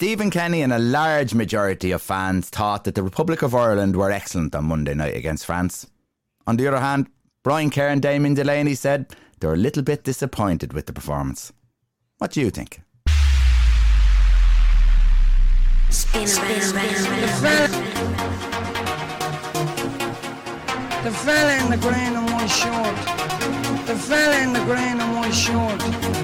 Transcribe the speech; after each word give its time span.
Stephen 0.00 0.30
Kenny 0.30 0.62
and 0.62 0.72
a 0.72 0.78
large 0.78 1.34
majority 1.34 1.90
of 1.90 2.00
fans 2.00 2.48
thought 2.48 2.84
that 2.84 2.94
the 2.94 3.02
Republic 3.02 3.42
of 3.42 3.54
Ireland 3.54 3.94
were 3.96 4.10
excellent 4.10 4.54
on 4.54 4.64
Monday 4.64 4.94
night 4.94 5.14
against 5.14 5.44
France. 5.44 5.86
On 6.46 6.56
the 6.56 6.66
other 6.66 6.80
hand, 6.80 7.10
Brian 7.44 7.68
Kerr 7.68 7.88
and 7.88 8.00
Damien 8.00 8.32
Delaney 8.32 8.74
said 8.74 9.14
they 9.38 9.46
were 9.46 9.52
a 9.52 9.58
little 9.58 9.82
bit 9.82 10.02
disappointed 10.02 10.72
with 10.72 10.86
the 10.86 10.94
performance. 10.94 11.52
What 12.16 12.32
do 12.32 12.40
you 12.40 12.48
think? 12.48 12.80
Spin 15.90 16.22
around, 16.22 17.70
The 21.04 21.12
fella 21.12 21.62
in 21.62 21.70
the 21.70 21.76
green 21.76 22.16
and 22.16 22.32
white 22.32 22.46
short. 22.46 22.96
The 23.86 23.96
fella 23.96 24.44
in 24.44 24.54
the 24.54 24.64
green 24.64 24.98
and 24.98 25.14
white 25.14 25.34
short. 25.34 26.19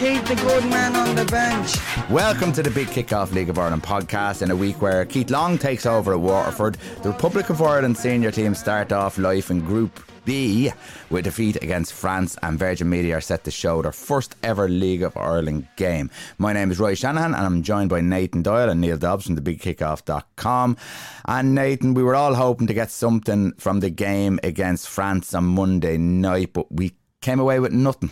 Keep 0.00 0.24
the 0.24 0.36
good 0.36 0.64
man 0.64 0.96
on 0.96 1.14
the 1.14 1.26
bench. 1.26 1.76
Welcome 2.08 2.52
to 2.52 2.62
the 2.62 2.70
Big 2.70 2.86
Kickoff 2.88 3.34
League 3.34 3.50
of 3.50 3.58
Ireland 3.58 3.82
podcast 3.82 4.40
in 4.40 4.50
a 4.50 4.56
week 4.56 4.80
where 4.80 5.04
Keith 5.04 5.28
Long 5.28 5.58
takes 5.58 5.84
over 5.84 6.14
at 6.14 6.20
Waterford. 6.20 6.78
The 7.02 7.10
Republic 7.10 7.50
of 7.50 7.60
Ireland 7.60 7.98
senior 7.98 8.30
team 8.30 8.54
start 8.54 8.92
off 8.92 9.18
life 9.18 9.50
in 9.50 9.60
Group 9.60 10.02
B 10.24 10.72
with 11.10 11.24
defeat 11.24 11.56
against 11.56 11.92
France 11.92 12.38
and 12.42 12.58
Virgin 12.58 12.88
Media 12.88 13.18
are 13.18 13.20
set 13.20 13.44
to 13.44 13.50
show 13.50 13.82
their 13.82 13.92
first 13.92 14.36
ever 14.42 14.70
League 14.70 15.02
of 15.02 15.18
Ireland 15.18 15.68
game. 15.76 16.08
My 16.38 16.54
name 16.54 16.70
is 16.70 16.80
Roy 16.80 16.94
Shanahan 16.94 17.34
and 17.34 17.44
I'm 17.44 17.62
joined 17.62 17.90
by 17.90 18.00
Nathan 18.00 18.40
Doyle 18.40 18.70
and 18.70 18.80
Neal 18.80 18.96
Dobbs 18.96 19.26
from 19.26 19.36
thebigkickoff.com. 19.36 20.78
And 21.26 21.54
Nathan, 21.54 21.92
we 21.92 22.02
were 22.02 22.16
all 22.16 22.32
hoping 22.32 22.68
to 22.68 22.72
get 22.72 22.90
something 22.90 23.52
from 23.58 23.80
the 23.80 23.90
game 23.90 24.40
against 24.42 24.88
France 24.88 25.34
on 25.34 25.44
Monday 25.44 25.98
night, 25.98 26.54
but 26.54 26.72
we 26.72 26.94
came 27.20 27.38
away 27.38 27.60
with 27.60 27.72
nothing. 27.72 28.10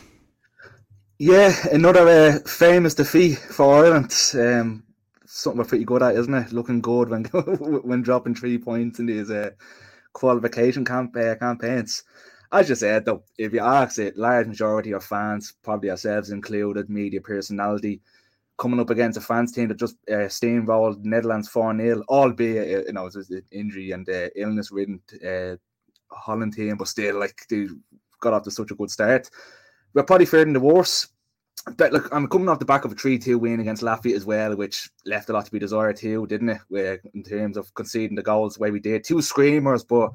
Yeah, 1.21 1.53
another 1.73 2.09
uh, 2.09 2.39
famous 2.49 2.95
defeat 2.95 3.39
for 3.39 3.85
Ireland. 3.85 4.15
Um, 4.35 4.85
something 5.27 5.59
we're 5.59 5.65
pretty 5.65 5.85
good 5.85 6.01
at, 6.01 6.15
isn't 6.15 6.33
it? 6.33 6.53
Looking 6.53 6.81
good 6.81 7.09
when 7.09 7.25
when 7.83 8.03
dropping 8.03 8.37
three 8.37 8.57
points 8.57 9.01
in 9.01 9.07
these 9.07 9.29
uh, 9.29 9.51
qualification 10.13 10.85
camp 10.85 11.17
uh, 11.17 11.35
campaigns. 11.35 12.05
As 12.53 12.69
you 12.69 12.77
said, 12.77 13.05
though, 13.05 13.25
if 13.37 13.53
you 13.53 13.59
ask 13.59 13.99
it, 13.99 14.17
large 14.17 14.47
majority 14.47 14.93
of 14.93 15.03
fans, 15.05 15.55
probably 15.65 15.91
ourselves 15.91 16.31
included, 16.31 16.89
media 16.89 17.21
personality, 17.21 18.01
coming 18.57 18.79
up 18.79 18.91
against 18.91 19.19
a 19.19 19.21
France 19.21 19.51
team 19.51 19.69
that 19.69 19.79
just 19.79 19.97
uh, 20.09 20.31
steamrolled 20.31 21.05
Netherlands 21.05 21.49
4 21.49 21.77
0, 21.77 22.05
albeit, 22.09 22.77
uh, 22.77 22.87
you 22.87 22.93
know, 22.93 23.07
it 23.07 23.17
was 23.17 23.29
an 23.31 23.43
injury 23.51 23.91
and 23.91 24.09
uh, 24.09 24.29
illness 24.37 24.71
ridden 24.71 25.01
uh, 25.27 25.57
Holland 26.13 26.53
team, 26.55 26.77
but 26.77 26.87
still, 26.87 27.19
like, 27.19 27.45
they 27.51 27.67
got 28.21 28.35
off 28.35 28.45
to 28.45 28.53
such 28.53 28.71
a 28.71 28.77
good 28.77 28.91
start 28.91 29.29
we're 29.95 30.03
probably 30.03 30.27
faring 30.27 30.53
the 30.53 30.61
worst. 30.61 31.09
But 31.77 31.93
look, 31.93 32.09
I'm 32.13 32.29
coming 32.29 32.49
off 32.49 32.61
the 32.61 32.65
back 32.65 32.85
of 32.85 32.93
a 32.93 32.95
3 32.95 33.19
2 33.19 33.39
win 33.39 33.61
against 33.61 33.83
Latvia 33.83 34.15
as 34.15 34.25
well, 34.25 34.57
which 34.57 34.89
left 35.05 35.29
a 35.29 35.33
lot 35.33 35.45
to 35.45 35.51
be 35.51 35.59
desired 35.59 35.97
too, 35.97 36.27
didn't 36.27 36.51
it? 36.51 36.61
Where, 36.69 37.01
in 37.15 37.23
terms 37.23 37.57
of 37.57 37.73
conceding 37.75 38.17
the 38.17 38.23
goals 38.23 38.55
the 38.55 38.61
way 38.61 38.71
we 38.71 38.81
did. 38.81 39.05
Two 39.05 39.21
screamers, 39.21 39.85
but 39.85 40.11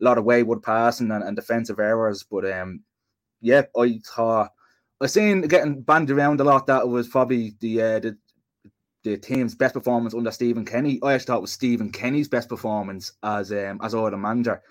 a 0.00 0.04
lot 0.04 0.18
of 0.18 0.24
wayward 0.24 0.62
passing 0.62 1.10
and, 1.10 1.24
and 1.24 1.36
defensive 1.36 1.78
errors. 1.78 2.22
But 2.22 2.50
um, 2.50 2.82
yeah, 3.40 3.62
I 3.76 4.00
thought 4.06 4.52
I 5.00 5.06
seen 5.06 5.42
getting 5.42 5.82
banded 5.82 6.16
around 6.16 6.40
a 6.40 6.44
lot 6.44 6.66
that 6.66 6.88
was 6.88 7.08
probably 7.08 7.54
the 7.60 7.82
uh, 7.82 8.00
the 8.00 8.16
the 9.04 9.16
team's 9.16 9.54
best 9.54 9.74
performance 9.74 10.14
under 10.14 10.30
Stephen 10.30 10.64
Kenny. 10.64 10.98
I 11.02 11.14
actually 11.14 11.26
thought 11.26 11.42
was 11.42 11.52
Stephen 11.52 11.92
Kenny's 11.92 12.28
best 12.28 12.48
performance 12.48 13.12
as 13.22 13.52
um 13.52 13.80
as 13.82 13.94
Ireland 13.94 14.22
manager 14.22 14.62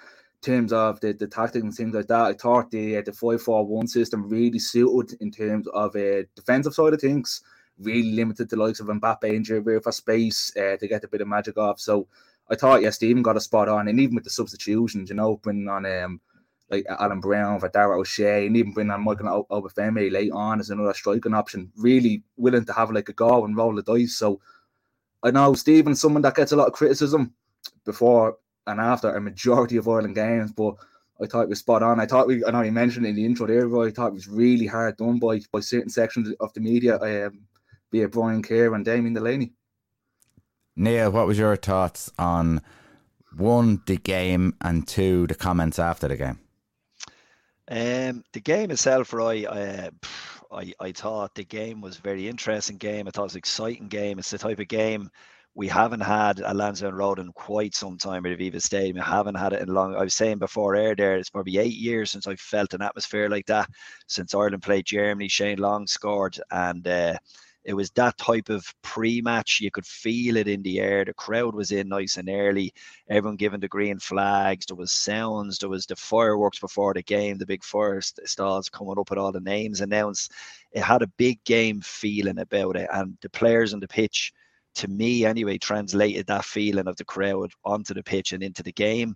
terms 0.46 0.72
of 0.72 1.00
the, 1.02 1.14
the 1.14 1.28
tactics 1.28 1.64
and 1.64 1.74
things 1.74 1.96
like 1.96 2.08
that. 2.08 2.22
I 2.22 2.34
thought 2.34 2.72
the 2.72 2.98
uh, 2.98 3.02
the 3.02 3.12
five 3.12 3.42
four 3.42 3.66
one 3.66 3.88
system 3.88 4.30
really 4.30 4.60
suited 4.60 5.18
in 5.22 5.32
terms 5.32 5.68
of 5.68 5.96
a 5.96 6.20
uh, 6.20 6.24
defensive 6.36 6.74
side 6.74 6.94
of 6.94 7.02
things. 7.02 7.42
Really 7.80 8.12
limited 8.12 8.50
the 8.50 8.56
likes 8.56 8.80
of 8.80 8.88
Mbappe 8.88 9.24
and 9.24 9.46
Giroud 9.46 9.84
for 9.84 9.92
space 9.92 10.56
uh, 10.56 10.78
to 10.78 10.88
get 10.88 11.04
a 11.04 11.08
bit 11.08 11.22
of 11.22 11.28
magic 11.28 11.58
off. 11.58 11.80
So 11.80 12.08
I 12.50 12.56
thought, 12.56 12.82
yeah, 12.82 12.92
Stephen 12.92 13.24
got 13.24 13.38
a 13.38 13.42
spot 13.42 13.68
on, 13.68 13.88
and 13.88 14.00
even 14.00 14.16
with 14.16 14.24
the 14.24 14.30
substitutions, 14.30 15.10
you 15.10 15.16
know, 15.16 15.38
bringing 15.38 15.68
on 15.68 15.86
um 15.86 16.22
like 16.70 16.86
Alan 16.90 17.20
Browne 17.20 17.60
for 17.60 17.70
Dara 17.70 18.00
O'Shea, 18.00 18.48
and 18.48 18.56
even 18.56 18.72
bringing 18.72 18.92
on 18.92 19.04
Michael 19.04 19.46
Obafemi 19.52 20.12
late 20.12 20.32
on 20.32 20.60
as 20.60 20.70
another 20.70 20.94
striking 20.94 21.34
option. 21.34 21.72
Really 21.76 22.24
willing 22.38 22.66
to 22.66 22.74
have 22.74 22.92
like 22.92 23.10
a 23.10 23.14
go 23.14 23.46
and 23.46 23.58
roll 23.58 23.76
the 23.76 23.84
dice. 23.84 24.16
So 24.16 24.40
I 25.24 25.32
know 25.32 25.54
Stephen's 25.54 26.00
someone 26.00 26.22
that 26.22 26.36
gets 26.36 26.52
a 26.52 26.56
lot 26.56 26.68
of 26.68 26.74
criticism 26.74 27.34
before 27.84 28.38
and 28.68 28.80
after 28.80 29.10
a 29.10 29.22
majority 29.22 29.78
of 29.78 29.88
Ireland 29.88 30.16
games, 30.16 30.52
but 30.52 30.76
I 31.22 31.28
thought 31.28 31.44
it 31.44 31.50
was 31.50 31.60
spot 31.60 31.84
on. 31.84 32.00
I 32.00 32.06
thought 32.06 32.28
we, 32.28 32.44
I 32.44 32.52
know 32.52 32.62
you 32.62 32.72
mentioned 32.72 33.06
in 33.06 33.16
the 33.16 33.26
intro 33.26 33.48
there, 33.48 33.68
Roy, 33.68 33.88
I 33.88 33.92
thought 33.92 34.08
it 34.08 34.14
was 34.14 34.28
really 34.28 34.68
hard 34.68 34.98
done 34.98 35.20
by 35.20 35.40
by 35.52 35.62
certain 35.62 35.90
sections 35.90 36.34
of 36.40 36.54
the 36.54 36.60
media, 36.60 37.00
um, 37.00 37.42
be 37.92 38.02
it 38.02 38.12
Brian 38.12 38.44
Kerr 38.44 38.74
and 38.74 38.84
Damien 38.84 39.14
Delaney. 39.14 39.54
Neal, 40.76 41.12
what 41.12 41.28
was 41.28 41.38
your 41.38 41.56
thoughts 41.56 42.12
on 42.20 42.62
one, 43.38 43.82
the 43.86 43.98
game, 43.98 44.56
and 44.62 44.88
two, 44.88 45.28
the 45.28 45.36
comments 45.36 45.80
after 45.80 46.08
the 46.08 46.18
game? 46.18 46.40
Um, 47.68 48.24
the 48.34 48.42
game 48.42 48.72
itself, 48.72 49.14
Roy, 49.14 49.46
I, 49.50 49.90
I, 50.52 50.74
I 50.80 50.92
thought 50.92 51.36
the 51.36 51.46
game 51.46 51.82
was 51.82 51.98
very 51.98 52.28
interesting 52.28 52.78
game. 52.78 53.08
I 53.08 53.12
thought 53.12 53.24
it 53.24 53.26
was 53.26 53.34
an 53.36 53.40
exciting 53.40 53.88
game. 53.88 54.20
It's 54.20 54.32
the 54.32 54.38
type 54.38 54.60
of 54.60 54.68
game 54.68 55.10
we 55.56 55.70
haven't 55.70 56.02
had 56.02 56.42
a 56.42 56.54
Lansdowne 56.54 56.94
Road 56.94 57.18
in 57.18 57.32
quite 57.32 57.74
some 57.74 57.98
time 57.98 58.26
at 58.26 58.38
Aviva 58.38 58.62
Stadium. 58.62 58.96
We 58.96 59.02
haven't 59.02 59.36
had 59.36 59.54
it 59.54 59.62
in 59.62 59.74
long. 59.74 59.96
I 59.96 60.04
was 60.04 60.14
saying 60.14 60.38
before 60.38 60.76
air 60.76 60.96
there, 60.96 61.16
it's 61.16 61.30
probably 61.30 61.58
eight 61.58 61.76
years 61.76 62.12
since 62.12 62.28
I 62.28 62.36
felt 62.36 62.74
an 62.74 62.82
atmosphere 62.82 63.30
like 63.30 63.46
that. 63.46 63.70
Since 64.08 64.36
Ireland 64.36 64.64
played 64.64 64.86
Germany, 64.86 65.30
Shane 65.30 65.60
Long 65.60 65.88
scored, 65.88 66.38
and 66.52 66.86
uh, 66.86 67.18
it 67.64 67.74
was 67.74 67.90
that 67.92 68.18
type 68.18 68.50
of 68.50 68.66
pre-match. 68.82 69.62
You 69.62 69.72
could 69.72 69.86
feel 69.86 70.36
it 70.36 70.50
in 70.50 70.62
the 70.62 70.82
air. 70.82 71.06
The 71.06 71.14
crowd 71.14 71.56
was 71.56 71.72
in 71.72 71.88
nice 71.88 72.18
and 72.18 72.28
early. 72.28 72.74
Everyone 73.10 73.38
giving 73.38 73.62
the 73.62 73.70
green 73.70 73.98
flags. 73.98 74.66
There 74.66 74.76
was 74.76 74.92
sounds. 74.92 75.58
There 75.58 75.70
was 75.70 75.86
the 75.86 75.96
fireworks 75.96 76.60
before 76.60 76.94
the 76.94 77.02
game. 77.02 77.38
The 77.38 77.46
big 77.46 77.64
fire 77.64 78.02
stalls 78.02 78.68
coming 78.68 79.00
up 79.00 79.10
with 79.10 79.20
all 79.20 79.32
the 79.32 79.40
names 79.40 79.80
announced. 79.80 80.34
It 80.74 80.84
had 80.84 81.02
a 81.02 81.08
big 81.16 81.42
game 81.46 81.80
feeling 81.80 82.40
about 82.40 82.76
it, 82.76 82.90
and 82.92 83.18
the 83.22 83.30
players 83.30 83.74
on 83.74 83.80
the 83.80 83.88
pitch 83.88 84.34
to 84.76 84.88
me 84.88 85.26
anyway, 85.26 85.58
translated 85.58 86.28
that 86.28 86.46
feeling 86.46 86.88
of 86.88 86.98
the 86.98 87.06
crowd 87.06 87.52
onto 87.64 87.94
the 87.94 88.04
pitch 88.04 88.34
and 88.34 88.44
into 88.44 88.64
the 88.64 88.74
game. 88.74 89.16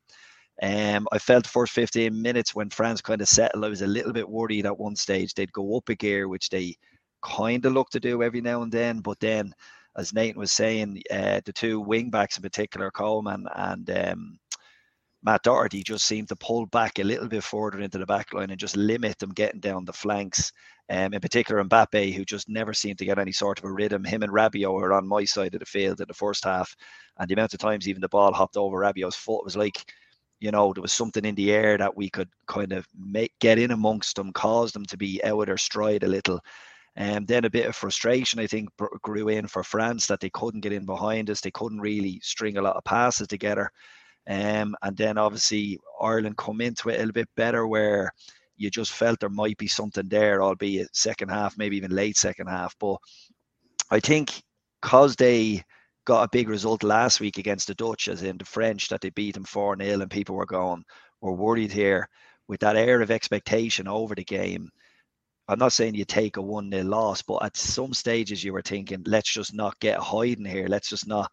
Um, 0.61 1.07
I 1.11 1.19
felt 1.19 1.43
the 1.43 1.49
first 1.49 1.71
15 1.73 2.21
minutes 2.21 2.53
when 2.53 2.69
France 2.69 3.01
kind 3.01 3.21
of 3.21 3.27
settled, 3.29 3.63
I 3.63 3.69
was 3.69 3.81
a 3.81 3.87
little 3.87 4.11
bit 4.11 4.27
worried 4.27 4.65
at 4.65 4.77
one 4.77 4.95
stage 4.95 5.33
they'd 5.33 5.51
go 5.53 5.77
up 5.77 5.87
a 5.89 5.95
gear, 5.95 6.27
which 6.27 6.49
they 6.49 6.75
kind 7.21 7.65
of 7.65 7.73
look 7.73 7.89
to 7.91 7.99
do 7.99 8.23
every 8.23 8.41
now 8.41 8.61
and 8.61 8.71
then. 8.71 8.99
But 8.99 9.19
then, 9.19 9.53
as 9.97 10.13
Nathan 10.13 10.39
was 10.39 10.51
saying, 10.51 11.01
uh, 11.11 11.41
the 11.45 11.53
two 11.53 11.79
wing 11.79 12.09
backs 12.09 12.37
in 12.37 12.43
particular, 12.43 12.91
Coleman 12.91 13.47
and 13.55 13.89
um, 13.89 14.39
Matt 15.21 15.43
Doherty, 15.43 15.83
just 15.83 16.05
seemed 16.05 16.29
to 16.29 16.35
pull 16.35 16.65
back 16.67 16.99
a 16.99 17.03
little 17.03 17.27
bit 17.27 17.43
further 17.43 17.81
into 17.81 17.97
the 17.97 18.05
back 18.05 18.33
line 18.33 18.49
and 18.49 18.59
just 18.59 18.77
limit 18.77 19.19
them 19.19 19.31
getting 19.31 19.59
down 19.59 19.85
the 19.85 19.93
flanks. 19.93 20.51
Um, 20.89 21.13
in 21.13 21.19
particular, 21.19 21.63
Mbappe, 21.63 22.13
who 22.13 22.23
just 22.25 22.49
never 22.49 22.73
seemed 22.73 22.97
to 22.99 23.05
get 23.05 23.19
any 23.19 23.31
sort 23.31 23.59
of 23.59 23.65
a 23.65 23.71
rhythm. 23.71 24.03
Him 24.03 24.23
and 24.23 24.31
Rabiot 24.31 24.73
were 24.73 24.93
on 24.93 25.07
my 25.07 25.25
side 25.25 25.53
of 25.53 25.59
the 25.59 25.65
field 25.65 25.99
in 25.99 26.07
the 26.07 26.13
first 26.13 26.45
half, 26.45 26.75
and 27.17 27.29
the 27.29 27.33
amount 27.33 27.53
of 27.53 27.59
times 27.59 27.87
even 27.87 28.01
the 28.01 28.09
ball 28.09 28.33
hopped 28.33 28.57
over 28.57 28.77
Rabiot's 28.77 29.15
foot 29.15 29.43
was 29.43 29.57
like, 29.57 29.93
you 30.39 30.51
know, 30.51 30.71
there 30.73 30.81
was 30.81 30.93
something 30.93 31.25
in 31.25 31.35
the 31.35 31.51
air 31.51 31.77
that 31.77 31.95
we 31.95 32.09
could 32.09 32.29
kind 32.47 32.71
of 32.71 32.87
make 32.97 33.33
get 33.39 33.59
in 33.59 33.71
amongst 33.71 34.15
them, 34.15 34.31
cause 34.31 34.71
them 34.71 34.85
to 34.85 34.97
be 34.97 35.21
out 35.23 35.41
of 35.41 35.47
their 35.47 35.57
stride 35.57 36.03
a 36.03 36.07
little. 36.07 36.39
And 36.95 37.17
um, 37.17 37.25
then 37.25 37.45
a 37.45 37.49
bit 37.49 37.67
of 37.67 37.75
frustration, 37.75 38.39
I 38.39 38.47
think, 38.47 38.69
grew 39.01 39.27
in 39.29 39.47
for 39.47 39.63
France 39.63 40.07
that 40.07 40.19
they 40.19 40.29
couldn't 40.29 40.61
get 40.61 40.73
in 40.73 40.85
behind 40.85 41.29
us. 41.29 41.39
They 41.39 41.51
couldn't 41.51 41.79
really 41.79 42.19
string 42.23 42.57
a 42.57 42.61
lot 42.61 42.75
of 42.75 42.83
passes 42.83 43.27
together. 43.27 43.71
Um, 44.27 44.75
and 44.81 44.95
then 44.95 45.17
obviously 45.17 45.79
Ireland 45.99 46.37
come 46.37 46.61
into 46.61 46.89
it 46.89 46.95
a 46.95 46.99
little 46.99 47.13
bit 47.13 47.29
better 47.35 47.67
where 47.67 48.11
you 48.57 48.69
just 48.69 48.91
felt 48.91 49.19
there 49.19 49.29
might 49.29 49.57
be 49.57 49.67
something 49.67 50.07
there, 50.07 50.41
albeit 50.43 50.95
second 50.95 51.29
half, 51.29 51.57
maybe 51.57 51.77
even 51.77 51.91
late 51.91 52.17
second 52.17 52.47
half. 52.47 52.75
But 52.79 52.97
I 53.89 53.99
think 53.99 54.43
because 54.81 55.15
they 55.15 55.63
got 56.05 56.23
a 56.23 56.29
big 56.31 56.49
result 56.49 56.83
last 56.83 57.19
week 57.19 57.37
against 57.37 57.67
the 57.67 57.75
Dutch, 57.75 58.07
as 58.07 58.23
in 58.23 58.37
the 58.37 58.45
French, 58.45 58.89
that 58.89 59.01
they 59.01 59.09
beat 59.11 59.35
them 59.35 59.43
4 59.43 59.77
0, 59.81 60.01
and 60.01 60.11
people 60.11 60.35
were 60.35 60.45
going, 60.45 60.83
we're 61.21 61.31
worried 61.31 61.71
here 61.71 62.09
with 62.47 62.59
that 62.61 62.75
air 62.75 63.01
of 63.01 63.11
expectation 63.11 63.87
over 63.87 64.15
the 64.15 64.23
game. 64.23 64.69
I'm 65.47 65.59
not 65.59 65.71
saying 65.71 65.95
you 65.95 66.05
take 66.05 66.37
a 66.37 66.41
1 66.41 66.71
0 66.71 66.83
loss, 66.83 67.21
but 67.21 67.43
at 67.43 67.57
some 67.57 67.93
stages 67.93 68.43
you 68.43 68.53
were 68.53 68.61
thinking, 68.61 69.03
let's 69.05 69.31
just 69.31 69.53
not 69.53 69.79
get 69.79 69.99
hiding 69.99 70.45
here. 70.45 70.67
Let's 70.67 70.89
just 70.89 71.07
not, 71.07 71.31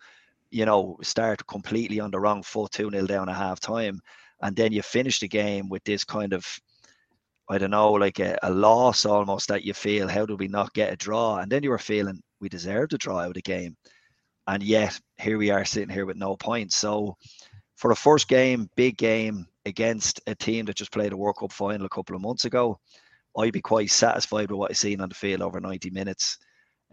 you 0.51 0.65
know, 0.65 0.97
start 1.03 1.47
completely 1.47 2.01
on 2.01 2.11
the 2.11 2.21
wrong 2.21 2.43
foot, 2.43 2.73
2 2.73 2.91
0 2.91 3.07
down 3.07 3.29
at 3.29 3.37
half 3.37 3.61
time. 3.61 4.01
And 4.43 4.55
then 4.55 4.73
you 4.73 4.83
finish 4.83 5.21
the 5.21 5.29
game 5.29 5.69
with 5.69 5.83
this 5.85 6.05
kind 6.05 6.33
of 6.33 6.47
I 7.49 7.59
don't 7.59 7.71
know, 7.71 7.93
like 7.93 8.19
a, 8.19 8.37
a, 8.43 8.51
loss 8.51 9.07
almost 9.07 9.49
that 9.49 9.65
you 9.65 9.73
feel, 9.73 10.09
how 10.09 10.27
do 10.27 10.35
we 10.35 10.49
not 10.49 10.75
get 10.75 10.93
a 10.93 10.97
draw? 10.97 11.39
And 11.39 11.51
then 11.51 11.63
you 11.63 11.71
were 11.71 11.79
feeling 11.79 12.21
we 12.41 12.49
deserved 12.49 12.93
a 12.93 12.99
draw 12.99 13.21
out 13.21 13.29
of 13.29 13.35
the 13.35 13.43
game. 13.43 13.77
And 14.49 14.63
yet 14.63 14.99
here 15.19 15.39
we 15.39 15.51
are 15.51 15.65
sitting 15.65 15.89
here 15.89 16.07
with 16.07 16.17
no 16.17 16.37
points. 16.37 16.77
So 16.77 17.17
for 17.77 17.93
a 17.93 17.97
first 17.97 18.27
game, 18.27 18.69
big 18.75 18.97
game 18.97 19.47
against 19.65 20.21
a 20.27 20.35
team 20.35 20.67
that 20.67 20.77
just 20.77 20.93
played 20.93 21.13
a 21.13 21.17
World 21.17 21.37
Cup 21.39 21.53
final 21.53 21.87
a 21.87 21.91
couple 21.91 22.17
of 22.17 22.23
months 22.23 22.47
ago, 22.47 22.81
I'd 23.39 23.53
be 23.53 23.61
quite 23.61 23.91
satisfied 23.91 24.51
with 24.51 24.59
what 24.59 24.71
I've 24.71 24.77
seen 24.77 25.01
on 25.01 25.09
the 25.09 25.15
field 25.15 25.43
over 25.43 25.61
90 25.61 25.91
minutes. 25.91 26.39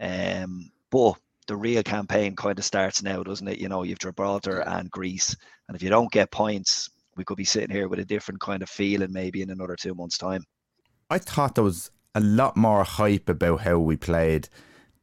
Um, 0.00 0.70
but 0.90 1.14
the 1.46 1.56
real 1.56 1.82
campaign 1.82 2.36
kind 2.36 2.58
of 2.58 2.64
starts 2.64 3.02
now, 3.02 3.22
doesn't 3.22 3.48
it? 3.48 3.58
You 3.58 3.68
know, 3.68 3.82
you've 3.82 3.98
Gibraltar 3.98 4.60
and 4.60 4.90
Greece, 4.90 5.36
and 5.68 5.76
if 5.76 5.82
you 5.82 5.90
don't 5.90 6.12
get 6.12 6.30
points, 6.30 6.90
we 7.16 7.24
could 7.24 7.36
be 7.36 7.44
sitting 7.44 7.74
here 7.74 7.88
with 7.88 7.98
a 7.98 8.04
different 8.04 8.40
kind 8.40 8.62
of 8.62 8.68
feeling 8.68 9.12
maybe 9.12 9.42
in 9.42 9.50
another 9.50 9.76
two 9.76 9.94
months' 9.94 10.18
time. 10.18 10.44
I 11.10 11.18
thought 11.18 11.54
there 11.54 11.64
was 11.64 11.90
a 12.14 12.20
lot 12.20 12.56
more 12.56 12.84
hype 12.84 13.28
about 13.28 13.60
how 13.60 13.78
we 13.78 13.96
played 13.96 14.48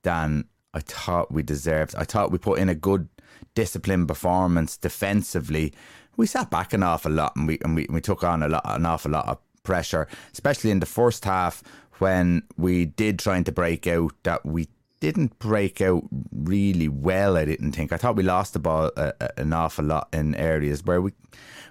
than 0.04 0.46
I 0.74 0.80
thought 0.80 1.32
we 1.32 1.44
deserved. 1.44 1.96
I 1.96 2.04
thought 2.04 2.32
we 2.32 2.38
put 2.38 2.60
in 2.60 2.70
a 2.70 2.76
good 2.76 3.08
disciplined 3.56 4.08
performance 4.08 4.78
defensively. 4.78 5.74
We 6.18 6.28
sat 6.28 6.50
back 6.50 6.74
an 6.74 6.84
awful 6.84 7.12
lot 7.12 7.36
and 7.36 7.48
we 7.48 7.60
and 7.64 7.76
we, 7.76 7.88
we 7.90 8.02
took 8.02 8.24
on 8.24 8.44
a 8.44 8.50
lot 8.50 8.64
an 8.66 8.86
awful 8.86 9.12
lot 9.12 9.28
of 9.28 9.40
pressure, 9.64 10.08
especially 10.34 10.72
in 10.72 10.80
the 10.80 10.86
first 10.86 11.26
half 11.26 11.64
when 12.00 12.44
we 12.58 12.86
did 12.86 13.20
trying 13.20 13.44
to 13.44 13.52
break 13.52 13.86
out 13.88 14.14
that 14.24 14.46
we 14.46 14.68
didn't 15.02 15.38
break 15.40 15.82
out 15.82 16.04
really 16.32 16.88
well. 16.88 17.36
I 17.36 17.44
didn't 17.44 17.74
think. 17.74 17.92
I 17.92 17.98
thought 17.98 18.16
we 18.16 18.24
lost 18.24 18.54
the 18.54 18.60
ball 18.60 18.92
uh, 18.96 19.12
an 19.36 19.52
awful 19.52 19.84
lot 19.84 20.08
in 20.14 20.34
areas 20.36 20.86
where 20.86 21.02
we 21.02 21.12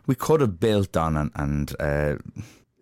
we 0.07 0.15
could 0.15 0.41
have 0.41 0.61
built 0.61 0.97
on 0.97 1.17
and, 1.17 1.31
and 1.37 1.75
uh, 1.81 2.17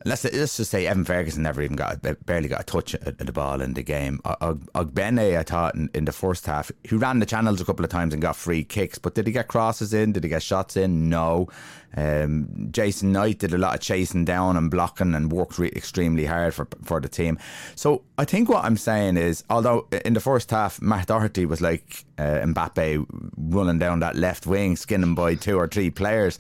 let's 0.05 0.25
let's 0.25 0.57
just 0.57 0.71
say 0.71 0.87
Evan 0.87 1.05
Ferguson 1.05 1.43
never 1.43 1.61
even 1.63 1.77
got 1.77 2.01
barely 2.25 2.49
got 2.49 2.61
a 2.61 2.65
touch 2.65 2.95
at, 2.95 3.19
the 3.19 3.33
ball 3.33 3.61
in 3.61 3.75
the 3.75 3.83
game. 3.83 4.21
Ogbene, 4.25 5.37
I 5.37 5.43
thought 5.43 5.75
in, 5.75 5.91
in, 5.95 6.05
the 6.05 6.13
first 6.13 6.47
half, 6.47 6.71
he 6.85 6.97
ran 6.97 7.19
the 7.19 7.27
channels 7.27 7.61
a 7.61 7.65
couple 7.65 7.85
of 7.85 7.91
times 7.91 8.13
and 8.13 8.23
got 8.23 8.37
free 8.37 8.65
kicks, 8.65 8.99
but 8.99 9.15
did 9.15 9.27
he 9.27 9.33
get 9.33 9.49
crosses 9.49 9.93
in? 9.93 10.13
Did 10.13 10.25
he 10.25 10.31
get 10.31 10.43
shots 10.43 10.77
in? 10.77 11.09
No. 11.09 11.49
Um, 11.97 12.69
Jason 12.71 13.13
Knight 13.13 13.39
did 13.39 13.55
a 13.55 13.59
lot 13.59 13.75
of 13.75 13.81
chasing 13.81 14.25
down 14.25 14.57
and 14.57 14.71
blocking 14.71 15.15
and 15.15 15.33
worked 15.33 15.59
re- 15.59 15.73
extremely 15.75 16.27
hard 16.27 16.55
for 16.55 16.69
for 16.85 17.01
the 17.01 17.09
team. 17.09 17.39
So 17.75 18.05
I 18.19 18.25
think 18.25 18.49
what 18.49 18.65
I'm 18.65 18.77
saying 18.77 19.17
is, 19.17 19.43
although 19.51 19.89
in 20.05 20.15
the 20.15 20.21
first 20.21 20.51
half 20.51 20.81
Matt 20.81 21.09
Doherty 21.09 21.47
was 21.47 21.61
like 21.61 22.05
uh, 22.19 22.41
Mbappe 22.45 23.07
running 23.37 23.79
down 23.79 24.01
that 24.01 24.17
left 24.17 24.47
wing, 24.47 24.77
skinning 24.77 25.15
by 25.15 25.35
two 25.35 25.59
or 25.59 25.67
three 25.67 25.91
players. 25.91 26.39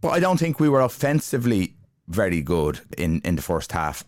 But 0.00 0.10
I 0.10 0.20
don't 0.20 0.38
think 0.38 0.58
we 0.58 0.68
were 0.68 0.80
offensively 0.80 1.74
very 2.10 2.42
good 2.42 2.80
in, 2.98 3.20
in 3.24 3.36
the 3.36 3.42
first 3.42 3.72
half. 3.72 4.04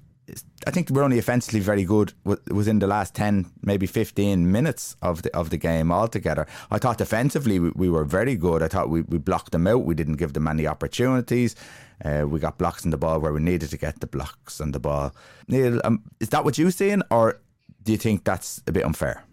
I 0.66 0.70
think 0.70 0.90
we're 0.90 1.02
only 1.02 1.19
offensively 1.19 1.60
very 1.60 1.84
good 1.84 2.12
within 2.25 2.78
the 2.78 2.87
last 2.87 3.14
10, 3.14 3.50
maybe 3.62 3.87
15 3.87 4.50
minutes 4.50 4.96
of 5.02 5.22
the 5.22 5.37
of 5.37 5.50
the 5.50 5.56
game 5.56 5.90
altogether. 5.90 6.46
I 6.70 6.78
thought 6.78 6.99
defensively 6.99 7.58
we, 7.58 7.70
we 7.75 7.90
were 7.90 8.04
very 8.04 8.37
good. 8.37 8.62
I 8.62 8.69
thought 8.69 8.88
we, 8.88 9.02
we 9.02 9.19
blocked 9.19 9.50
them 9.52 9.66
out. 9.66 9.84
We 9.84 9.96
didn't 9.96 10.16
give 10.16 10.32
them 10.32 10.46
any 10.46 10.66
opportunities. 10.66 11.56
Uh, 12.04 12.25
we 12.26 12.38
got 12.38 12.58
blocks 12.58 12.84
in 12.84 12.93
the 12.93 12.96
ball 12.96 13.19
where 13.19 13.32
we 13.32 13.40
needed 13.40 13.70
to 13.70 13.76
get 13.76 14.00
the 14.00 14.06
blocks 14.06 14.60
on 14.60 14.72
the 14.72 14.81
ball. 14.81 15.14
Neal, 15.49 15.81
um, 15.84 16.02
is 16.20 16.28
that 16.31 16.44
what 16.44 16.56
you're 16.56 16.70
seeing, 16.70 17.02
or 17.10 17.40
do 17.82 17.93
you 17.93 17.99
think 17.99 18.25
that's 18.25 18.62
a 18.66 18.72
bit 18.72 18.84
unfair? 18.84 19.25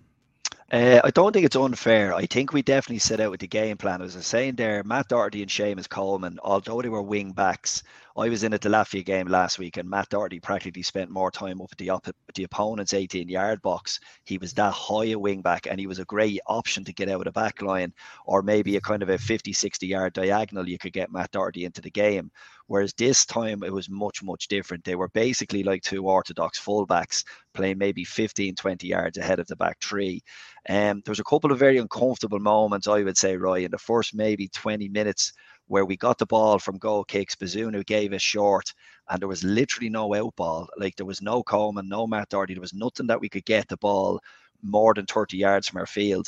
Uh, 0.72 1.02
I 1.04 1.10
don't 1.10 1.34
think 1.34 1.46
it's 1.46 1.56
unfair. 1.56 2.14
I 2.14 2.28
think 2.28 2.54
we 2.54 2.62
definitely 2.62 3.00
set 3.00 3.20
out 3.20 3.32
with 3.32 3.40
the 3.40 3.48
game 3.48 3.78
plan. 3.78 4.04
As 4.04 4.16
I 4.16 4.20
was 4.20 4.28
saying 4.28 4.56
there, 4.56 4.84
Matt 4.84 5.08
Doherty 5.08 5.42
and 5.42 5.50
Seamus 5.50 5.90
Coleman, 5.90 6.40
although 6.44 6.82
they 6.82 6.90
were 6.90 7.02
wing 7.02 7.32
backs, 7.32 7.82
I 8.20 8.28
was 8.28 8.44
in 8.44 8.54
at 8.54 8.60
the 8.60 8.68
Latvia 8.68 9.06
game 9.06 9.28
last 9.28 9.60
week, 9.60 9.78
and 9.78 9.90
Matt 9.90 10.10
Doherty 10.10 10.42
practically 10.42 10.84
spent 10.84 11.10
more 11.10 11.32
time 11.32 11.62
up 11.62 11.70
at 11.72 11.78
the, 11.78 11.90
op- 11.90 12.10
the 12.36 12.44
opponent's 12.44 12.94
18 12.94 13.30
yard 13.30 13.62
box. 13.62 13.98
He 14.26 14.38
was 14.38 14.54
that 14.56 14.74
high 14.74 15.12
a 15.12 15.18
wing 15.18 15.42
back, 15.42 15.68
and 15.68 15.80
he 15.80 15.88
was 15.88 16.00
a 16.00 16.06
great 16.06 16.42
option 16.46 16.84
to 16.84 16.94
get 16.94 17.08
out 17.08 17.22
of 17.22 17.24
the 17.24 17.32
back 17.32 17.62
line, 17.62 17.94
or 18.26 18.42
maybe 18.42 18.76
a 18.76 18.82
kind 18.82 19.02
of 19.02 19.10
a 19.10 19.18
50, 19.18 19.54
60 19.54 19.88
yard 19.88 20.12
diagonal. 20.12 20.68
You 20.68 20.78
could 20.78 20.92
get 20.92 21.14
Matt 21.14 21.32
Doherty 21.32 21.64
into 21.64 21.80
the 21.80 21.92
game. 21.92 22.30
Whereas 22.68 22.94
this 22.94 23.26
time 23.26 23.64
it 23.64 23.74
was 23.74 23.90
much, 23.90 24.22
much 24.22 24.50
different. 24.50 24.84
They 24.84 24.96
were 24.96 25.10
basically 25.10 25.64
like 25.64 25.82
two 25.82 26.06
orthodox 26.06 26.60
fullbacks 26.60 27.24
playing 27.54 27.78
maybe 27.78 28.04
15, 28.04 28.54
20 28.54 28.86
yards 28.86 29.18
ahead 29.18 29.40
of 29.40 29.48
the 29.48 29.56
back 29.56 29.78
three. 29.82 30.22
Um, 30.68 31.02
there 31.04 31.12
was 31.12 31.20
a 31.20 31.24
couple 31.24 31.52
of 31.52 31.58
very 31.58 31.78
uncomfortable 31.78 32.40
moments, 32.40 32.88
I 32.88 33.02
would 33.02 33.18
say, 33.18 33.38
Roy, 33.38 33.64
in 33.64 33.72
the 33.72 33.80
first 33.80 34.14
maybe 34.14 34.50
20 34.50 34.90
minutes 34.90 35.34
where 35.70 35.86
we 35.86 35.96
got 35.96 36.18
the 36.18 36.26
ball 36.26 36.60
from 36.60 36.78
goal 36.78 37.04
kicks. 37.04 37.36
Bazunu 37.36 37.86
gave 37.86 38.12
us 38.12 38.22
short, 38.22 38.74
and 39.08 39.22
there 39.22 39.28
was 39.28 39.44
literally 39.44 39.90
no 39.90 40.14
out 40.16 40.36
ball. 40.36 40.68
Like 40.78 40.96
there 40.96 41.06
was 41.06 41.22
no 41.22 41.44
Coleman, 41.44 41.88
no 41.88 42.08
Matt 42.08 42.30
Doherty. 42.30 42.56
There 42.56 42.62
was 42.62 42.74
nothing 42.74 43.08
that 43.08 43.22
we 43.22 43.30
could 43.30 43.46
get 43.46 43.68
the 43.68 43.78
ball 43.78 44.20
more 44.64 44.94
than 44.94 45.06
30 45.06 45.38
yards 45.38 45.68
from 45.68 45.80
our 45.80 45.86
field. 45.86 46.28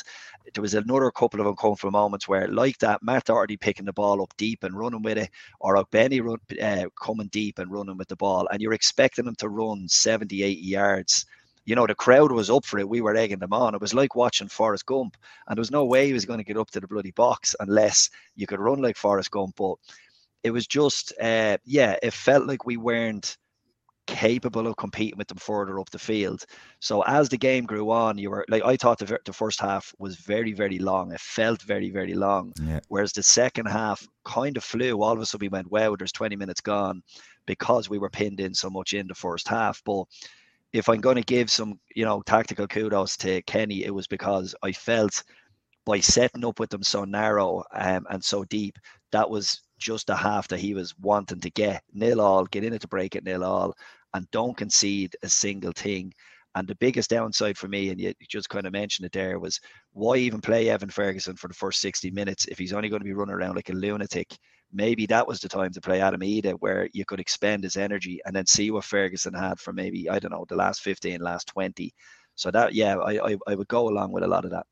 There 0.54 0.62
was 0.62 0.74
another 0.74 1.10
couple 1.10 1.40
of 1.40 1.46
uncomfortable 1.46 1.90
moments 1.90 2.28
where, 2.28 2.48
like 2.48 2.78
that, 2.78 3.02
Matt 3.02 3.30
already 3.30 3.56
picking 3.56 3.84
the 3.84 3.92
ball 3.92 4.22
up 4.22 4.32
deep 4.36 4.62
and 4.62 4.78
running 4.78 5.02
with 5.02 5.18
it, 5.18 5.30
or 5.60 5.84
Benny 5.90 6.20
run, 6.20 6.38
uh, 6.62 6.86
coming 7.00 7.28
deep 7.28 7.58
and 7.58 7.70
running 7.70 7.98
with 7.98 8.08
the 8.08 8.16
ball, 8.16 8.46
and 8.50 8.62
you're 8.62 8.72
expecting 8.72 9.24
them 9.24 9.36
to 9.36 9.48
run 9.48 9.88
70, 9.88 10.42
80 10.42 10.60
yards. 10.60 11.26
You 11.64 11.76
know, 11.76 11.86
the 11.86 11.94
crowd 11.94 12.32
was 12.32 12.50
up 12.50 12.64
for 12.64 12.78
it. 12.78 12.88
We 12.88 13.00
were 13.00 13.16
egging 13.16 13.38
them 13.38 13.52
on. 13.52 13.74
It 13.74 13.80
was 13.80 13.94
like 13.94 14.16
watching 14.16 14.48
Forrest 14.48 14.86
Gump, 14.86 15.16
and 15.46 15.56
there 15.56 15.60
was 15.60 15.70
no 15.70 15.84
way 15.84 16.06
he 16.06 16.12
was 16.12 16.24
going 16.24 16.38
to 16.38 16.44
get 16.44 16.56
up 16.56 16.70
to 16.72 16.80
the 16.80 16.88
bloody 16.88 17.12
box 17.12 17.54
unless 17.60 18.10
you 18.34 18.46
could 18.46 18.60
run 18.60 18.82
like 18.82 18.96
Forrest 18.96 19.30
Gump. 19.30 19.56
But 19.56 19.74
it 20.42 20.50
was 20.50 20.66
just, 20.66 21.12
uh, 21.20 21.58
yeah, 21.64 21.96
it 22.02 22.12
felt 22.12 22.46
like 22.46 22.66
we 22.66 22.76
weren't 22.76 23.36
capable 24.06 24.66
of 24.66 24.76
competing 24.76 25.16
with 25.16 25.28
them 25.28 25.38
further 25.38 25.78
up 25.78 25.90
the 25.90 25.98
field. 25.98 26.44
So 26.80 27.02
as 27.02 27.28
the 27.28 27.38
game 27.38 27.64
grew 27.64 27.90
on, 27.90 28.18
you 28.18 28.30
were 28.30 28.44
like 28.48 28.64
I 28.64 28.76
thought 28.76 28.98
the, 28.98 29.18
the 29.24 29.32
first 29.32 29.60
half 29.60 29.94
was 29.98 30.16
very 30.16 30.52
very 30.52 30.78
long. 30.78 31.12
It 31.12 31.20
felt 31.20 31.62
very 31.62 31.90
very 31.90 32.14
long. 32.14 32.52
Yeah. 32.60 32.80
Whereas 32.88 33.12
the 33.12 33.22
second 33.22 33.66
half 33.66 34.06
kind 34.24 34.56
of 34.56 34.64
flew. 34.64 35.02
All 35.02 35.12
of 35.12 35.20
a 35.20 35.26
sudden 35.26 35.44
we 35.44 35.48
went, 35.48 35.70
wow, 35.70 35.94
there's 35.96 36.12
20 36.12 36.36
minutes 36.36 36.60
gone 36.60 37.02
because 37.46 37.88
we 37.88 37.98
were 37.98 38.10
pinned 38.10 38.40
in 38.40 38.54
so 38.54 38.70
much 38.70 38.92
in 38.92 39.06
the 39.06 39.14
first 39.14 39.48
half. 39.48 39.82
But 39.84 40.04
if 40.72 40.88
I'm 40.88 41.00
going 41.00 41.16
to 41.16 41.22
give 41.22 41.50
some, 41.50 41.78
you 41.94 42.04
know, 42.04 42.22
tactical 42.22 42.66
kudos 42.66 43.16
to 43.18 43.42
Kenny, 43.42 43.84
it 43.84 43.94
was 43.94 44.06
because 44.06 44.54
I 44.62 44.72
felt 44.72 45.22
by 45.84 46.00
setting 46.00 46.44
up 46.44 46.60
with 46.60 46.70
them 46.70 46.82
so 46.82 47.04
narrow 47.04 47.64
um, 47.74 48.06
and 48.10 48.22
so 48.24 48.44
deep, 48.44 48.78
that 49.10 49.28
was 49.28 49.62
just 49.78 50.10
a 50.10 50.16
half 50.16 50.48
that 50.48 50.60
he 50.60 50.74
was 50.74 50.96
wanting 50.98 51.40
to 51.40 51.50
get 51.50 51.82
nil 51.92 52.20
all, 52.20 52.46
get 52.46 52.64
in 52.64 52.72
it 52.72 52.80
to 52.80 52.88
break 52.88 53.16
it 53.16 53.24
nil 53.24 53.44
all, 53.44 53.74
and 54.14 54.30
don't 54.30 54.56
concede 54.56 55.16
a 55.22 55.28
single 55.28 55.72
thing. 55.72 56.12
And 56.54 56.68
the 56.68 56.76
biggest 56.76 57.10
downside 57.10 57.56
for 57.56 57.66
me, 57.68 57.88
and 57.90 58.00
you 58.00 58.12
just 58.28 58.48
kind 58.48 58.66
of 58.66 58.72
mentioned 58.72 59.06
it 59.06 59.12
there, 59.12 59.38
was 59.38 59.58
why 59.92 60.16
even 60.16 60.40
play 60.40 60.68
Evan 60.68 60.90
Ferguson 60.90 61.34
for 61.34 61.48
the 61.48 61.54
first 61.54 61.80
60 61.80 62.10
minutes 62.10 62.46
if 62.46 62.58
he's 62.58 62.72
only 62.72 62.88
going 62.88 63.00
to 63.00 63.04
be 63.04 63.14
running 63.14 63.34
around 63.34 63.56
like 63.56 63.70
a 63.70 63.74
lunatic? 63.74 64.36
Maybe 64.72 65.06
that 65.06 65.26
was 65.26 65.40
the 65.40 65.48
time 65.48 65.72
to 65.72 65.80
play 65.80 66.00
Adam 66.00 66.20
Idah 66.20 66.54
where 66.60 66.88
you 66.92 67.04
could 67.04 67.20
expend 67.20 67.64
his 67.64 67.76
energy 67.76 68.20
and 68.24 68.34
then 68.34 68.46
see 68.46 68.70
what 68.70 68.84
Ferguson 68.84 69.34
had 69.34 69.60
for 69.60 69.72
maybe, 69.72 70.08
I 70.08 70.18
don't 70.18 70.32
know, 70.32 70.46
the 70.48 70.56
last 70.56 70.82
15, 70.82 71.20
last 71.20 71.48
20. 71.48 71.92
So 72.34 72.50
that, 72.50 72.74
yeah, 72.74 72.96
I, 72.96 73.32
I, 73.32 73.36
I 73.46 73.54
would 73.54 73.68
go 73.68 73.88
along 73.88 74.12
with 74.12 74.24
a 74.24 74.28
lot 74.28 74.44
of 74.44 74.52
that. 74.52 74.66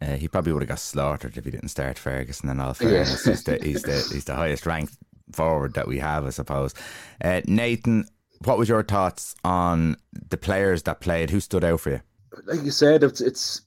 Uh, 0.00 0.16
he 0.16 0.28
probably 0.28 0.52
would 0.52 0.62
have 0.62 0.68
got 0.68 0.78
slaughtered 0.78 1.36
if 1.36 1.44
he 1.44 1.50
didn't 1.50 1.68
start 1.68 1.98
Ferguson. 1.98 2.48
And 2.48 2.60
all 2.60 2.74
fairness, 2.74 3.26
yeah. 3.26 3.32
he's, 3.32 3.44
the, 3.44 3.58
he's 3.62 3.82
the 3.82 4.08
he's 4.12 4.24
the 4.24 4.34
highest 4.34 4.66
ranked 4.66 4.94
forward 5.32 5.74
that 5.74 5.88
we 5.88 5.98
have, 5.98 6.26
I 6.26 6.30
suppose. 6.30 6.74
Uh, 7.22 7.40
Nathan, 7.46 8.06
what 8.44 8.58
was 8.58 8.68
your 8.68 8.82
thoughts 8.82 9.34
on 9.44 9.96
the 10.12 10.36
players 10.36 10.82
that 10.82 11.00
played? 11.00 11.30
Who 11.30 11.40
stood 11.40 11.64
out 11.64 11.80
for 11.80 11.90
you? 11.90 12.00
Like 12.44 12.62
you 12.64 12.70
said, 12.70 13.02
it's 13.02 13.20
it's 13.20 13.62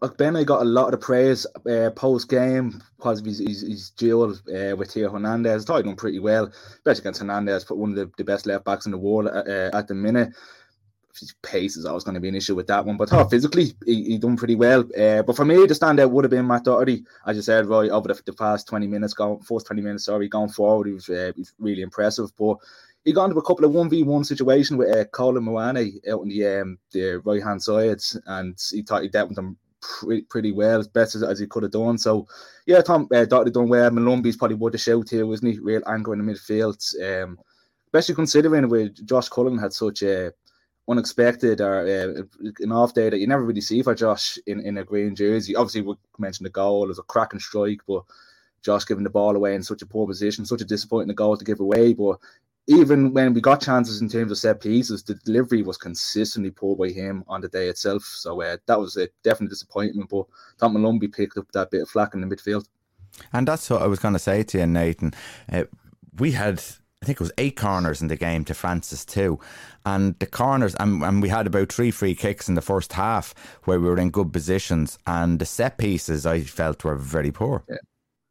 like 0.00 0.16
Ben. 0.16 0.36
I 0.36 0.44
got 0.44 0.62
a 0.62 0.64
lot 0.64 0.86
of 0.86 0.92
the 0.92 0.98
praise 0.98 1.46
uh, 1.70 1.90
post 1.90 2.28
game 2.28 2.80
because 2.96 3.20
of 3.20 3.26
his, 3.26 3.38
his, 3.38 3.62
his 3.62 3.90
duel 3.90 4.32
uh, 4.32 4.76
with 4.76 4.92
Theo 4.92 5.10
Hernandez. 5.10 5.64
I 5.64 5.66
thought 5.66 5.76
he 5.78 5.82
done 5.84 5.96
pretty 5.96 6.20
well, 6.20 6.52
especially 6.74 7.00
against 7.00 7.20
Hernandez, 7.20 7.64
but 7.64 7.78
one 7.78 7.90
of 7.90 7.96
the, 7.96 8.10
the 8.18 8.24
best 8.24 8.46
left 8.46 8.64
backs 8.64 8.86
in 8.86 8.92
the 8.92 8.98
world 8.98 9.28
uh, 9.28 9.44
uh 9.46 9.70
at 9.72 9.88
the 9.88 9.94
minute 9.94 10.34
his 11.18 11.34
pace 11.42 11.76
is 11.76 11.84
always 11.84 12.04
going 12.04 12.14
to 12.14 12.20
be 12.20 12.28
an 12.28 12.34
issue 12.34 12.54
with 12.54 12.66
that 12.66 12.84
one. 12.84 12.96
But 12.96 13.12
oh, 13.12 13.28
physically, 13.28 13.74
he, 13.86 14.04
he 14.04 14.18
done 14.18 14.36
pretty 14.36 14.56
well. 14.56 14.80
Uh, 14.98 15.22
but 15.22 15.36
for 15.36 15.44
me, 15.44 15.54
the 15.66 15.74
standout 15.74 16.10
would 16.10 16.24
have 16.24 16.30
been 16.30 16.46
Matt 16.46 16.64
Doherty. 16.64 17.04
As 17.26 17.36
you 17.36 17.42
said, 17.42 17.66
Roy. 17.66 17.88
over 17.88 18.08
the, 18.08 18.20
the 18.26 18.32
past 18.32 18.66
20 18.68 18.86
minutes, 18.86 19.14
going, 19.14 19.40
first 19.40 19.66
20 19.66 19.82
minutes, 19.82 20.04
sorry, 20.04 20.28
going 20.28 20.48
forward, 20.48 20.88
he 20.88 20.92
was, 20.92 21.08
uh, 21.08 21.32
he 21.34 21.42
was 21.42 21.54
really 21.58 21.82
impressive. 21.82 22.30
But 22.36 22.56
he 23.04 23.12
got 23.12 23.26
into 23.26 23.38
a 23.38 23.42
couple 23.42 23.64
of 23.64 23.72
1v1 23.72 24.24
situation 24.24 24.76
with 24.76 24.94
uh, 24.94 25.04
Kolo 25.06 25.40
Muani 25.40 25.96
out 26.08 26.20
on 26.20 26.28
the, 26.28 26.46
um, 26.46 26.78
the 26.92 27.20
right 27.24 27.42
hand 27.42 27.62
side, 27.62 28.00
and 28.26 28.58
he 28.70 28.82
thought 28.82 29.02
he 29.02 29.08
dealt 29.08 29.28
with 29.28 29.36
them 29.36 29.56
pretty, 29.80 30.22
pretty 30.22 30.52
well, 30.52 30.80
as 30.80 30.88
best 30.88 31.14
as, 31.14 31.22
as 31.22 31.38
he 31.38 31.46
could 31.46 31.62
have 31.62 31.72
done. 31.72 31.98
So, 31.98 32.26
yeah, 32.66 32.80
Tom 32.80 33.08
uh, 33.14 33.24
Doherty 33.24 33.50
done 33.50 33.68
well. 33.68 33.90
Molumby's 33.90 34.36
probably 34.36 34.56
worth 34.56 34.74
a 34.74 34.78
shout 34.78 35.10
here, 35.10 35.26
wasn't 35.26 35.52
he? 35.52 35.58
Real 35.58 35.82
anchor 35.86 36.14
in 36.14 36.24
the 36.24 36.32
midfield. 36.32 37.22
Um, 37.22 37.38
especially 37.86 38.14
considering 38.14 38.68
where 38.68 38.88
Josh 38.88 39.28
Cullen 39.28 39.58
had 39.58 39.72
such 39.72 40.02
a 40.02 40.32
unexpected 40.88 41.60
or 41.60 41.80
uh, 41.80 42.22
an 42.60 42.72
off 42.72 42.94
day 42.94 43.08
that 43.08 43.18
you 43.18 43.26
never 43.26 43.44
really 43.44 43.60
see 43.60 43.82
for 43.82 43.94
Josh 43.94 44.38
in, 44.46 44.60
in 44.60 44.78
a 44.78 44.84
green 44.84 45.14
jersey. 45.14 45.56
Obviously, 45.56 45.82
we 45.82 45.94
mentioned 46.18 46.46
the 46.46 46.50
goal 46.50 46.90
as 46.90 46.98
a 46.98 47.02
cracking 47.02 47.40
strike, 47.40 47.80
but 47.86 48.02
Josh 48.62 48.84
giving 48.84 49.04
the 49.04 49.10
ball 49.10 49.36
away 49.36 49.54
in 49.54 49.62
such 49.62 49.82
a 49.82 49.86
poor 49.86 50.06
position, 50.06 50.44
such 50.44 50.60
a 50.60 50.66
disappointing 50.66 51.14
goal 51.14 51.36
to 51.36 51.44
give 51.44 51.60
away. 51.60 51.94
But 51.94 52.18
even 52.66 53.12
when 53.12 53.34
we 53.34 53.40
got 53.40 53.60
chances 53.60 54.00
in 54.00 54.08
terms 54.08 54.32
of 54.32 54.38
set 54.38 54.60
pieces, 54.60 55.02
the 55.02 55.14
delivery 55.14 55.62
was 55.62 55.76
consistently 55.76 56.50
poor 56.50 56.76
by 56.76 56.88
him 56.88 57.24
on 57.28 57.40
the 57.40 57.48
day 57.48 57.68
itself. 57.68 58.02
So 58.04 58.40
uh, 58.40 58.56
that 58.66 58.80
was 58.80 58.96
a 58.96 59.08
definite 59.22 59.50
disappointment. 59.50 60.08
But 60.08 60.26
Tom 60.58 60.74
Molumby 60.74 61.12
picked 61.12 61.36
up 61.36 61.50
that 61.52 61.70
bit 61.70 61.82
of 61.82 61.90
flack 61.90 62.14
in 62.14 62.20
the 62.20 62.26
midfield. 62.26 62.66
And 63.32 63.46
that's 63.46 63.68
what 63.68 63.82
I 63.82 63.86
was 63.86 63.98
going 63.98 64.14
to 64.14 64.18
say 64.18 64.42
to 64.42 64.58
you, 64.58 64.66
Nathan. 64.66 65.12
Uh, 65.52 65.64
we 66.18 66.32
had 66.32 66.62
I 67.02 67.06
think 67.06 67.20
it 67.20 67.24
was 67.24 67.32
eight 67.36 67.56
corners 67.56 68.00
in 68.00 68.08
the 68.08 68.16
game 68.16 68.46
to 68.46 68.54
Francis 68.54 69.04
too, 69.04 69.38
And 69.84 70.18
the 70.20 70.26
corners, 70.26 70.74
and, 70.80 71.02
and 71.02 71.20
we 71.20 71.28
had 71.28 71.46
about 71.46 71.70
three 71.70 71.90
free 71.90 72.14
kicks 72.14 72.48
in 72.48 72.54
the 72.54 72.62
first 72.62 72.94
half 72.94 73.34
where 73.64 73.78
we 73.78 73.86
were 73.86 73.98
in 73.98 74.08
good 74.08 74.32
positions. 74.32 74.98
And 75.06 75.38
the 75.38 75.44
set 75.44 75.76
pieces 75.76 76.24
I 76.24 76.40
felt 76.40 76.82
were 76.82 76.96
very 76.96 77.30
poor. 77.30 77.62
Yeah. 77.68 77.76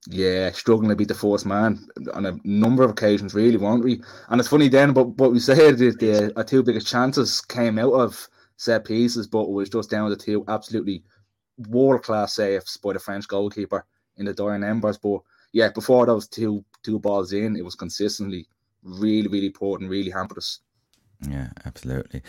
Yeah, 0.10 0.51
struggling 0.51 0.89
to 0.89 0.95
beat 0.95 1.07
the 1.07 1.13
force 1.13 1.45
man 1.45 1.88
on 2.13 2.25
a 2.25 2.38
number 2.43 2.83
of 2.83 2.91
occasions, 2.91 3.33
really, 3.33 3.57
weren't 3.57 3.86
we? 3.86 4.01
And 4.29 4.39
it's 4.39 4.50
funny 4.50 4.67
then, 4.67 4.91
but 4.91 5.07
what 5.17 5.31
we 5.31 5.39
said 5.39 5.77
the, 5.77 5.91
the 5.91 6.38
uh, 6.38 6.43
two 6.43 6.62
biggest 6.62 6.88
chances 6.88 7.39
came 7.39 7.79
out 7.79 7.93
of 7.93 8.27
set 8.57 8.86
pieces, 8.86 9.27
but 9.27 9.43
it 9.43 9.51
was 9.51 9.69
just 9.69 9.89
down 9.89 10.10
to 10.10 10.17
two 10.17 10.43
absolutely 10.48 11.03
world 11.69 12.03
class 12.03 12.36
saves 12.36 12.77
by 12.77 12.93
the 12.93 13.00
French 13.00 13.27
goalkeeper 13.27 13.86
in 14.17 14.25
the 14.25 14.33
dying 14.33 14.63
embers. 14.63 14.98
But 14.98 15.22
yeah, 15.53 15.69
before 15.69 16.05
those 16.05 16.27
two 16.27 16.65
two 16.83 17.00
balls 17.00 17.31
in, 17.31 17.55
it 17.55 17.63
was 17.63 17.75
consistently 17.75 18.48
really, 18.83 19.29
really 19.29 19.48
important, 19.48 19.89
really 19.89 20.12
hampered 20.12 20.39
us. 20.39 20.60
Yeah, 21.29 21.50
absolutely. 21.65 22.24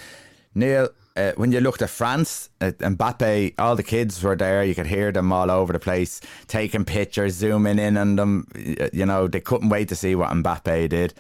Neal, 0.55 0.89
uh, 1.17 1.33
when 1.37 1.53
you 1.53 1.61
looked 1.61 1.83
at 1.83 1.91
France, 1.91 2.51
uh, 2.61 2.73
Mbappe, 2.79 3.55
all 3.59 3.77
the 3.77 3.83
kids 3.83 4.23
were 4.23 4.37
there. 4.37 4.65
You 4.65 4.75
could 4.75 4.87
hear 4.87 5.13
them 5.13 5.33
all 5.33 5.51
over 5.51 5.73
the 5.73 5.79
place, 5.79 6.21
taking 6.47 6.85
pictures, 6.85 7.35
zooming 7.35 7.79
in 7.79 7.97
on 7.97 8.17
them. 8.17 8.49
You 8.93 9.07
know, 9.07 9.29
they 9.29 9.41
couldn't 9.41 9.69
wait 9.69 9.89
to 9.89 9.97
see 9.97 10.15
what 10.15 10.31
Mbappe 10.31 10.89
did. 10.89 11.15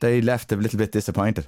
They 0.00 0.20
left 0.20 0.52
a 0.52 0.56
little 0.56 0.78
bit 0.78 0.92
disappointed. 0.92 1.46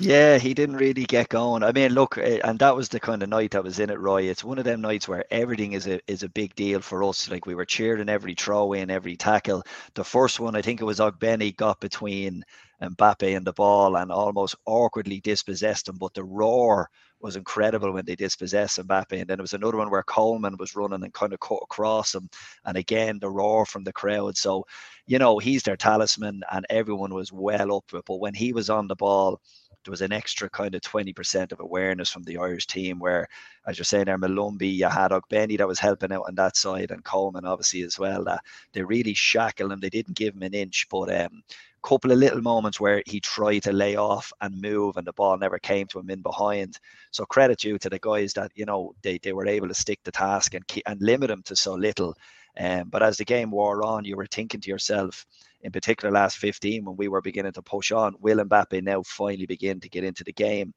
Yeah, 0.00 0.38
he 0.38 0.52
didn't 0.52 0.76
really 0.76 1.04
get 1.04 1.28
going. 1.28 1.62
I 1.62 1.72
mean, 1.72 1.92
look, 1.92 2.18
eh, 2.18 2.40
and 2.42 2.58
that 2.58 2.74
was 2.74 2.88
the 2.88 3.00
kind 3.00 3.22
of 3.22 3.28
night 3.28 3.54
I 3.54 3.60
was 3.60 3.78
in 3.78 3.88
it, 3.88 4.00
Roy. 4.00 4.24
It's 4.24 4.44
one 4.44 4.58
of 4.58 4.64
them 4.64 4.80
nights 4.80 5.08
where 5.08 5.24
everything 5.30 5.72
is 5.72 5.86
a 5.86 6.00
is 6.10 6.22
a 6.22 6.28
big 6.28 6.54
deal 6.54 6.80
for 6.80 7.02
us. 7.04 7.30
Like 7.30 7.46
we 7.46 7.54
were 7.54 7.64
cheering 7.64 8.08
every 8.08 8.34
throw 8.34 8.72
in, 8.72 8.90
every 8.90 9.16
tackle. 9.16 9.62
The 9.94 10.04
first 10.04 10.40
one, 10.40 10.56
I 10.56 10.62
think 10.62 10.80
it 10.80 10.84
was 10.84 10.98
Ogbene 10.98 11.56
got 11.56 11.80
between 11.80 12.44
Mbappe 12.82 13.36
and 13.36 13.46
the 13.46 13.52
ball 13.52 13.96
and 13.96 14.10
almost 14.12 14.54
awkwardly 14.66 15.20
dispossessed 15.20 15.88
him. 15.88 15.96
But 15.96 16.14
the 16.14 16.24
roar 16.24 16.90
was 17.20 17.36
incredible 17.36 17.92
when 17.92 18.04
they 18.04 18.14
dispossessed 18.16 18.78
Mbappe. 18.78 19.12
And 19.12 19.28
then 19.28 19.38
there 19.38 19.42
was 19.42 19.54
another 19.54 19.78
one 19.78 19.90
where 19.90 20.02
Coleman 20.02 20.56
was 20.58 20.76
running 20.76 21.02
and 21.02 21.12
kind 21.14 21.32
of 21.32 21.40
cut 21.40 21.60
across 21.62 22.14
him. 22.14 22.28
And 22.64 22.76
again, 22.76 23.18
the 23.18 23.30
roar 23.30 23.64
from 23.66 23.84
the 23.84 23.92
crowd. 23.92 24.36
So, 24.36 24.66
you 25.06 25.18
know, 25.18 25.38
he's 25.38 25.62
their 25.62 25.76
talisman 25.76 26.42
and 26.52 26.66
everyone 26.68 27.14
was 27.14 27.32
well 27.32 27.76
up. 27.76 27.84
But 28.06 28.20
when 28.20 28.34
he 28.34 28.52
was 28.52 28.68
on 28.70 28.86
the 28.88 28.96
ball, 28.96 29.40
there 29.84 29.92
was 29.92 30.02
an 30.02 30.12
extra 30.12 30.50
kind 30.50 30.74
of 30.74 30.80
20% 30.80 31.52
of 31.52 31.60
awareness 31.60 32.10
from 32.10 32.24
the 32.24 32.38
Irish 32.38 32.66
team 32.66 32.98
where, 32.98 33.28
as 33.68 33.78
you're 33.78 33.84
saying 33.84 34.06
there, 34.06 34.18
Molumby, 34.18 34.74
you 34.74 34.88
had 34.88 35.12
Ogbene 35.12 35.56
that 35.58 35.68
was 35.68 35.78
helping 35.78 36.12
out 36.12 36.24
on 36.26 36.34
that 36.34 36.56
side 36.56 36.90
and 36.90 37.04
Coleman 37.04 37.44
obviously 37.46 37.82
as 37.82 37.98
well. 37.98 38.26
They 38.72 38.82
really 38.82 39.14
shackled 39.14 39.70
him. 39.70 39.78
They 39.78 39.88
didn't 39.88 40.16
give 40.16 40.34
him 40.34 40.42
an 40.42 40.54
inch, 40.54 40.88
but 40.90 41.14
um, 41.14 41.42
couple 41.82 42.12
of 42.12 42.18
little 42.18 42.40
moments 42.40 42.80
where 42.80 43.02
he 43.06 43.20
tried 43.20 43.62
to 43.64 43.72
lay 43.72 43.96
off 43.96 44.32
and 44.40 44.60
move 44.60 44.96
and 44.96 45.06
the 45.06 45.12
ball 45.12 45.38
never 45.38 45.58
came 45.58 45.86
to 45.88 45.98
him 45.98 46.10
in 46.10 46.20
behind. 46.20 46.78
So 47.12 47.24
credit 47.24 47.58
due 47.58 47.78
to 47.78 47.90
the 47.90 47.98
guys 47.98 48.32
that, 48.34 48.50
you 48.54 48.64
know, 48.64 48.94
they, 49.02 49.18
they 49.18 49.32
were 49.32 49.46
able 49.46 49.68
to 49.68 49.74
stick 49.74 50.00
the 50.04 50.12
task 50.12 50.54
and 50.54 50.64
and 50.86 51.00
limit 51.00 51.30
him 51.30 51.42
to 51.44 51.56
so 51.56 51.74
little. 51.74 52.14
Um, 52.58 52.88
but 52.88 53.02
as 53.02 53.16
the 53.16 53.24
game 53.24 53.50
wore 53.50 53.84
on, 53.84 54.04
you 54.04 54.16
were 54.16 54.26
thinking 54.26 54.60
to 54.60 54.70
yourself, 54.70 55.26
in 55.62 55.72
particular 55.72 56.12
last 56.12 56.38
15 56.38 56.84
when 56.84 56.96
we 56.96 57.08
were 57.08 57.20
beginning 57.20 57.52
to 57.52 57.62
push 57.62 57.92
on. 57.92 58.14
Will 58.20 58.38
Mbappe 58.38 58.82
now 58.82 59.02
finally 59.02 59.46
begin 59.46 59.80
to 59.80 59.88
get 59.88 60.04
into 60.04 60.24
the 60.24 60.32
game? 60.32 60.72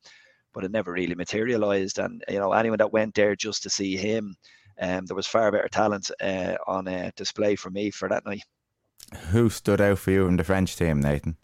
But 0.54 0.64
it 0.64 0.72
never 0.72 0.92
really 0.92 1.16
materialized. 1.16 2.00
And 2.00 2.24
you 2.28 2.40
know, 2.40 2.54
anyone 2.54 2.80
that 2.80 2.92
went 2.92 3.16
there 3.16 3.36
just 3.36 3.64
to 3.64 3.70
see 3.70 3.96
him, 3.96 4.36
um, 4.82 5.06
there 5.06 5.16
was 5.16 5.28
far 5.28 5.52
better 5.52 5.70
talent 5.70 6.10
uh, 6.22 6.56
on 6.68 6.88
uh, 6.88 7.12
display 7.16 7.56
for 7.56 7.70
me 7.70 7.92
for 7.92 8.10
that 8.10 8.26
night. 8.26 8.44
Who 9.32 9.50
stood 9.50 9.82
out 9.82 10.00
for 10.00 10.12
you 10.12 10.28
in 10.28 10.38
the 10.38 10.44
French 10.44 10.76
team, 10.76 11.00
Nathan? 11.00 11.38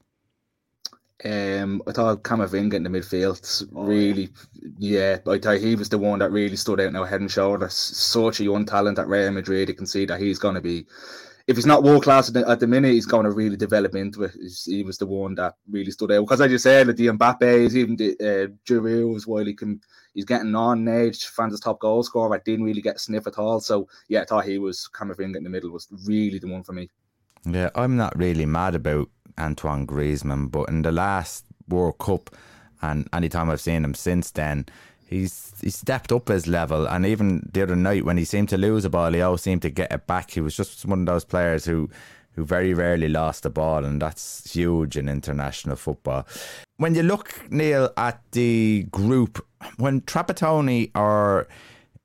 Um, 1.23 1.81
I 1.87 1.91
thought 1.91 2.23
Camavinga 2.23 2.73
in 2.73 2.83
the 2.83 2.89
midfield 2.89 3.65
really, 3.71 4.29
yeah. 4.77 5.17
I 5.27 5.39
thought 5.39 5.57
he 5.57 5.75
was 5.75 5.89
the 5.89 5.97
one 5.97 6.19
that 6.19 6.31
really 6.31 6.57
stood 6.57 6.79
out 6.81 6.93
now, 6.93 7.03
head 7.03 7.21
and 7.21 7.31
shoulders. 7.31 7.73
Such 7.73 8.41
a 8.41 8.43
young 8.43 8.65
talent 8.65 8.99
at 8.99 9.07
Real 9.07 9.31
Madrid. 9.31 9.69
You 9.69 9.75
can 9.75 9.87
see 9.87 10.05
that 10.05 10.19
he's 10.19 10.39
going 10.39 10.55
to 10.55 10.61
be 10.61 10.85
if 11.47 11.55
he's 11.57 11.65
not 11.65 11.83
world 11.83 12.03
class 12.03 12.35
at 12.35 12.59
the, 12.59 12.67
minute, 12.67 12.93
he's 12.93 13.05
going 13.05 13.25
to 13.25 13.31
really 13.31 13.55
develop 13.55 13.95
into 13.95 14.23
it. 14.23 14.31
He 14.65 14.83
was 14.83 14.97
the 14.97 15.05
one 15.05 15.35
that 15.35 15.53
really 15.69 15.91
stood 15.91 16.11
out 16.11 16.21
because, 16.21 16.41
as 16.41 16.51
you 16.51 16.57
said, 16.57 16.87
the 16.87 17.07
Mbappe's, 17.07 17.77
even 17.77 17.95
the 17.95 18.13
uh, 18.19 18.47
Giroud, 18.67 19.27
while 19.27 19.45
he 19.45 19.53
can, 19.53 19.79
he's 20.15 20.25
getting 20.25 20.55
on 20.55 20.87
age. 20.87 21.25
France's 21.25 21.59
top 21.59 21.79
goal 21.79 22.01
scorer, 22.01 22.35
I 22.35 22.39
didn't 22.43 22.65
really 22.65 22.81
get 22.81 22.95
a 22.95 22.99
sniff 22.99 23.27
at 23.27 23.37
all. 23.37 23.59
So 23.59 23.87
yeah, 24.07 24.21
I 24.21 24.25
thought 24.25 24.45
he 24.45 24.57
was 24.57 24.89
Camavinga 24.93 25.35
in 25.35 25.43
the 25.43 25.49
middle 25.49 25.69
was 25.69 25.87
really 26.07 26.39
the 26.39 26.47
one 26.47 26.63
for 26.63 26.73
me. 26.73 26.89
Yeah, 27.45 27.69
I'm 27.75 27.95
not 27.95 28.17
really 28.17 28.45
mad 28.45 28.75
about 28.75 29.09
Antoine 29.37 29.85
Griezmann, 29.85 30.49
but 30.51 30.69
in 30.69 30.81
the 30.81 30.91
last 30.91 31.45
World 31.67 31.97
Cup 31.97 32.35
and 32.81 33.07
anytime 33.13 33.49
I've 33.49 33.61
seen 33.61 33.83
him 33.83 33.93
since 33.93 34.31
then, 34.31 34.65
he's 35.05 35.53
he 35.61 35.69
stepped 35.69 36.11
up 36.11 36.27
his 36.27 36.47
level. 36.47 36.87
And 36.87 37.05
even 37.05 37.49
the 37.51 37.63
other 37.63 37.75
night 37.75 38.05
when 38.05 38.17
he 38.17 38.25
seemed 38.25 38.49
to 38.49 38.57
lose 38.57 38.85
a 38.85 38.89
ball, 38.89 39.13
he 39.13 39.21
always 39.21 39.41
seemed 39.41 39.61
to 39.63 39.69
get 39.69 39.91
it 39.91 40.07
back. 40.07 40.31
He 40.31 40.41
was 40.41 40.55
just 40.55 40.85
one 40.85 41.01
of 41.01 41.05
those 41.05 41.25
players 41.25 41.65
who 41.65 41.89
who 42.33 42.43
very 42.43 42.73
rarely 42.73 43.07
lost 43.07 43.43
the 43.43 43.49
ball, 43.49 43.85
and 43.85 44.01
that's 44.01 44.51
huge 44.51 44.97
in 44.97 45.07
international 45.07 45.77
football. 45.77 46.27
When 46.77 46.93
you 46.93 47.03
look, 47.03 47.49
Neal, 47.49 47.89
at 47.95 48.21
the 48.31 48.87
group, 48.91 49.45
when 49.77 50.01
Trapattoni 50.01 50.91
or 50.95 51.47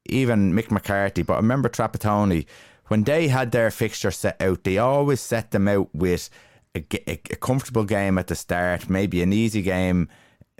even 0.06 0.52
Mick 0.52 0.70
McCarthy, 0.70 1.22
but 1.22 1.34
I 1.34 1.36
remember 1.38 1.68
Trapattoni, 1.68 2.46
when 2.90 3.04
they 3.04 3.28
had 3.28 3.52
their 3.52 3.70
fixture 3.70 4.10
set 4.10 4.42
out, 4.42 4.64
they 4.64 4.76
always 4.76 5.20
set 5.20 5.52
them 5.52 5.68
out 5.68 5.94
with 5.94 6.28
a, 6.74 6.84
a, 7.08 7.20
a 7.30 7.36
comfortable 7.36 7.84
game 7.84 8.18
at 8.18 8.26
the 8.26 8.34
start, 8.34 8.90
maybe 8.90 9.22
an 9.22 9.32
easy 9.32 9.62
game 9.62 10.08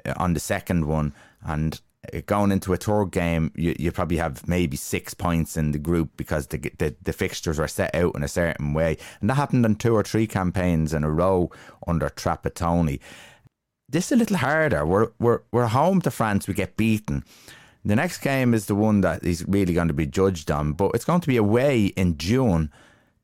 uh, 0.07 0.15
on 0.17 0.35
the 0.35 0.39
second 0.39 0.85
one, 0.87 1.13
and 1.43 1.81
going 2.27 2.53
into 2.53 2.73
a 2.73 2.77
third 2.77 3.11
game, 3.11 3.51
you, 3.57 3.75
you 3.81 3.91
probably 3.91 4.19
have 4.19 4.47
maybe 4.47 4.77
six 4.77 5.13
points 5.13 5.57
in 5.57 5.73
the 5.73 5.79
group 5.79 6.11
because 6.17 6.47
the, 6.47 6.59
the, 6.79 6.95
the 7.03 7.13
fixtures 7.13 7.59
are 7.59 7.67
set 7.67 7.93
out 7.97 8.15
in 8.15 8.23
a 8.23 8.29
certain 8.29 8.75
way. 8.75 8.97
And 9.21 9.29
that 9.29 9.35
happened 9.35 9.65
on 9.65 9.75
two 9.75 9.95
or 9.95 10.05
three 10.05 10.29
campaigns 10.29 10.95
in 10.95 11.03
a 11.03 11.11
row 11.11 11.51
under 11.87 12.09
Trapattoni. 12.09 13.01
This 13.89 14.07
is 14.07 14.13
a 14.13 14.17
little 14.17 14.37
harder. 14.37 14.87
We're, 14.87 15.11
we're, 15.19 15.41
we're 15.51 15.67
home 15.67 16.01
to 16.03 16.13
France, 16.13 16.47
we 16.47 16.55
get 16.55 16.77
beaten. 16.77 17.25
The 17.85 17.97
next 17.97 18.19
game 18.19 18.53
is 18.53 18.67
the 18.67 18.75
one 18.75 19.01
that 19.01 19.25
he's 19.25 19.47
really 19.47 19.73
going 19.73 19.89
to 19.89 19.95
be 19.95 20.07
judged 20.07 20.51
on, 20.51 20.75
but 20.75 20.91
it's 20.95 21.05
going 21.05 21.21
to 21.23 21.29
be 21.29 21.39
away 21.39 21.87
in 21.87 22.19
June 22.19 22.71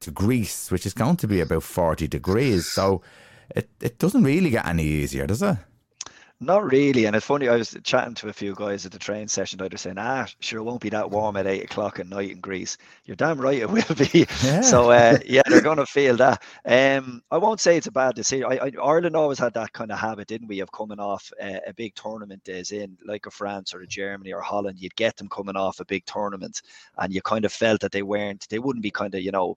to 0.01 0.11
Greece, 0.11 0.71
which 0.71 0.87
is 0.87 0.95
going 0.95 1.17
to 1.17 1.29
be 1.29 1.41
about 1.41 1.63
40 1.63 2.09
degrees. 2.09 2.67
So 2.67 3.03
it, 3.55 3.69
it 3.81 3.99
doesn't 3.99 4.25
really 4.25 4.51
get 4.51 4.67
any 4.67 4.85
easier, 4.85 5.27
does 5.27 5.43
it? 5.43 5.59
Not 6.38 6.71
really. 6.71 7.07
And 7.07 7.16
it's 7.16 7.25
funny, 7.25 7.49
I 7.49 7.57
was 7.57 7.75
chatting 7.83 8.14
to 8.16 8.28
a 8.28 8.33
few 8.33 8.55
guys 8.55 8.85
at 8.85 8.93
the 8.93 8.99
train 8.99 9.26
session. 9.26 9.59
They 9.59 9.69
were 9.73 9.76
saying, 9.78 9.97
ah, 9.99 10.26
sure, 10.40 10.59
it 10.59 10.64
won't 10.64 10.83
be 10.83 10.90
that 10.90 11.11
warm 11.11 11.35
at 11.38 11.47
eight 11.47 11.64
o'clock 11.64 11.99
at 11.99 12.09
night 12.09 12.31
in 12.31 12.40
Greece. 12.40 12.76
You're 13.07 13.16
damn 13.16 13.40
right 13.40 13.59
it 13.59 13.71
will 13.71 13.95
be. 14.12 14.26
Yeah. 14.45 14.61
So, 14.61 14.90
uh, 14.90 15.16
yeah, 15.26 15.40
they're 15.49 15.62
going 15.62 15.78
to 15.78 15.87
feel 15.87 16.14
that. 16.16 16.43
Um, 16.66 17.23
I 17.31 17.38
won't 17.38 17.61
say 17.61 17.78
it's 17.78 17.87
a 17.87 17.90
bad 17.93 18.16
decision. 18.16 18.45
I, 18.52 18.66
I, 18.66 18.73
Ireland 18.83 19.16
always 19.16 19.38
had 19.38 19.55
that 19.55 19.73
kind 19.73 19.90
of 19.90 19.99
habit, 19.99 20.28
didn't 20.28 20.49
we, 20.49 20.61
of 20.61 20.71
coming 20.73 21.00
off 21.00 21.33
a, 21.40 21.59
a 21.69 21.73
big 21.73 21.95
tournament 21.95 22.45
days 22.45 22.71
in 22.71 22.99
like 23.07 23.25
a 23.25 23.31
France 23.31 23.73
or 23.73 23.81
a 23.81 23.87
Germany 23.87 24.35
or 24.35 24.43
Holland. 24.43 24.78
You'd 24.78 24.97
get 24.97 25.16
them 25.16 25.31
coming 25.31 25.57
off 25.57 25.81
a 25.81 25.87
big 25.87 26.05
tournament 26.05 26.61
and 26.99 27.14
you 27.14 27.23
kind 27.23 27.47
of 27.47 27.52
felt 27.52 27.81
that 27.81 27.93
they 27.93 28.02
weren't, 28.02 28.47
they 28.50 28.59
wouldn't 28.59 28.83
be 28.83 28.90
kind 28.90 29.14
of, 29.14 29.23
you 29.23 29.31
know, 29.33 29.57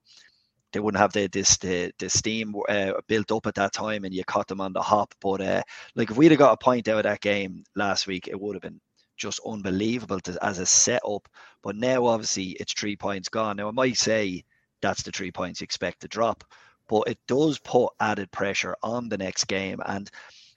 they 0.72 0.80
wouldn't 0.80 1.02
have 1.02 1.14
the 1.14 1.28
this 1.28 1.58
the, 1.58 1.92
the 2.00 2.10
steam 2.10 2.54
uh, 2.68 2.94
built 3.08 3.32
up 3.32 3.48
at 3.48 3.56
that 3.56 3.74
time 3.74 4.04
and 4.04 4.14
you 4.14 4.24
caught 4.24 4.48
them 4.48 4.62
on 4.62 4.74
the 4.74 4.82
hop. 4.82 5.14
But 5.22 5.42
uh, 5.42 5.64
like 5.96 6.12
if 6.12 6.18
we'd 6.18 6.32
have 6.32 6.40
got 6.40 6.54
a 6.54 6.64
point 6.64 6.88
out 6.88 6.98
of 6.98 7.04
that 7.04 7.22
game 7.22 7.64
last 7.76 8.08
week, 8.08 8.28
it 8.28 8.40
would 8.40 8.56
have 8.56 8.62
been 8.62 8.80
just 9.18 9.40
unbelievable 9.46 10.20
to, 10.22 10.38
as 10.44 10.60
a 10.60 10.66
setup. 10.66 11.28
But 11.64 11.76
now 11.76 12.06
obviously 12.06 12.52
it's 12.60 12.74
three 12.74 12.96
points 12.96 13.30
gone. 13.30 13.58
Now 13.58 13.68
I 13.68 13.72
might 13.72 13.98
say 13.98 14.44
that's 14.82 15.04
the 15.04 15.12
three 15.12 15.32
points 15.32 15.62
you 15.62 15.66
expect 15.66 16.02
to 16.02 16.08
drop, 16.08 16.44
but 16.88 17.08
it 17.08 17.20
does 17.28 17.60
put 17.60 17.94
added 18.00 18.32
pressure 18.32 18.76
on 18.84 19.10
the 19.10 19.18
next 19.18 19.46
game. 19.46 19.80
And 19.86 20.10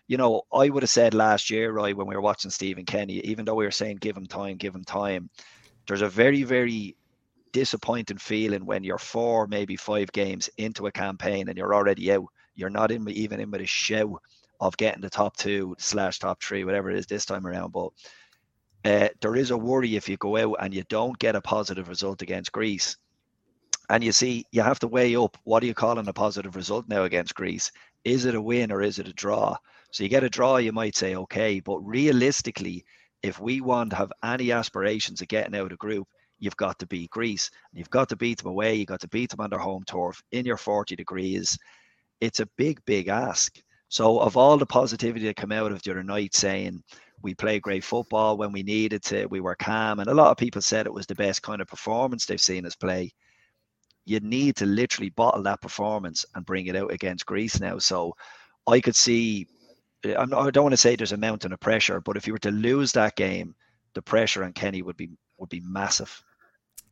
you 0.09 0.17
know, 0.19 0.43
I 0.53 0.69
would 0.69 0.83
have 0.83 0.91
said 0.91 1.15
last 1.15 1.49
year, 1.49 1.73
right, 1.73 1.97
when 1.97 2.07
we 2.07 2.15
were 2.15 2.21
watching 2.21 2.51
Stephen 2.51 2.85
Kenny, 2.85 3.21
even 3.21 3.45
though 3.45 3.55
we 3.55 3.65
were 3.65 3.71
saying 3.71 3.97
give 3.97 4.17
him 4.17 4.27
time, 4.27 4.57
give 4.57 4.75
him 4.75 4.85
time, 4.85 5.31
there's 5.87 6.03
a 6.03 6.09
very, 6.09 6.43
very 6.43 6.97
disappointing 7.53 8.19
feeling 8.19 8.67
when 8.67 8.85
you're 8.85 8.99
four, 8.99 9.47
maybe 9.47 9.77
five 9.77 10.11
games 10.13 10.49
into 10.59 10.87
a 10.87 10.93
campaign 10.93 11.49
and 11.49 11.57
you're 11.57 11.75
already 11.75 12.13
out. 12.13 12.27
You're 12.55 12.71
not 12.71 12.91
in 12.91 13.09
even 13.09 13.41
in 13.41 13.51
with 13.51 13.63
a 13.63 13.67
show 13.67 14.21
of 14.61 14.77
getting 14.77 15.01
the 15.01 15.11
top 15.11 15.37
two 15.37 15.75
slash 15.79 16.19
top 16.19 16.43
three, 16.43 16.65
whatever 16.65 16.91
it 16.91 16.99
is 16.99 17.07
this 17.07 17.25
time 17.25 17.47
around. 17.47 17.73
But 17.73 17.91
uh, 18.85 19.09
there 19.21 19.37
is 19.37 19.51
a 19.51 19.57
worry 19.57 19.97
if 19.97 20.09
you 20.09 20.17
go 20.17 20.37
out 20.37 20.57
and 20.61 20.75
you 20.75 20.85
don't 20.89 21.19
get 21.19 21.37
a 21.37 21.41
positive 21.41 21.89
result 21.89 22.23
against 22.23 22.53
Greece. 22.53 22.97
And 23.89 24.03
you 24.03 24.13
see, 24.13 24.47
you 24.51 24.63
have 24.63 24.79
to 24.81 24.89
weigh 24.89 25.17
up 25.17 25.37
what 25.45 25.61
do 25.61 25.67
you 25.67 25.75
call 25.75 25.99
a 25.99 26.13
positive 26.13 26.57
result 26.57 26.89
now 26.89 27.05
against 27.05 27.35
Greece? 27.35 27.71
Is 28.05 28.25
it 28.25 28.35
a 28.35 28.43
win 28.43 28.73
or 28.73 28.83
is 28.83 28.99
it 28.99 29.09
a 29.09 29.13
draw? 29.13 29.57
So 29.91 30.03
you 30.03 30.09
get 30.09 30.25
a 30.25 30.31
draw, 30.31 30.57
you 30.57 30.73
might 30.73 30.97
say, 30.97 31.15
okay, 31.15 31.61
but 31.61 31.79
realistically, 31.81 32.85
if 33.23 33.39
we 33.39 33.61
want 33.61 33.91
to 33.91 33.97
have 33.97 34.13
any 34.25 34.51
aspirations 34.51 35.21
of 35.21 35.29
getting 35.29 35.55
out 35.55 35.65
of 35.65 35.71
the 35.71 35.77
group, 35.77 36.09
you've 36.43 36.57
got 36.57 36.77
to 36.81 36.87
beat 36.89 37.09
Greece. 37.11 37.49
You've 37.73 37.89
got 37.89 38.09
to 38.09 38.17
beat 38.17 38.39
them 38.39 38.49
away. 38.49 38.75
You've 38.75 38.89
got 38.89 39.01
to 39.01 39.09
beat 39.09 39.31
them 39.31 39.41
on 39.41 39.49
their 39.49 39.61
home 39.61 39.85
turf 39.85 40.21
in 40.33 40.45
your 40.45 40.57
40 40.57 40.97
degrees. 40.97 41.57
It's 42.21 42.41
a 42.41 42.49
big, 42.59 42.85
big 42.85 43.07
ask. 43.07 43.57
So, 43.89 44.19
of 44.19 44.37
all 44.37 44.59
the 44.59 44.67
positivity 44.67 45.25
that 45.27 45.37
came 45.37 45.53
out 45.53 45.71
of 45.71 45.83
the 45.83 45.93
other 45.93 46.03
night, 46.03 46.35
saying 46.35 46.83
we 47.23 47.35
played 47.35 47.63
great 47.63 47.85
football 47.85 48.37
when 48.37 48.51
we 48.51 48.65
needed 48.65 49.05
to, 49.05 49.27
we 49.27 49.41
were 49.41 49.55
calm, 49.55 50.01
and 50.01 50.11
a 50.11 50.15
lot 50.15 50.33
of 50.33 50.37
people 50.37 50.61
said 50.61 50.87
it 50.87 50.93
was 50.93 51.07
the 51.07 51.15
best 51.15 51.43
kind 51.43 51.63
of 51.63 51.69
performance 51.69 52.27
they've 52.27 52.41
seen 52.41 52.67
us 52.67 52.75
play. 52.75 53.13
You 54.05 54.19
need 54.19 54.57
to 54.57 54.67
literally 54.67 55.11
bottle 55.11 55.45
that 55.45 55.61
performance 55.63 56.27
and 56.35 56.45
bring 56.45 56.67
it 56.67 56.75
out 56.75 56.91
against 56.91 57.27
Greece 57.27 57.61
now. 57.61 57.79
So, 57.79 58.17
I 58.67 58.81
could 58.81 58.97
see. 58.97 59.47
I 60.05 60.27
don't 60.27 60.57
want 60.57 60.73
to 60.73 60.77
say 60.77 60.97
there's 60.97 61.13
a 61.13 61.17
mountain 61.17 61.53
of 61.53 61.61
pressure, 61.61 62.01
but 62.01 62.17
if 62.17 62.27
you 62.27 62.33
were 62.33 62.41
to 62.41 62.51
lose 62.51 62.91
that 62.93 63.15
game, 63.15 63.55
the 63.95 64.03
pressure 64.03 64.43
on 64.43 64.53
Kenny 64.53 64.83
would 64.83 64.97
be 64.97 65.11
would 65.39 65.51
be 65.51 65.61
massive. 65.61 66.25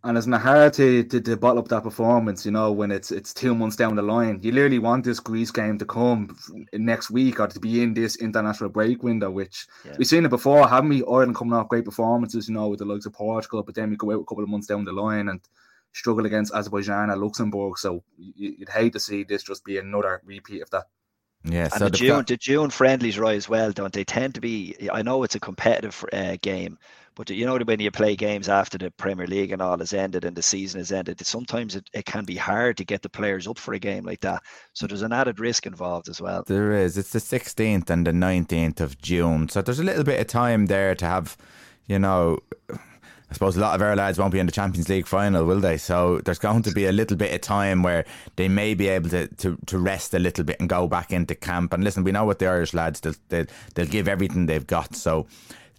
And 0.03 0.17
it's 0.17 0.27
not 0.27 0.41
hard 0.41 0.73
to, 0.75 1.05
to, 1.05 1.21
to 1.21 1.37
bottle 1.37 1.59
up 1.59 1.69
that 1.69 1.83
performance, 1.83 2.47
you 2.47 2.53
know, 2.53 2.73
when 2.73 2.91
it's 2.91 3.11
it's 3.11 3.35
two 3.35 3.55
months 3.55 3.77
down 3.77 3.97
the 3.97 4.03
line. 4.03 4.41
You 4.43 4.51
literally 4.51 4.79
want 4.79 5.05
this 5.05 5.21
Greece 5.21 5.51
game 5.51 5.77
to 5.77 5.85
come 5.85 6.39
next 6.73 7.11
week 7.11 7.39
or 7.39 7.49
to 7.49 7.61
be 7.61 7.83
in 7.83 7.93
this 7.93 8.17
international 8.17 8.71
break 8.71 9.03
window, 9.03 9.31
which 9.31 9.67
yeah. 9.85 9.97
we've 9.99 10.07
seen 10.07 10.25
it 10.25 10.31
before, 10.31 10.67
haven't 10.67 10.89
we? 10.89 11.03
Ireland 11.03 11.37
coming 11.37 11.53
off 11.53 11.69
great 11.69 11.85
performances, 11.85 12.49
you 12.49 12.55
know, 12.55 12.69
with 12.69 12.79
the 12.79 12.87
likes 12.87 13.05
of 13.05 13.13
Portugal, 13.13 13.63
but 13.63 13.75
then 13.75 13.91
we 13.91 13.97
go 13.97 14.11
out 14.13 14.23
a 14.23 14.25
couple 14.25 14.43
of 14.43 14.49
months 14.49 14.69
down 14.69 14.87
the 14.87 14.93
line 14.93 15.29
and 15.29 15.41
struggle 15.93 16.25
against 16.25 16.55
Azerbaijan 16.55 17.11
and 17.11 17.21
Luxembourg. 17.21 17.77
So 17.77 18.03
you'd 18.17 18.71
hate 18.71 18.95
to 18.95 19.01
see 19.01 19.25
this 19.25 19.43
just 19.43 19.67
be 19.67 19.77
another 19.77 20.23
repeat 20.25 20.63
of 20.63 20.71
that. 20.71 20.85
Yeah, 21.45 21.69
so 21.69 21.85
the, 21.85 21.91
the 21.91 21.97
June, 21.97 22.25
the 22.27 22.37
June 22.37 22.71
friendlies 22.71 23.19
right 23.19 23.37
as 23.37 23.49
well, 23.49 23.73
don't 23.73 23.93
they? 23.93 24.05
Tend 24.05 24.35
to 24.35 24.41
be. 24.41 24.77
I 24.93 25.03
know 25.03 25.23
it's 25.23 25.35
a 25.35 25.41
competitive 25.41 26.05
uh, 26.13 26.37
game, 26.43 26.79
but 27.21 27.29
you 27.29 27.45
know 27.45 27.59
when 27.59 27.81
you 27.81 27.91
play 27.91 28.17
games 28.17 28.49
after 28.49 28.79
the 28.79 28.91
Premier 28.93 29.27
League 29.27 29.53
and 29.53 29.61
all 29.61 29.77
has 29.77 29.93
ended 29.93 30.25
and 30.25 30.35
the 30.35 30.41
season 30.41 30.81
has 30.81 30.91
ended, 30.91 31.21
sometimes 31.27 31.77
it, 31.77 31.87
it 31.93 32.07
can 32.07 32.25
be 32.25 32.35
hard 32.35 32.79
to 32.79 32.85
get 32.85 33.03
the 33.03 33.11
players 33.11 33.47
up 33.47 33.59
for 33.59 33.75
a 33.75 33.79
game 33.79 34.07
like 34.07 34.21
that. 34.21 34.43
So 34.73 34.87
there's 34.87 35.03
an 35.03 35.13
added 35.13 35.39
risk 35.39 35.67
involved 35.67 36.09
as 36.09 36.19
well. 36.19 36.45
There 36.47 36.73
is. 36.73 36.97
It's 36.97 37.11
the 37.11 37.19
16th 37.19 37.91
and 37.91 38.07
the 38.07 38.13
19th 38.13 38.81
of 38.81 38.99
June. 39.03 39.51
So 39.51 39.61
there's 39.61 39.81
a 39.81 39.85
little 39.85 40.03
bit 40.03 40.19
of 40.19 40.29
time 40.29 40.65
there 40.65 40.95
to 40.95 41.05
have, 41.05 41.37
you 41.87 41.99
know, 41.99 42.39
I 42.71 43.35
suppose 43.35 43.55
a 43.55 43.61
lot 43.61 43.75
of 43.75 43.83
our 43.83 43.95
lads 43.95 44.19
won't 44.19 44.33
be 44.33 44.39
in 44.39 44.47
the 44.47 44.53
Champions 44.53 44.89
League 44.89 45.07
final, 45.07 45.45
will 45.45 45.61
they? 45.61 45.77
So 45.77 46.23
there's 46.25 46.39
going 46.39 46.63
to 46.63 46.73
be 46.73 46.87
a 46.87 46.93
little 46.93 47.19
bit 47.19 47.35
of 47.35 47.43
time 47.43 47.83
where 47.83 48.07
they 48.37 48.49
may 48.49 48.73
be 48.73 48.89
able 48.89 49.11
to, 49.11 49.29
to, 49.29 49.59
to 49.67 49.79
rest 49.79 50.15
a 50.15 50.19
little 50.19 50.45
bit 50.45 50.57
and 50.59 50.71
go 50.71 50.89
back 50.89 51.13
into 51.13 51.35
camp. 51.35 51.75
And 51.75 51.85
listen, 51.85 52.03
we 52.03 52.13
know 52.13 52.25
what 52.25 52.39
the 52.39 52.47
Irish 52.47 52.73
lads 52.73 53.01
they'll, 53.01 53.15
they'll, 53.29 53.47
they'll 53.75 53.85
give 53.85 54.09
everything 54.09 54.47
they've 54.47 54.67
got. 54.67 54.97
So 54.97 55.27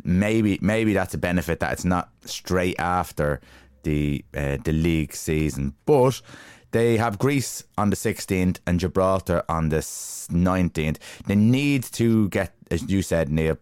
maybe 0.04 0.60
maybe 0.62 0.94
that's 0.94 1.14
a 1.14 1.18
benefit 1.18 1.60
that 1.60 1.74
it's 1.74 1.86
not 1.86 2.10
straight 2.26 2.80
after 2.80 3.42
the 3.84 4.24
uh, 4.36 4.58
the 4.64 4.74
league 4.74 5.14
season, 5.14 5.74
but. 5.86 6.22
They 6.74 6.96
have 6.96 7.20
Greece 7.20 7.66
on 7.78 7.90
the 7.90 7.98
16th 7.98 8.60
and 8.66 8.80
Gibraltar 8.80 9.44
on 9.50 9.68
the 9.68 9.80
19th. 9.80 11.00
They 11.28 11.36
need 11.36 11.84
to 11.84 12.30
get, 12.30 12.54
as 12.72 12.90
you 12.90 13.02
said, 13.02 13.28
Neal, 13.28 13.58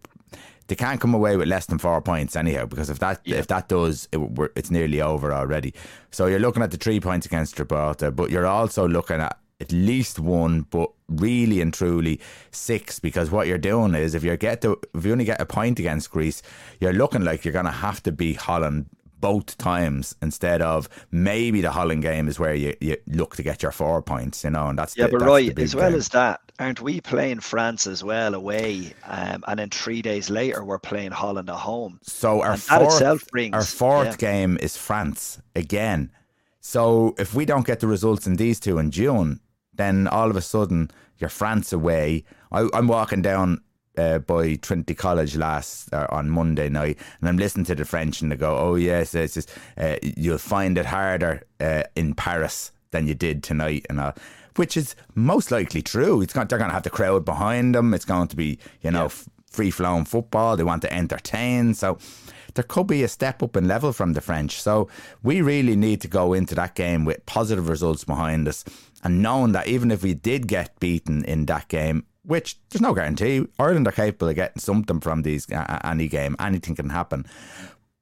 they 0.69 0.75
can't 0.75 1.01
come 1.01 1.13
away 1.13 1.35
with 1.35 1.47
less 1.47 1.65
than 1.65 1.79
four 1.79 1.99
points 2.01 2.35
anyhow 2.35 2.65
because 2.65 2.89
if 2.89 2.99
that 2.99 3.19
yeah. 3.25 3.37
if 3.37 3.47
that 3.47 3.67
does 3.67 4.07
it, 4.11 4.19
it's 4.55 4.71
nearly 4.71 5.01
over 5.01 5.33
already 5.33 5.73
so 6.11 6.27
you're 6.27 6.39
looking 6.39 6.63
at 6.63 6.71
the 6.71 6.77
three 6.77 6.99
points 6.99 7.25
against 7.25 7.57
Gibraltar 7.57 8.11
but 8.11 8.29
you're 8.29 8.45
also 8.45 8.87
looking 8.87 9.19
at 9.19 9.37
at 9.59 9.71
least 9.71 10.19
one, 10.19 10.61
but 10.69 10.91
really 11.07 11.61
and 11.61 11.73
truly 11.73 12.19
six. 12.51 12.99
Because 12.99 13.29
what 13.31 13.47
you're 13.47 13.57
doing 13.57 13.95
is, 13.95 14.15
if 14.15 14.23
you 14.23 14.35
get 14.37 14.61
to, 14.61 14.79
if 14.93 15.05
you 15.05 15.11
only 15.11 15.25
get 15.25 15.41
a 15.41 15.45
point 15.45 15.79
against 15.79 16.11
Greece, 16.11 16.41
you're 16.79 16.93
looking 16.93 17.23
like 17.23 17.45
you're 17.45 17.53
going 17.53 17.65
to 17.65 17.71
have 17.71 18.01
to 18.03 18.11
beat 18.11 18.37
Holland 18.37 18.87
both 19.19 19.57
times 19.57 20.15
instead 20.21 20.61
of 20.61 20.87
maybe 21.11 21.61
the 21.61 21.71
Holland 21.71 22.01
game 22.01 22.27
is 22.27 22.39
where 22.39 22.53
you, 22.53 22.75
you 22.79 22.97
look 23.07 23.35
to 23.35 23.43
get 23.43 23.61
your 23.61 23.71
four 23.71 24.01
points, 24.01 24.43
you 24.43 24.49
know, 24.49 24.67
and 24.67 24.79
that's 24.79 24.95
yeah, 24.97 25.07
the, 25.07 25.11
but 25.11 25.19
that's 25.19 25.29
right 25.29 25.59
as 25.59 25.75
well 25.75 25.89
game. 25.89 25.97
as 25.97 26.09
that, 26.09 26.39
aren't 26.57 26.81
we 26.81 27.01
playing 27.01 27.39
France 27.39 27.87
as 27.87 28.03
well 28.03 28.33
away, 28.33 28.93
um, 29.05 29.43
and 29.47 29.59
then 29.59 29.69
three 29.69 30.01
days 30.01 30.29
later 30.29 30.63
we're 30.63 30.79
playing 30.79 31.11
Holland 31.11 31.49
at 31.49 31.55
home. 31.55 31.99
So 32.03 32.41
our 32.41 32.53
and 32.53 32.61
fourth, 32.61 33.31
brings, 33.31 33.53
our 33.53 33.63
fourth 33.63 34.07
yeah. 34.07 34.31
game 34.31 34.57
is 34.61 34.77
France 34.77 35.41
again. 35.55 36.11
So 36.61 37.15
if 37.17 37.33
we 37.33 37.45
don't 37.45 37.65
get 37.65 37.79
the 37.79 37.87
results 37.87 38.27
in 38.27 38.35
these 38.35 38.59
two 38.59 38.77
in 38.77 38.91
June, 38.91 39.39
then 39.79 40.07
all 40.07 40.29
of 40.29 40.35
a 40.35 40.41
sudden 40.41 40.91
you're 41.17 41.29
France 41.29 41.73
away. 41.73 42.23
I, 42.51 42.67
am 42.73 42.87
walking 42.87 43.21
down 43.21 43.61
uh, 43.97 44.19
by 44.19 44.55
Trinity 44.55 44.93
College 44.93 45.35
last 45.35 45.93
uh, 45.93 46.07
on 46.09 46.29
Monday 46.29 46.69
night, 46.69 46.97
and 47.19 47.29
I'm 47.29 47.37
listening 47.37 47.65
to 47.65 47.75
the 47.75 47.85
French, 47.85 48.21
and 48.21 48.31
they 48.31 48.35
go, 48.35 48.57
"Oh 48.57 48.75
yes, 48.75 49.15
it's 49.15 49.33
just, 49.35 49.51
uh, 49.77 49.95
you'll 50.01 50.37
find 50.37 50.77
it 50.77 50.85
harder 50.85 51.43
uh, 51.59 51.83
in 51.95 52.13
Paris 52.13 52.71
than 52.91 53.07
you 53.07 53.15
did 53.15 53.43
tonight," 53.43 53.85
and 53.89 53.99
all. 53.99 54.13
Which 54.55 54.75
is 54.75 54.95
most 55.15 55.51
likely 55.51 55.81
true. 55.81 56.21
It's 56.21 56.33
going, 56.33 56.47
they're 56.47 56.57
going 56.57 56.69
to 56.69 56.73
have 56.73 56.83
the 56.83 56.89
crowd 56.89 57.23
behind 57.23 57.75
them. 57.75 57.93
It's 57.93 58.03
going 58.03 58.27
to 58.27 58.35
be, 58.35 58.59
you 58.81 58.91
know, 58.91 59.03
yeah. 59.03 59.23
free 59.49 59.71
flowing 59.71 60.03
football. 60.03 60.57
They 60.57 60.65
want 60.65 60.81
to 60.81 60.93
entertain. 60.93 61.75
So 61.75 61.97
there 62.53 62.63
could 62.63 62.87
be 62.87 63.03
a 63.03 63.07
step 63.07 63.41
up 63.43 63.55
in 63.55 63.67
level 63.67 63.93
from 63.93 64.13
the 64.13 64.21
French. 64.21 64.61
So 64.61 64.89
we 65.23 65.41
really 65.41 65.75
need 65.75 66.01
to 66.01 66.07
go 66.07 66.33
into 66.33 66.55
that 66.55 66.75
game 66.75 67.05
with 67.05 67.25
positive 67.25 67.69
results 67.69 68.03
behind 68.03 68.47
us 68.47 68.63
and 69.03 69.21
knowing 69.21 69.53
that 69.53 69.67
even 69.67 69.91
if 69.91 70.03
we 70.03 70.13
did 70.13 70.47
get 70.47 70.79
beaten 70.79 71.23
in 71.25 71.45
that 71.45 71.67
game, 71.67 72.05
which 72.23 72.57
there's 72.69 72.81
no 72.81 72.93
guarantee, 72.93 73.45
Ireland 73.57 73.87
are 73.87 73.91
capable 73.91 74.29
of 74.29 74.35
getting 74.35 74.59
something 74.59 74.99
from 74.99 75.21
these 75.21 75.49
uh, 75.51 75.79
any 75.83 76.07
game, 76.07 76.35
anything 76.39 76.75
can 76.75 76.89
happen. 76.89 77.25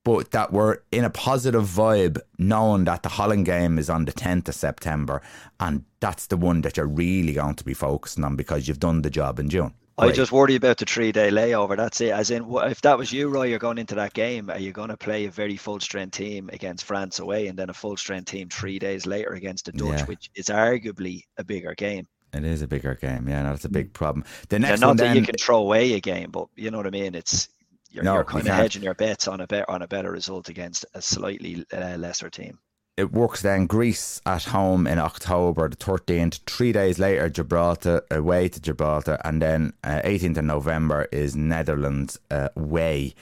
But 0.03 0.31
that 0.31 0.53
we're 0.53 0.77
in 0.91 1.03
a 1.03 1.10
positive 1.10 1.65
vibe, 1.65 2.19
knowing 2.38 2.86
that 2.86 3.03
the 3.03 3.10
Holland 3.10 3.45
game 3.45 3.77
is 3.77 3.89
on 3.89 4.05
the 4.05 4.13
10th 4.13 4.47
of 4.47 4.55
September, 4.55 5.21
and 5.60 5.83
that's 5.99 6.27
the 6.27 6.38
one 6.38 6.62
that 6.62 6.77
you're 6.77 6.88
really 6.88 7.33
going 7.33 7.55
to 7.55 7.63
be 7.63 7.73
focusing 7.73 8.23
on 8.23 8.38
because 8.38 8.67
you've 8.67 8.79
done 8.79 9.01
the 9.01 9.10
job 9.10 9.39
in 9.39 9.49
June. 9.49 9.73
I 9.99 10.12
just 10.12 10.31
worry 10.31 10.55
about 10.55 10.77
the 10.77 10.86
three 10.86 11.12
day 11.12 11.29
layover. 11.29 11.75
That's 11.75 11.99
it. 12.01 12.12
As 12.12 12.29
in, 12.29 12.45
if 12.49 12.81
that 12.81 12.97
was 12.97 13.12
you, 13.12 13.29
Roy, 13.29 13.47
you're 13.47 13.60
going 13.60 13.79
into 13.79 13.95
that 13.95 14.13
game. 14.13 14.49
Are 14.49 14.60
you 14.60 14.71
going 14.71 14.89
to 14.89 14.97
play 14.97 15.25
a 15.25 15.31
very 15.31 15.57
full 15.57 15.79
strength 15.79 16.15
team 16.15 16.49
against 16.53 16.86
France 16.86 17.19
away, 17.19 17.47
and 17.47 17.57
then 17.57 17.69
a 17.69 17.73
full 17.73 17.97
strength 17.97 18.29
team 18.29 18.49
three 18.49 18.77
days 18.77 19.05
later 19.07 19.33
against 19.33 19.65
the 19.65 19.71
Dutch, 19.71 19.99
yeah. 19.99 20.05
which 20.05 20.29
is 20.36 20.47
arguably 20.47 21.23
a 21.38 21.43
bigger 21.43 21.73
game? 21.73 22.05
It 22.33 22.43
is 22.43 22.62
a 22.62 22.67
bigger 22.67 22.93
game. 22.93 23.27
Yeah, 23.27 23.43
that's 23.43 23.65
a 23.65 23.69
big 23.69 23.93
problem. 23.93 24.25
The 24.49 24.60
next 24.60 24.81
not 24.81 24.88
one 24.88 24.97
that 24.97 25.03
then, 25.05 25.15
you 25.15 25.23
can 25.23 25.36
throw 25.36 25.57
away 25.60 25.93
a 25.93 25.99
game, 25.99 26.29
but 26.29 26.47
you 26.55 26.69
know 26.69 26.77
what 26.77 26.88
I 26.88 26.91
mean. 26.91 27.15
It's 27.15 27.49
you're, 27.89 28.03
no, 28.03 28.15
you're 28.15 28.25
kind 28.25 28.47
of 28.47 28.53
hedging 28.53 28.83
your 28.83 28.93
bets 28.93 29.27
on 29.27 29.41
a 29.41 29.47
better 29.47 29.69
on 29.69 29.81
a 29.81 29.88
better 29.88 30.12
result 30.12 30.49
against 30.49 30.86
a 30.93 31.01
slightly 31.01 31.65
uh, 31.73 31.95
lesser 31.97 32.29
team 32.29 32.60
it 32.97 33.13
works 33.13 33.43
then 33.43 33.67
Greece 33.67 34.19
at 34.25 34.45
home 34.45 34.88
in 34.88 34.97
October 34.97 35.69
the 35.69 35.75
13th. 35.75 36.39
Three 36.47 36.71
days 36.71 36.97
later, 36.97 37.29
Gibraltar 37.29 38.01
away 38.10 38.49
to 38.49 38.60
Gibraltar, 38.60 39.19
and 39.23 39.39
then 39.39 39.73
uh, 39.83 40.01
18th 40.03 40.38
of 40.39 40.45
November 40.45 41.07
is 41.12 41.36
Netherlands 41.36 42.19
uh, 42.31 42.49
away. 42.55 43.13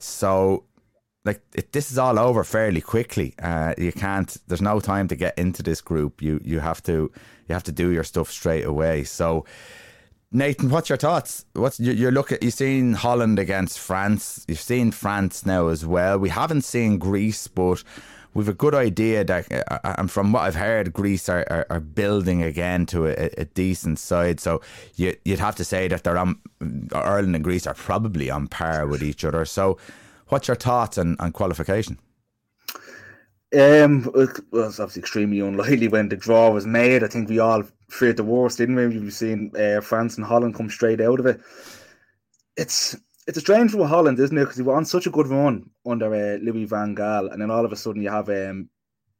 So, 0.00 0.64
like 1.24 1.40
it, 1.54 1.72
this 1.72 1.92
is 1.92 1.98
all 1.98 2.18
over 2.18 2.42
fairly 2.42 2.80
quickly. 2.80 3.34
Uh, 3.40 3.74
you 3.78 3.92
can't. 3.92 4.36
There's 4.48 4.60
no 4.60 4.80
time 4.80 5.06
to 5.08 5.16
get 5.16 5.38
into 5.38 5.62
this 5.62 5.80
group. 5.80 6.20
You 6.20 6.40
you 6.44 6.58
have 6.58 6.82
to 6.84 7.12
you 7.48 7.52
have 7.52 7.64
to 7.64 7.72
do 7.72 7.90
your 7.90 8.04
stuff 8.04 8.30
straight 8.30 8.64
away. 8.64 9.04
So. 9.04 9.46
Nathan, 10.32 10.70
what's 10.70 10.88
your 10.88 10.96
thoughts? 10.96 11.44
What's 11.54 11.80
you, 11.80 11.92
you're 11.92 12.12
looking? 12.12 12.38
You've 12.40 12.54
seen 12.54 12.92
Holland 12.92 13.40
against 13.40 13.80
France. 13.80 14.44
You've 14.46 14.60
seen 14.60 14.92
France 14.92 15.44
now 15.44 15.66
as 15.66 15.84
well. 15.84 16.20
We 16.20 16.28
haven't 16.28 16.62
seen 16.62 16.98
Greece, 16.98 17.48
but 17.48 17.82
we've 18.34 18.48
a 18.48 18.54
good 18.54 18.74
idea 18.74 19.24
that, 19.24 19.50
uh, 19.52 19.62
uh, 19.84 19.94
and 19.98 20.10
from 20.10 20.32
what 20.32 20.42
I've 20.42 20.54
heard, 20.54 20.92
Greece 20.92 21.28
are, 21.28 21.44
are, 21.50 21.66
are 21.70 21.80
building 21.80 22.42
again 22.42 22.86
to 22.86 23.06
a, 23.06 23.30
a, 23.38 23.44
decent 23.44 23.98
side. 23.98 24.40
So 24.40 24.60
you, 24.96 25.16
would 25.26 25.38
have 25.38 25.56
to 25.56 25.64
say 25.64 25.88
that 25.88 26.04
they're 26.04 26.18
on 26.18 26.38
Ireland 26.92 27.34
and 27.34 27.44
Greece 27.44 27.66
are 27.66 27.74
probably 27.74 28.30
on 28.30 28.48
par 28.48 28.86
with 28.86 29.02
each 29.02 29.24
other. 29.24 29.44
So, 29.44 29.78
what's 30.28 30.48
your 30.48 30.54
thoughts 30.56 30.98
on, 30.98 31.16
on 31.18 31.32
qualification? 31.32 31.98
Um, 33.52 34.08
well, 34.14 34.68
it's 34.68 34.78
obviously 34.78 35.00
extremely 35.00 35.40
unlikely 35.40 35.88
when 35.88 36.08
the 36.08 36.16
draw 36.16 36.50
was 36.50 36.66
made. 36.66 37.02
I 37.02 37.08
think 37.08 37.28
we 37.28 37.40
all 37.40 37.64
feared 37.88 38.16
the 38.16 38.24
worst, 38.24 38.58
didn't 38.58 38.76
we? 38.76 38.86
We've 38.86 39.12
seen 39.12 39.50
uh, 39.58 39.80
France 39.80 40.16
and 40.16 40.24
Holland 40.24 40.54
come 40.54 40.70
straight 40.70 41.00
out 41.00 41.18
of 41.18 41.26
it. 41.26 41.40
It's 42.56 42.96
it's 43.30 43.38
a 43.38 43.42
strange 43.42 43.70
for 43.70 43.86
Holland, 43.86 44.18
isn't 44.18 44.36
it? 44.36 44.40
Because 44.40 44.56
he 44.56 44.64
was 44.64 44.74
on 44.74 44.84
such 44.84 45.06
a 45.06 45.10
good 45.10 45.28
run 45.28 45.70
under 45.86 46.12
uh, 46.12 46.38
Louis 46.42 46.64
Van 46.64 46.96
Gaal, 46.96 47.32
and 47.32 47.40
then 47.40 47.48
all 47.48 47.64
of 47.64 47.70
a 47.70 47.76
sudden 47.76 48.02
you 48.02 48.10
have 48.10 48.28
um, 48.28 48.68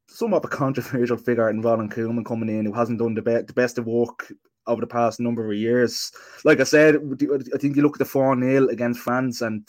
somewhat 0.08 0.38
of 0.38 0.46
a 0.46 0.48
controversial 0.48 1.16
figure 1.16 1.48
in 1.48 1.60
Ronald 1.60 1.92
Koeman 1.92 2.26
coming 2.26 2.48
in 2.48 2.66
who 2.66 2.72
hasn't 2.72 2.98
done 2.98 3.14
the, 3.14 3.22
be- 3.22 3.42
the 3.42 3.52
best 3.52 3.78
of 3.78 3.86
work 3.86 4.32
over 4.66 4.80
the 4.80 4.86
past 4.88 5.20
number 5.20 5.48
of 5.48 5.56
years. 5.56 6.10
Like 6.44 6.58
I 6.58 6.64
said, 6.64 6.96
I 6.96 7.58
think 7.58 7.76
you 7.76 7.82
look 7.82 7.94
at 7.94 8.00
the 8.00 8.04
4 8.04 8.36
0 8.36 8.66
against 8.66 8.98
France 8.98 9.42
and 9.42 9.62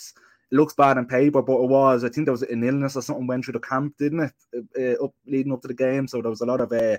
it 0.51 0.55
looks 0.55 0.73
bad 0.73 0.97
on 0.97 1.05
paper, 1.05 1.43
but 1.43 1.61
it 1.61 1.69
was. 1.69 2.03
I 2.03 2.09
think 2.09 2.25
there 2.25 2.33
was 2.33 2.41
an 2.41 2.63
illness 2.63 2.95
or 2.95 3.03
something 3.03 3.27
went 3.27 3.45
through 3.45 3.53
the 3.53 3.59
camp, 3.59 3.95
didn't 3.99 4.31
it? 4.55 4.97
Uh, 4.99 5.05
up 5.05 5.13
leading 5.27 5.53
up 5.53 5.61
to 5.61 5.67
the 5.67 5.75
game. 5.75 6.07
So 6.07 6.19
there 6.19 6.31
was 6.31 6.41
a 6.41 6.47
lot 6.47 6.61
of 6.61 6.71
uh, 6.71 6.97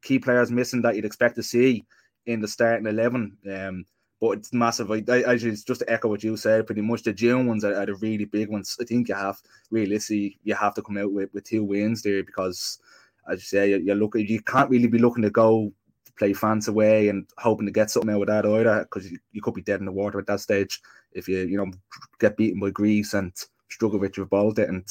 key 0.00 0.20
players 0.20 0.52
missing 0.52 0.82
that 0.82 0.94
you'd 0.94 1.04
expect 1.04 1.34
to 1.36 1.42
see 1.42 1.84
in 2.26 2.40
the 2.40 2.46
starting 2.46 2.86
11. 2.86 3.36
Um, 3.52 3.84
but 4.24 4.38
it's 4.38 4.54
massive. 4.54 4.90
I, 4.90 5.02
I, 5.26 5.36
just 5.36 5.66
to 5.66 5.84
echo 5.86 6.08
what 6.08 6.24
you 6.24 6.34
said, 6.38 6.64
pretty 6.66 6.80
much 6.80 7.02
the 7.02 7.12
June 7.12 7.46
ones 7.46 7.62
are, 7.62 7.74
are 7.74 7.84
the 7.84 7.94
really 7.96 8.24
big 8.24 8.48
ones. 8.48 8.74
I 8.80 8.84
think 8.84 9.10
you 9.10 9.14
have 9.14 9.38
realistically 9.70 10.38
you 10.44 10.54
have 10.54 10.72
to 10.74 10.82
come 10.82 10.96
out 10.96 11.12
with, 11.12 11.28
with 11.34 11.44
two 11.44 11.62
wins 11.62 12.00
there 12.00 12.22
because, 12.22 12.78
as 13.30 13.40
you 13.40 13.44
say, 13.44 13.70
you, 13.70 13.76
you 13.84 13.94
look 13.94 14.14
you 14.14 14.40
can't 14.40 14.70
really 14.70 14.86
be 14.86 14.96
looking 14.96 15.24
to 15.24 15.30
go 15.30 15.70
play 16.16 16.32
France 16.32 16.68
away 16.68 17.10
and 17.10 17.26
hoping 17.36 17.66
to 17.66 17.72
get 17.72 17.90
something 17.90 18.14
out 18.14 18.22
of 18.22 18.28
that 18.28 18.46
either, 18.46 18.84
because 18.84 19.10
you, 19.10 19.18
you 19.32 19.42
could 19.42 19.54
be 19.54 19.60
dead 19.60 19.80
in 19.80 19.86
the 19.86 19.92
water 19.92 20.18
at 20.18 20.26
that 20.26 20.40
stage 20.40 20.80
if 21.12 21.28
you 21.28 21.40
you 21.40 21.58
know 21.58 21.70
get 22.18 22.38
beaten 22.38 22.60
by 22.60 22.70
Greece 22.70 23.12
and 23.12 23.30
struggle 23.68 23.98
with 23.98 24.16
your 24.16 24.24
Baltic 24.24 24.68
and 24.68 24.88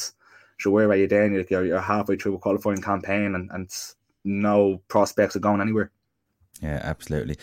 so 0.59 0.69
where 0.69 0.87
are 0.89 0.95
you 0.95 1.07
then? 1.07 1.33
You're, 1.49 1.65
you're 1.65 1.81
halfway 1.81 2.17
through 2.17 2.35
a 2.35 2.39
qualifying 2.39 2.83
campaign 2.83 3.33
and, 3.33 3.49
and 3.51 3.71
no 4.23 4.79
prospects 4.89 5.35
of 5.35 5.41
going 5.41 5.59
anywhere. 5.59 5.89
Yeah, 6.61 6.79
absolutely. 6.83 7.37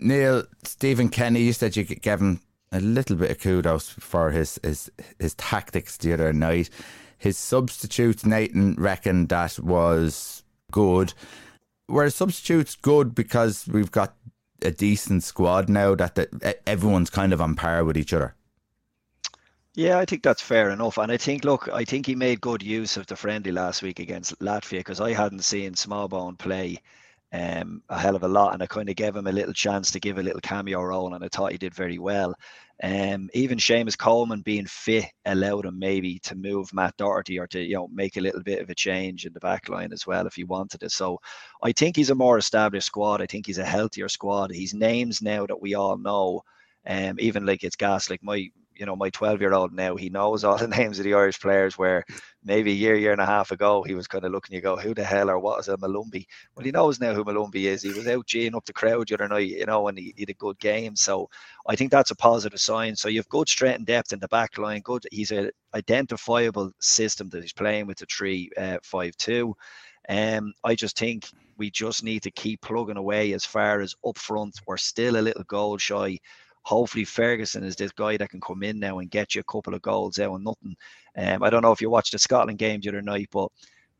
Neal, 0.00 0.44
Stephen 0.64 1.08
Kenny, 1.08 1.42
you 1.42 1.52
said 1.52 1.76
you 1.76 1.84
gave 1.84 2.20
him 2.20 2.40
a 2.72 2.80
little 2.80 3.16
bit 3.16 3.30
of 3.30 3.40
kudos 3.40 3.88
for 3.88 4.30
his 4.30 4.58
his, 4.62 4.90
his 5.18 5.34
tactics 5.34 5.96
the 5.96 6.12
other 6.12 6.32
night. 6.32 6.70
His 7.18 7.36
substitutes, 7.36 8.24
Nathan 8.24 8.74
reckoned 8.78 9.28
that 9.28 9.58
was 9.58 10.42
good. 10.72 11.12
Were 11.88 12.08
substitutes 12.08 12.76
good 12.76 13.14
because 13.14 13.66
we've 13.68 13.90
got 13.90 14.14
a 14.62 14.70
decent 14.70 15.22
squad 15.22 15.68
now 15.68 15.94
that 15.94 16.14
the, 16.14 16.68
everyone's 16.68 17.10
kind 17.10 17.32
of 17.32 17.40
on 17.40 17.56
par 17.56 17.84
with 17.84 17.98
each 17.98 18.12
other? 18.12 18.34
Yeah, 19.74 19.98
I 19.98 20.04
think 20.04 20.22
that's 20.22 20.42
fair 20.42 20.70
enough. 20.70 20.98
And 20.98 21.12
I 21.12 21.16
think, 21.16 21.44
look, 21.44 21.68
I 21.68 21.84
think 21.84 22.06
he 22.06 22.14
made 22.14 22.40
good 22.40 22.62
use 22.62 22.96
of 22.96 23.06
the 23.06 23.16
friendly 23.16 23.52
last 23.52 23.82
week 23.82 23.98
against 23.98 24.38
Latvia 24.40 24.78
because 24.78 25.00
I 25.00 25.12
hadn't 25.12 25.44
seen 25.44 25.74
Smallbone 25.74 26.38
play 26.38 26.78
um, 27.32 27.82
a 27.88 27.98
hell 27.98 28.16
of 28.16 28.22
a 28.22 28.28
lot. 28.28 28.54
And 28.54 28.62
I 28.62 28.66
kind 28.66 28.88
of 28.88 28.96
gave 28.96 29.14
him 29.14 29.26
a 29.26 29.32
little 29.32 29.52
chance 29.52 29.90
to 29.90 30.00
give 30.00 30.18
a 30.18 30.22
little 30.22 30.40
cameo 30.40 30.82
role. 30.82 31.14
And 31.14 31.24
I 31.24 31.28
thought 31.28 31.52
he 31.52 31.58
did 31.58 31.74
very 31.74 31.98
well. 31.98 32.34
Um, 32.82 33.28
even 33.34 33.58
Seamus 33.58 33.96
Coleman 33.96 34.40
being 34.40 34.66
fit 34.66 35.04
allowed 35.26 35.66
him 35.66 35.78
maybe 35.78 36.18
to 36.20 36.34
move 36.34 36.72
Matt 36.72 36.96
Doherty 36.96 37.38
or 37.38 37.46
to, 37.48 37.60
you 37.60 37.74
know, 37.74 37.88
make 37.92 38.16
a 38.16 38.20
little 38.20 38.42
bit 38.42 38.60
of 38.62 38.70
a 38.70 38.74
change 38.74 39.26
in 39.26 39.32
the 39.32 39.40
back 39.40 39.68
line 39.68 39.92
as 39.92 40.06
well 40.06 40.26
if 40.26 40.34
he 40.34 40.44
wanted 40.44 40.82
it. 40.82 40.90
So 40.90 41.18
I 41.62 41.72
think 41.72 41.96
he's 41.96 42.10
a 42.10 42.14
more 42.14 42.38
established 42.38 42.86
squad. 42.86 43.20
I 43.20 43.26
think 43.26 43.46
he's 43.46 43.58
a 43.58 43.64
healthier 43.64 44.08
squad. 44.08 44.50
He's 44.50 44.74
names 44.74 45.20
now 45.20 45.46
that 45.46 45.60
we 45.60 45.74
all 45.74 45.98
know. 45.98 46.42
Um, 46.86 47.16
even 47.20 47.44
like 47.44 47.62
it's 47.62 47.76
gas, 47.76 48.08
like 48.08 48.22
my 48.22 48.48
you 48.80 48.86
know, 48.86 48.96
my 48.96 49.10
12 49.10 49.42
year 49.42 49.52
old 49.52 49.74
now, 49.74 49.94
he 49.94 50.08
knows 50.08 50.42
all 50.42 50.56
the 50.58 50.66
names 50.66 50.98
of 50.98 51.04
the 51.04 51.14
Irish 51.14 51.38
players 51.38 51.76
where 51.76 52.04
maybe 52.42 52.70
a 52.70 52.74
year, 52.74 52.96
year 52.96 53.12
and 53.12 53.20
a 53.20 53.26
half 53.26 53.50
ago, 53.50 53.82
he 53.82 53.94
was 53.94 54.06
kind 54.06 54.24
of 54.24 54.32
looking, 54.32 54.54
you 54.54 54.62
go, 54.62 54.76
who 54.76 54.94
the 54.94 55.04
hell 55.04 55.30
or 55.30 55.38
what 55.38 55.60
is 55.60 55.68
a 55.68 55.76
Molumby? 55.76 56.26
Well, 56.54 56.64
he 56.64 56.70
knows 56.70 57.00
now 57.00 57.12
who 57.12 57.24
Molumby 57.24 57.64
is. 57.64 57.82
He 57.82 57.92
was 57.92 58.06
out 58.08 58.26
geeing 58.26 58.54
up 58.54 58.64
the 58.64 58.72
crowd 58.72 59.08
the 59.08 59.14
other 59.14 59.28
night, 59.28 59.48
you 59.48 59.66
know, 59.66 59.88
and 59.88 59.98
he, 59.98 60.14
he 60.16 60.24
a 60.28 60.34
good 60.34 60.58
game. 60.58 60.96
So 60.96 61.28
I 61.66 61.76
think 61.76 61.90
that's 61.90 62.10
a 62.10 62.16
positive 62.16 62.60
sign. 62.60 62.96
So 62.96 63.08
you've 63.08 63.28
good 63.28 63.48
strength 63.48 63.78
and 63.78 63.86
depth 63.86 64.12
in 64.12 64.20
the 64.20 64.28
back 64.28 64.56
line. 64.58 64.80
Good. 64.80 65.06
He's 65.10 65.30
an 65.30 65.50
identifiable 65.74 66.72
system 66.80 67.28
that 67.30 67.42
he's 67.42 67.52
playing 67.52 67.86
with 67.86 67.98
the 67.98 68.06
3 68.06 68.50
uh, 68.56 68.78
5 68.82 69.16
2. 69.16 69.56
Um, 70.08 70.54
I 70.64 70.74
just 70.74 70.98
think 70.98 71.26
we 71.58 71.70
just 71.70 72.02
need 72.02 72.22
to 72.22 72.30
keep 72.30 72.62
plugging 72.62 72.96
away 72.96 73.34
as 73.34 73.44
far 73.44 73.80
as 73.80 73.94
up 74.06 74.16
front. 74.16 74.58
We're 74.66 74.78
still 74.78 75.18
a 75.18 75.20
little 75.20 75.44
goal 75.44 75.76
shy 75.76 76.18
hopefully 76.62 77.04
Ferguson 77.04 77.64
is 77.64 77.76
this 77.76 77.92
guy 77.92 78.16
that 78.16 78.30
can 78.30 78.40
come 78.40 78.62
in 78.62 78.78
now 78.78 78.98
and 78.98 79.10
get 79.10 79.34
you 79.34 79.40
a 79.40 79.52
couple 79.52 79.74
of 79.74 79.82
goals 79.82 80.18
out 80.18 80.34
and 80.34 80.44
nothing. 80.44 80.76
Um, 81.16 81.42
I 81.42 81.50
don't 81.50 81.62
know 81.62 81.72
if 81.72 81.80
you 81.80 81.90
watched 81.90 82.12
the 82.12 82.18
Scotland 82.18 82.58
game 82.58 82.80
the 82.80 82.90
other 82.90 83.02
night, 83.02 83.28
but 83.32 83.50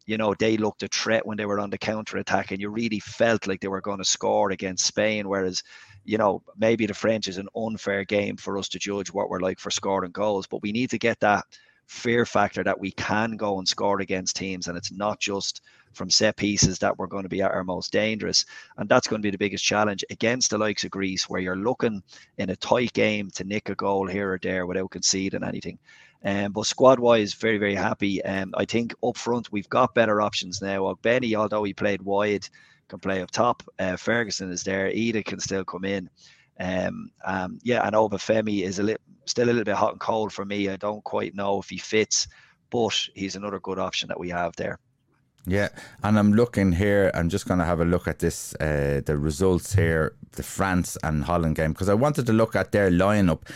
you 0.06 0.16
know 0.16 0.34
they 0.38 0.56
looked 0.56 0.82
a 0.82 0.88
threat 0.88 1.26
when 1.26 1.36
they 1.36 1.46
were 1.46 1.60
on 1.60 1.70
the 1.70 1.78
counter 1.78 2.18
attack, 2.18 2.50
and 2.50 2.60
you 2.60 2.68
really 2.68 3.00
felt 3.00 3.46
like 3.46 3.60
they 3.60 3.68
were 3.68 3.80
going 3.80 3.98
to 3.98 4.04
score 4.04 4.50
against 4.50 4.86
Spain. 4.86 5.28
Whereas, 5.28 5.62
you 6.04 6.18
know, 6.18 6.42
maybe 6.56 6.86
the 6.86 6.94
French 6.94 7.28
is 7.28 7.38
an 7.38 7.48
unfair 7.56 8.04
game 8.04 8.36
for 8.36 8.58
us 8.58 8.68
to 8.70 8.78
judge 8.78 9.12
what 9.12 9.28
we're 9.28 9.40
like 9.40 9.58
for 9.58 9.70
scoring 9.70 10.12
goals, 10.12 10.46
but 10.46 10.62
we 10.62 10.72
need 10.72 10.90
to 10.90 10.98
get 10.98 11.20
that 11.20 11.44
fear 11.90 12.24
factor 12.24 12.62
that 12.62 12.78
we 12.78 12.92
can 12.92 13.36
go 13.36 13.58
and 13.58 13.66
score 13.66 14.00
against 14.00 14.36
teams, 14.36 14.68
and 14.68 14.78
it's 14.78 14.92
not 14.92 15.18
just 15.18 15.60
from 15.92 16.08
set 16.08 16.36
pieces 16.36 16.78
that 16.78 16.96
we're 16.96 17.08
going 17.08 17.24
to 17.24 17.28
be 17.28 17.42
at 17.42 17.50
our 17.50 17.64
most 17.64 17.90
dangerous. 17.90 18.46
And 18.76 18.88
that's 18.88 19.08
going 19.08 19.20
to 19.20 19.26
be 19.26 19.32
the 19.32 19.38
biggest 19.38 19.64
challenge 19.64 20.04
against 20.08 20.50
the 20.50 20.58
likes 20.58 20.84
of 20.84 20.92
Greece, 20.92 21.28
where 21.28 21.40
you're 21.40 21.56
looking 21.56 22.02
in 22.38 22.50
a 22.50 22.56
tight 22.56 22.92
game 22.92 23.28
to 23.32 23.44
nick 23.44 23.70
a 23.70 23.74
goal 23.74 24.06
here 24.06 24.32
or 24.32 24.38
there 24.40 24.66
without 24.66 24.92
conceding 24.92 25.42
anything. 25.42 25.80
Um, 26.24 26.52
but 26.52 26.66
squad 26.66 27.00
wise, 27.00 27.34
very, 27.34 27.58
very 27.58 27.74
happy. 27.74 28.22
Um, 28.24 28.54
I 28.56 28.66
think 28.66 28.94
up 29.02 29.16
front, 29.16 29.50
we've 29.50 29.68
got 29.68 29.94
better 29.94 30.22
options 30.22 30.62
now. 30.62 30.94
Benny, 31.02 31.34
although 31.34 31.64
he 31.64 31.74
played 31.74 32.02
wide, 32.02 32.48
can 32.88 33.00
play 33.00 33.20
up 33.20 33.32
top. 33.32 33.64
Uh, 33.80 33.96
Ferguson 33.96 34.52
is 34.52 34.62
there. 34.62 34.90
Idah 34.90 35.24
can 35.24 35.40
still 35.40 35.64
come 35.64 35.84
in. 35.84 36.08
Um, 36.60 37.10
um, 37.24 37.58
yeah, 37.62 37.86
and 37.86 37.96
Obafemi 37.96 38.62
is 38.62 38.78
a 38.78 38.82
little, 38.82 39.02
still 39.24 39.46
a 39.46 39.46
little 39.46 39.64
bit 39.64 39.74
hot 39.74 39.92
and 39.92 40.00
cold 40.00 40.32
for 40.32 40.44
me. 40.44 40.68
I 40.68 40.76
don't 40.76 41.02
quite 41.02 41.34
know 41.34 41.58
if 41.58 41.70
he 41.70 41.78
fits, 41.78 42.28
but 42.68 42.94
he's 43.14 43.34
another 43.34 43.58
good 43.58 43.78
option 43.78 44.08
that 44.08 44.20
we 44.20 44.28
have 44.28 44.54
there. 44.56 44.78
Yeah, 45.46 45.70
and 46.02 46.18
I'm 46.18 46.34
looking 46.34 46.72
here. 46.72 47.10
I'm 47.14 47.30
just 47.30 47.48
going 47.48 47.60
to 47.60 47.64
have 47.64 47.80
a 47.80 47.84
look 47.86 48.06
at 48.06 48.18
this, 48.18 48.54
uh, 48.56 49.00
the 49.06 49.16
results 49.16 49.74
here, 49.74 50.14
the 50.32 50.42
France 50.42 50.98
and 51.02 51.24
Holland 51.24 51.56
game, 51.56 51.72
because 51.72 51.88
I 51.88 51.94
wanted 51.94 52.26
to 52.26 52.34
look 52.34 52.54
at 52.54 52.72
their 52.72 52.90
lineup. 52.90 53.48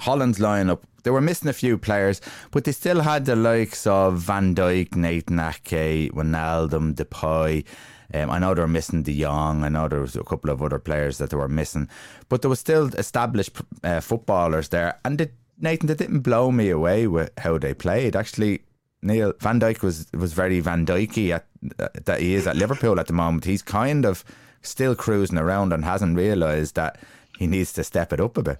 Holland's 0.00 0.38
lineup, 0.38 0.80
they 1.02 1.10
were 1.10 1.22
missing 1.22 1.48
a 1.48 1.54
few 1.54 1.78
players, 1.78 2.20
but 2.50 2.64
they 2.64 2.72
still 2.72 3.00
had 3.00 3.24
the 3.24 3.36
likes 3.36 3.86
of 3.86 4.18
Van 4.18 4.54
Dijk, 4.54 4.94
Nathan 4.96 5.40
Ake, 5.40 6.12
Wijnaldum, 6.12 6.94
Depay. 6.94 7.64
Um, 8.12 8.30
I 8.30 8.38
know 8.38 8.54
they 8.54 8.60
were 8.60 8.68
missing 8.68 9.02
De 9.02 9.20
Jong. 9.20 9.64
I 9.64 9.68
know 9.68 9.88
there 9.88 10.00
was 10.00 10.16
a 10.16 10.24
couple 10.24 10.50
of 10.50 10.62
other 10.62 10.78
players 10.78 11.18
that 11.18 11.30
they 11.30 11.36
were 11.36 11.48
missing, 11.48 11.88
but 12.28 12.42
there 12.42 12.48
was 12.48 12.60
still 12.60 12.86
established 12.96 13.60
uh, 13.84 14.00
footballers 14.00 14.68
there. 14.68 14.98
And 15.04 15.30
Nathan, 15.58 15.86
they 15.86 15.94
didn't 15.94 16.20
blow 16.20 16.50
me 16.50 16.70
away 16.70 17.06
with 17.06 17.30
how 17.38 17.58
they 17.58 17.74
played. 17.74 18.16
Actually, 18.16 18.62
Neal 19.02 19.32
Van 19.40 19.60
Dijk 19.60 19.82
was 19.82 20.06
was 20.12 20.32
very 20.32 20.60
Van 20.60 20.84
Dijky 20.84 21.30
at 21.30 21.46
uh, 21.78 21.88
that 22.04 22.20
he 22.20 22.34
is 22.34 22.46
at 22.46 22.56
Liverpool 22.56 22.98
at 22.98 23.06
the 23.06 23.12
moment. 23.12 23.44
He's 23.44 23.62
kind 23.62 24.04
of 24.04 24.24
still 24.62 24.94
cruising 24.94 25.38
around 25.38 25.72
and 25.72 25.84
hasn't 25.84 26.16
realised 26.16 26.74
that 26.74 26.98
he 27.38 27.46
needs 27.46 27.72
to 27.74 27.84
step 27.84 28.12
it 28.12 28.20
up 28.20 28.36
a 28.36 28.42
bit. 28.42 28.58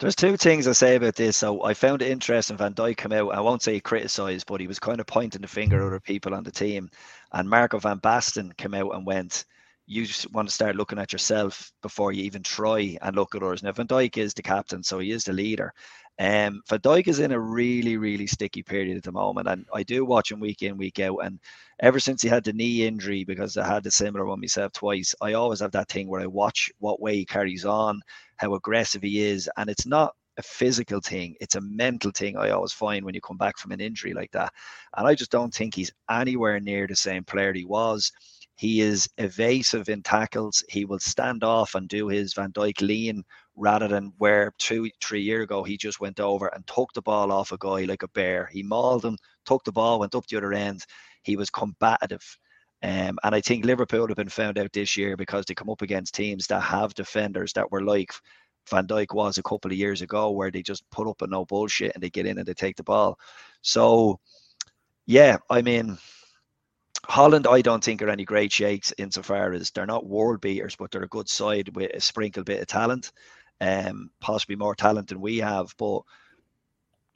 There's 0.00 0.16
two 0.16 0.38
things 0.38 0.66
I 0.66 0.72
say 0.72 0.96
about 0.96 1.14
this. 1.14 1.36
So 1.36 1.62
I 1.62 1.74
found 1.74 2.00
it 2.00 2.10
interesting. 2.10 2.56
Van 2.56 2.72
Dijk 2.72 2.96
came 2.96 3.12
out. 3.12 3.34
I 3.34 3.40
won't 3.40 3.60
say 3.60 3.74
he 3.74 3.80
criticised, 3.80 4.46
but 4.46 4.58
he 4.58 4.66
was 4.66 4.78
kind 4.78 4.98
of 4.98 5.06
pointing 5.06 5.42
the 5.42 5.46
finger 5.46 5.78
at 5.82 5.86
other 5.86 6.00
people 6.00 6.34
on 6.34 6.42
the 6.42 6.50
team. 6.50 6.90
And 7.32 7.50
Marco 7.50 7.78
van 7.78 8.00
Basten 8.00 8.56
came 8.56 8.72
out 8.72 8.94
and 8.94 9.04
went, 9.04 9.44
"You 9.86 10.06
just 10.06 10.32
want 10.32 10.48
to 10.48 10.54
start 10.54 10.74
looking 10.74 10.98
at 10.98 11.12
yourself 11.12 11.70
before 11.82 12.12
you 12.12 12.24
even 12.24 12.42
try 12.42 12.96
and 13.02 13.14
look 13.14 13.34
at 13.34 13.42
others." 13.42 13.62
Now 13.62 13.72
Van 13.72 13.86
Dijk 13.86 14.16
is 14.16 14.32
the 14.32 14.42
captain, 14.42 14.82
so 14.82 15.00
he 15.00 15.10
is 15.10 15.24
the 15.24 15.34
leader. 15.34 15.74
Um, 16.20 16.60
Van 16.68 16.80
Dijk 16.80 17.08
is 17.08 17.18
in 17.18 17.32
a 17.32 17.40
really, 17.40 17.96
really 17.96 18.26
sticky 18.26 18.62
period 18.62 18.94
at 18.94 19.02
the 19.02 19.10
moment, 19.10 19.48
and 19.48 19.64
I 19.72 19.82
do 19.82 20.04
watch 20.04 20.30
him 20.30 20.38
week 20.38 20.60
in, 20.60 20.76
week 20.76 21.00
out. 21.00 21.16
And 21.24 21.40
ever 21.80 21.98
since 21.98 22.20
he 22.20 22.28
had 22.28 22.44
the 22.44 22.52
knee 22.52 22.86
injury, 22.86 23.24
because 23.24 23.56
I 23.56 23.66
had 23.66 23.84
the 23.84 23.90
similar 23.90 24.26
one 24.26 24.38
myself 24.38 24.72
twice, 24.72 25.14
I 25.22 25.32
always 25.32 25.60
have 25.60 25.72
that 25.72 25.88
thing 25.88 26.08
where 26.08 26.20
I 26.20 26.26
watch 26.26 26.70
what 26.78 27.00
way 27.00 27.16
he 27.16 27.24
carries 27.24 27.64
on, 27.64 28.02
how 28.36 28.52
aggressive 28.52 29.00
he 29.00 29.20
is, 29.22 29.48
and 29.56 29.70
it's 29.70 29.86
not 29.86 30.14
a 30.36 30.42
physical 30.42 31.00
thing; 31.00 31.36
it's 31.40 31.54
a 31.54 31.62
mental 31.62 32.10
thing. 32.10 32.36
I 32.36 32.50
always 32.50 32.74
find 32.74 33.02
when 33.02 33.14
you 33.14 33.22
come 33.22 33.38
back 33.38 33.56
from 33.56 33.72
an 33.72 33.80
injury 33.80 34.12
like 34.12 34.32
that, 34.32 34.52
and 34.98 35.08
I 35.08 35.14
just 35.14 35.30
don't 35.30 35.54
think 35.54 35.74
he's 35.74 35.92
anywhere 36.10 36.60
near 36.60 36.86
the 36.86 36.96
same 36.96 37.24
player 37.24 37.54
he 37.54 37.64
was. 37.64 38.12
He 38.56 38.82
is 38.82 39.08
evasive 39.16 39.88
in 39.88 40.02
tackles. 40.02 40.62
He 40.68 40.84
will 40.84 40.98
stand 40.98 41.44
off 41.44 41.74
and 41.74 41.88
do 41.88 42.08
his 42.08 42.34
Van 42.34 42.52
Dijk 42.52 42.82
lean 42.82 43.24
rather 43.56 43.88
than 43.88 44.12
where 44.18 44.52
two, 44.58 44.90
three 45.02 45.22
years 45.22 45.44
ago 45.44 45.62
he 45.62 45.76
just 45.76 46.00
went 46.00 46.20
over 46.20 46.48
and 46.48 46.66
took 46.66 46.92
the 46.94 47.02
ball 47.02 47.32
off 47.32 47.52
a 47.52 47.58
guy 47.58 47.84
like 47.84 48.02
a 48.02 48.08
bear. 48.08 48.48
He 48.52 48.62
mauled 48.62 49.04
him, 49.04 49.16
took 49.44 49.64
the 49.64 49.72
ball, 49.72 49.98
went 49.98 50.14
up 50.14 50.26
the 50.26 50.36
other 50.36 50.52
end. 50.52 50.84
He 51.22 51.36
was 51.36 51.50
combative. 51.50 52.38
Um, 52.82 53.18
and 53.22 53.34
I 53.34 53.40
think 53.42 53.64
Liverpool 53.64 54.08
have 54.08 54.16
been 54.16 54.30
found 54.30 54.58
out 54.58 54.72
this 54.72 54.96
year 54.96 55.16
because 55.16 55.44
they 55.44 55.54
come 55.54 55.68
up 55.68 55.82
against 55.82 56.14
teams 56.14 56.46
that 56.46 56.60
have 56.60 56.94
defenders 56.94 57.52
that 57.52 57.70
were 57.70 57.82
like 57.82 58.12
Van 58.70 58.86
Dijk 58.86 59.14
was 59.14 59.36
a 59.36 59.42
couple 59.42 59.70
of 59.70 59.76
years 59.76 60.00
ago, 60.02 60.30
where 60.30 60.50
they 60.50 60.62
just 60.62 60.88
put 60.90 61.08
up 61.08 61.22
a 61.22 61.26
no 61.26 61.44
bullshit 61.44 61.92
and 61.94 62.02
they 62.02 62.10
get 62.10 62.26
in 62.26 62.38
and 62.38 62.46
they 62.46 62.54
take 62.54 62.76
the 62.76 62.82
ball. 62.82 63.18
So, 63.62 64.20
yeah, 65.06 65.38
I 65.50 65.60
mean, 65.60 65.98
Holland, 67.04 67.46
I 67.46 67.60
don't 67.62 67.82
think 67.82 68.00
are 68.02 68.08
any 68.08 68.24
great 68.24 68.52
shakes 68.52 68.94
insofar 68.96 69.52
as 69.52 69.70
they're 69.70 69.86
not 69.86 70.06
world 70.06 70.40
beaters, 70.40 70.76
but 70.76 70.90
they're 70.90 71.02
a 71.02 71.08
good 71.08 71.28
side 71.28 71.74
with 71.74 71.90
a 71.92 72.00
sprinkle 72.00 72.44
bit 72.44 72.60
of 72.60 72.68
talent 72.68 73.12
um, 73.60 74.10
possibly 74.20 74.56
more 74.56 74.74
talent 74.74 75.08
than 75.08 75.20
we 75.20 75.38
have. 75.38 75.74
But 75.78 76.02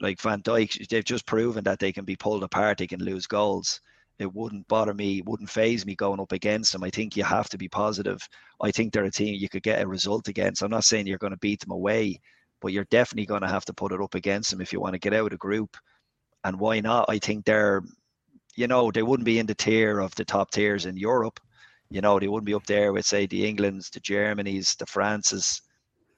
like 0.01 0.21
Van 0.21 0.41
Dijk, 0.41 0.87
they've 0.89 1.03
just 1.03 1.25
proven 1.25 1.63
that 1.63 1.79
they 1.79 1.91
can 1.91 2.05
be 2.05 2.15
pulled 2.15 2.43
apart. 2.43 2.77
They 2.77 2.87
can 2.87 3.03
lose 3.03 3.27
goals. 3.27 3.81
It 4.17 4.33
wouldn't 4.33 4.67
bother 4.67 4.93
me, 4.93 5.21
wouldn't 5.23 5.49
phase 5.49 5.85
me 5.85 5.95
going 5.95 6.21
up 6.21 6.31
against 6.31 6.71
them. 6.71 6.83
I 6.83 6.89
think 6.89 7.17
you 7.17 7.23
have 7.23 7.49
to 7.49 7.57
be 7.57 7.67
positive. 7.67 8.27
I 8.61 8.71
think 8.71 8.93
they're 8.93 9.03
a 9.03 9.11
team 9.11 9.35
you 9.35 9.49
could 9.49 9.63
get 9.63 9.81
a 9.81 9.87
result 9.87 10.29
against. 10.29 10.61
I'm 10.61 10.71
not 10.71 10.85
saying 10.85 11.07
you're 11.07 11.17
going 11.17 11.31
to 11.31 11.37
beat 11.37 11.59
them 11.59 11.71
away, 11.71 12.21
but 12.61 12.71
you're 12.71 12.85
definitely 12.85 13.25
going 13.25 13.41
to 13.41 13.49
have 13.49 13.65
to 13.65 13.73
put 13.73 13.91
it 13.91 14.01
up 14.01 14.15
against 14.15 14.51
them 14.51 14.61
if 14.61 14.71
you 14.71 14.79
want 14.79 14.93
to 14.93 14.99
get 14.99 15.13
out 15.13 15.25
of 15.25 15.29
the 15.31 15.37
group. 15.37 15.75
And 16.45 16.57
why 16.59 16.79
not? 16.79 17.07
I 17.09 17.19
think 17.19 17.43
they're, 17.43 17.81
you 18.55 18.67
know, 18.67 18.89
they 18.89 19.03
wouldn't 19.03 19.25
be 19.25 19.39
in 19.39 19.47
the 19.47 19.55
tier 19.55 19.99
of 19.99 20.15
the 20.15 20.23
top 20.23 20.51
tiers 20.51 20.85
in 20.85 20.95
Europe. 20.95 21.39
You 21.89 21.99
know, 21.99 22.17
they 22.17 22.29
wouldn't 22.29 22.45
be 22.45 22.53
up 22.53 22.65
there 22.65 22.93
with, 22.93 23.05
say, 23.05 23.25
the 23.25 23.45
Englands, 23.45 23.89
the 23.89 23.99
Germanys, 23.99 24.77
the 24.77 24.85
Frances 24.85 25.61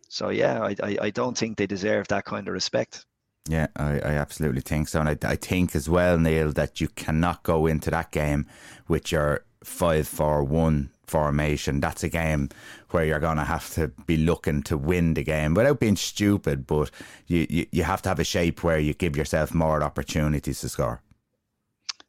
so 0.07 0.29
yeah, 0.29 0.61
I, 0.61 0.75
I, 0.83 0.97
I 1.03 1.09
don't 1.09 1.37
think 1.37 1.57
they 1.57 1.67
deserve 1.67 2.07
that 2.09 2.25
kind 2.25 2.47
of 2.47 2.53
respect. 2.53 3.05
Yeah, 3.49 3.67
I, 3.75 3.99
I 3.99 4.13
absolutely 4.15 4.61
think 4.61 4.89
so. 4.89 4.99
And 4.99 5.09
I, 5.09 5.17
I 5.23 5.35
think 5.35 5.75
as 5.75 5.89
well, 5.89 6.17
Neal, 6.17 6.51
that 6.53 6.81
you 6.81 6.89
cannot 6.89 7.43
go 7.43 7.65
into 7.65 7.89
that 7.91 8.11
game 8.11 8.45
with 8.87 9.11
your 9.11 9.45
5 9.63 10.07
4 10.07 10.43
1 10.43 10.89
formation, 11.07 11.79
that's 11.79 12.03
a 12.03 12.09
game 12.09 12.49
where 12.89 13.05
you're 13.05 13.19
going 13.19 13.37
to 13.37 13.43
have 13.43 13.73
to 13.73 13.87
be 14.05 14.17
looking 14.17 14.61
to 14.63 14.77
win 14.77 15.13
the 15.13 15.23
game 15.23 15.53
without 15.53 15.79
being 15.79 15.95
stupid. 15.95 16.67
But 16.67 16.91
you, 17.27 17.47
you, 17.49 17.65
you 17.71 17.83
have 17.83 18.01
to 18.03 18.09
have 18.09 18.19
a 18.19 18.25
shape 18.25 18.63
where 18.63 18.79
you 18.79 18.93
give 18.93 19.15
yourself 19.15 19.53
more 19.53 19.81
opportunities 19.81 20.61
to 20.61 20.69
score. 20.69 21.01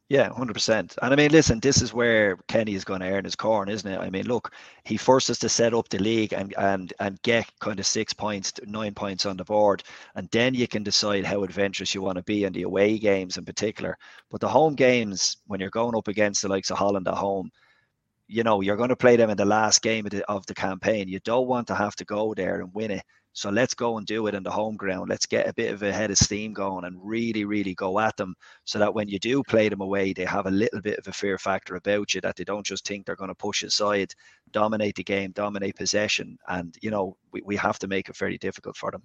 Yeah, 0.09 0.29
hundred 0.33 0.53
percent. 0.53 0.95
And 1.03 1.13
I 1.13 1.15
mean, 1.15 1.31
listen, 1.31 1.59
this 1.59 1.81
is 1.83 1.93
where 1.93 2.35
Kenny 2.47 2.73
is 2.73 2.83
going 2.83 3.01
to 3.01 3.09
earn 3.11 3.25
his 3.25 3.35
corn, 3.35 3.69
isn't 3.69 3.89
it? 3.91 3.99
I 3.99 4.09
mean, 4.09 4.25
look, 4.25 4.51
he 4.83 4.97
forced 4.97 5.27
to 5.39 5.49
set 5.49 5.73
up 5.75 5.87
the 5.89 5.99
league 5.99 6.33
and 6.33 6.51
and 6.57 6.91
and 6.99 7.21
get 7.21 7.47
kind 7.59 7.79
of 7.79 7.85
six 7.85 8.11
points, 8.11 8.51
nine 8.65 8.95
points 8.95 9.27
on 9.27 9.37
the 9.37 9.43
board, 9.43 9.83
and 10.15 10.27
then 10.31 10.55
you 10.55 10.67
can 10.67 10.81
decide 10.83 11.25
how 11.25 11.43
adventurous 11.43 11.93
you 11.93 12.01
want 12.01 12.17
to 12.17 12.23
be 12.23 12.43
in 12.43 12.53
the 12.53 12.63
away 12.63 12.97
games 12.97 13.37
in 13.37 13.45
particular. 13.45 13.95
But 14.31 14.41
the 14.41 14.47
home 14.49 14.73
games, 14.73 15.37
when 15.45 15.59
you're 15.59 15.69
going 15.69 15.95
up 15.95 16.07
against 16.07 16.41
the 16.41 16.47
likes 16.49 16.71
of 16.71 16.77
Holland 16.79 17.07
at 17.07 17.13
home, 17.13 17.51
you 18.27 18.43
know 18.43 18.61
you're 18.61 18.77
going 18.77 18.89
to 18.89 18.95
play 18.95 19.15
them 19.17 19.29
in 19.29 19.37
the 19.37 19.45
last 19.45 19.81
game 19.81 20.05
of 20.05 20.11
the, 20.11 20.25
of 20.31 20.45
the 20.47 20.55
campaign. 20.55 21.07
You 21.07 21.19
don't 21.21 21.47
want 21.47 21.67
to 21.67 21.75
have 21.75 21.95
to 21.97 22.05
go 22.05 22.33
there 22.33 22.61
and 22.61 22.73
win 22.73 22.91
it. 22.91 23.03
So 23.39 23.49
let's 23.49 23.73
go 23.73 23.97
and 23.97 24.05
do 24.05 24.27
it 24.27 24.35
in 24.35 24.43
the 24.43 24.51
home 24.51 24.75
ground. 24.75 25.07
Let's 25.07 25.25
get 25.25 25.47
a 25.47 25.53
bit 25.53 25.71
of 25.71 25.81
a 25.81 25.93
head 25.93 26.11
of 26.11 26.17
steam 26.17 26.51
going 26.51 26.83
and 26.83 26.99
really, 27.01 27.45
really 27.45 27.73
go 27.73 27.97
at 27.97 28.17
them 28.17 28.35
so 28.65 28.79
that 28.79 28.93
when 28.93 29.07
you 29.07 29.17
do 29.17 29.43
play 29.43 29.69
them 29.69 29.79
away, 29.79 30.11
they 30.11 30.25
have 30.25 30.45
a 30.45 30.51
little 30.51 30.81
bit 30.81 30.99
of 30.99 31.07
a 31.07 31.13
fear 31.13 31.37
factor 31.37 31.77
about 31.77 32.13
you 32.13 32.19
that 32.19 32.35
they 32.35 32.43
don't 32.43 32.65
just 32.65 32.85
think 32.85 33.05
they're 33.05 33.15
going 33.15 33.29
to 33.29 33.35
push 33.35 33.63
aside, 33.63 34.13
dominate 34.51 34.95
the 34.95 35.05
game, 35.05 35.31
dominate 35.31 35.77
possession. 35.77 36.37
And, 36.49 36.75
you 36.81 36.91
know, 36.91 37.15
we, 37.31 37.41
we 37.41 37.55
have 37.55 37.79
to 37.79 37.87
make 37.87 38.09
it 38.09 38.17
very 38.17 38.37
difficult 38.37 38.75
for 38.75 38.91
them. 38.91 39.03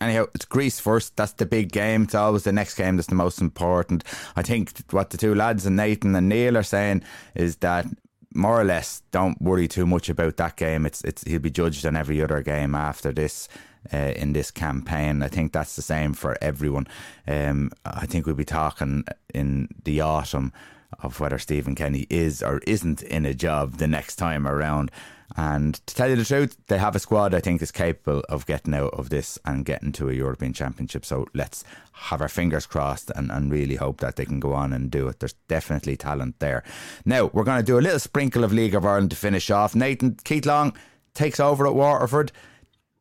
Anyhow, 0.00 0.26
it's 0.32 0.44
Greece 0.44 0.78
first. 0.78 1.16
That's 1.16 1.32
the 1.32 1.44
big 1.44 1.72
game. 1.72 2.04
It's 2.04 2.14
always 2.14 2.44
the 2.44 2.52
next 2.52 2.76
game 2.76 2.96
that's 2.96 3.08
the 3.08 3.16
most 3.16 3.40
important. 3.40 4.04
I 4.36 4.42
think 4.42 4.70
what 4.92 5.10
the 5.10 5.18
two 5.18 5.34
lads 5.34 5.66
and 5.66 5.74
Nathan 5.74 6.14
and 6.14 6.28
Neil 6.28 6.56
are 6.56 6.62
saying 6.62 7.02
is 7.34 7.56
that 7.56 7.86
more 8.32 8.60
or 8.60 8.64
less 8.64 9.02
don't 9.10 9.42
worry 9.42 9.66
too 9.66 9.86
much 9.86 10.08
about 10.08 10.36
that 10.36 10.56
game. 10.56 10.86
It's 10.86 11.02
it's 11.02 11.24
he'll 11.24 11.40
be 11.40 11.50
judged 11.50 11.84
on 11.84 11.96
every 11.96 12.22
other 12.22 12.40
game 12.42 12.74
after 12.74 13.12
this 13.12 13.48
uh, 13.92 14.12
in 14.16 14.32
this 14.32 14.50
campaign. 14.50 15.22
I 15.22 15.28
think 15.28 15.52
that's 15.52 15.76
the 15.76 15.82
same 15.82 16.14
for 16.14 16.36
everyone. 16.40 16.86
Um, 17.26 17.70
I 17.84 18.06
think 18.06 18.26
we'll 18.26 18.34
be 18.34 18.44
talking 18.44 19.04
in 19.34 19.68
the 19.84 20.00
autumn 20.00 20.52
of 21.00 21.20
whether 21.20 21.38
Stephen 21.38 21.74
Kenny 21.74 22.06
is 22.10 22.42
or 22.42 22.60
isn't 22.66 23.02
in 23.02 23.24
a 23.24 23.34
job 23.34 23.78
the 23.78 23.88
next 23.88 24.16
time 24.16 24.46
around. 24.46 24.90
And 25.34 25.74
to 25.86 25.94
tell 25.94 26.10
you 26.10 26.16
the 26.16 26.24
truth, 26.24 26.58
they 26.66 26.76
have 26.78 26.94
a 26.94 26.98
squad 26.98 27.34
I 27.34 27.40
think 27.40 27.62
is 27.62 27.72
capable 27.72 28.22
of 28.28 28.44
getting 28.44 28.74
out 28.74 28.92
of 28.92 29.08
this 29.08 29.38
and 29.46 29.64
getting 29.64 29.90
to 29.92 30.10
a 30.10 30.12
European 30.12 30.52
Championship. 30.52 31.06
So 31.06 31.26
let's 31.32 31.64
have 31.92 32.20
our 32.20 32.28
fingers 32.28 32.66
crossed 32.66 33.10
and, 33.16 33.30
and 33.30 33.50
really 33.50 33.76
hope 33.76 34.00
that 34.00 34.16
they 34.16 34.26
can 34.26 34.40
go 34.40 34.52
on 34.52 34.72
and 34.74 34.90
do 34.90 35.08
it. 35.08 35.20
There's 35.20 35.34
definitely 35.48 35.96
talent 35.96 36.38
there. 36.38 36.62
Now, 37.06 37.30
we're 37.32 37.44
going 37.44 37.60
to 37.60 37.66
do 37.66 37.78
a 37.78 37.80
little 37.80 37.98
sprinkle 37.98 38.44
of 38.44 38.52
League 38.52 38.74
of 38.74 38.84
Ireland 38.84 39.10
to 39.10 39.16
finish 39.16 39.50
off. 39.50 39.74
Nathan 39.74 40.16
Keith 40.22 40.44
Long 40.44 40.76
takes 41.14 41.40
over 41.40 41.66
at 41.66 41.74
Waterford 41.74 42.30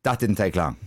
that 0.04 0.20
didn't 0.20 0.36
take 0.36 0.56
long. 0.56 0.78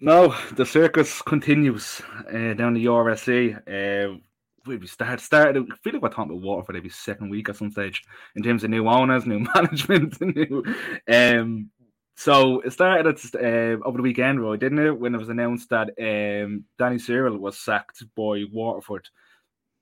No, 0.00 0.34
the 0.52 0.64
circus 0.64 1.20
continues 1.20 2.00
uh, 2.28 2.54
down 2.54 2.72
the 2.72 2.86
URSA. 2.86 4.14
Uh, 4.14 4.18
we 4.66 4.86
start 4.86 5.20
started. 5.20 5.62
I 5.70 5.76
feel 5.82 5.94
like 5.94 6.02
we're 6.02 6.08
talking 6.08 6.32
about 6.32 6.42
Waterford 6.42 6.76
every 6.76 6.90
second 6.90 7.30
week 7.30 7.48
at 7.48 7.56
some 7.56 7.70
stage 7.70 8.02
in 8.34 8.42
terms 8.42 8.64
of 8.64 8.70
new 8.70 8.88
owners, 8.88 9.26
new 9.26 9.40
management, 9.54 10.20
new. 10.20 10.64
Um, 11.10 11.70
so 12.16 12.60
it 12.60 12.72
started 12.72 13.06
at, 13.06 13.34
uh, 13.34 13.82
over 13.84 13.96
the 13.96 14.02
weekend, 14.02 14.40
Roy, 14.40 14.56
didn't 14.56 14.78
it? 14.78 14.98
When 14.98 15.14
it 15.14 15.18
was 15.18 15.30
announced 15.30 15.70
that 15.70 15.90
um, 15.98 16.64
Danny 16.78 16.98
Searle 16.98 17.38
was 17.38 17.58
sacked 17.58 18.02
by 18.16 18.44
Waterford. 18.52 19.08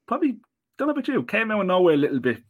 Probably 0.06 0.38
don't 0.78 0.88
know 0.88 0.92
about 0.92 1.08
you. 1.08 1.22
Came 1.24 1.50
out 1.50 1.60
of 1.60 1.66
nowhere 1.66 1.94
a 1.94 1.98
little 1.98 2.20
bit. 2.20 2.42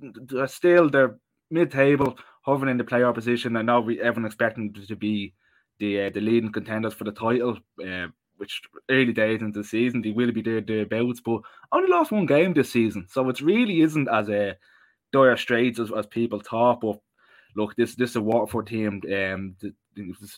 They're 0.00 0.46
Still, 0.46 0.88
they're 0.88 1.18
mid-table 1.50 2.18
hovering 2.44 2.70
in 2.70 2.78
the 2.78 2.84
playoff 2.84 3.14
position. 3.14 3.56
and 3.56 3.66
now 3.66 3.80
we 3.80 4.00
everyone 4.00 4.26
expecting 4.26 4.72
to 4.72 4.96
be 4.96 5.34
the 5.78 6.06
uh, 6.06 6.10
the 6.10 6.20
leading 6.20 6.52
contenders 6.52 6.94
for 6.94 7.04
the 7.04 7.12
title, 7.12 7.58
uh, 7.86 8.06
which 8.36 8.62
early 8.90 9.12
days 9.12 9.40
into 9.40 9.60
the 9.60 9.68
season 9.68 10.02
they 10.02 10.10
will 10.10 10.32
be 10.32 10.42
there 10.42 10.60
thereabouts, 10.60 11.20
but 11.20 11.40
only 11.72 11.88
lost 11.88 12.12
one 12.12 12.26
game 12.26 12.52
this 12.52 12.70
season, 12.70 13.06
so 13.08 13.28
it 13.28 13.40
really 13.40 13.80
isn't 13.80 14.08
as 14.08 14.28
uh, 14.28 14.52
dire 15.12 15.36
straits 15.36 15.78
as, 15.78 15.90
as 15.92 16.06
people 16.06 16.40
thought. 16.40 16.80
But 16.80 16.98
look, 17.56 17.74
this 17.76 17.94
this 17.94 18.10
is 18.10 18.16
a 18.16 18.22
Waterford 18.22 18.66
team. 18.66 19.02
Um, 19.06 19.56
the, 19.60 19.72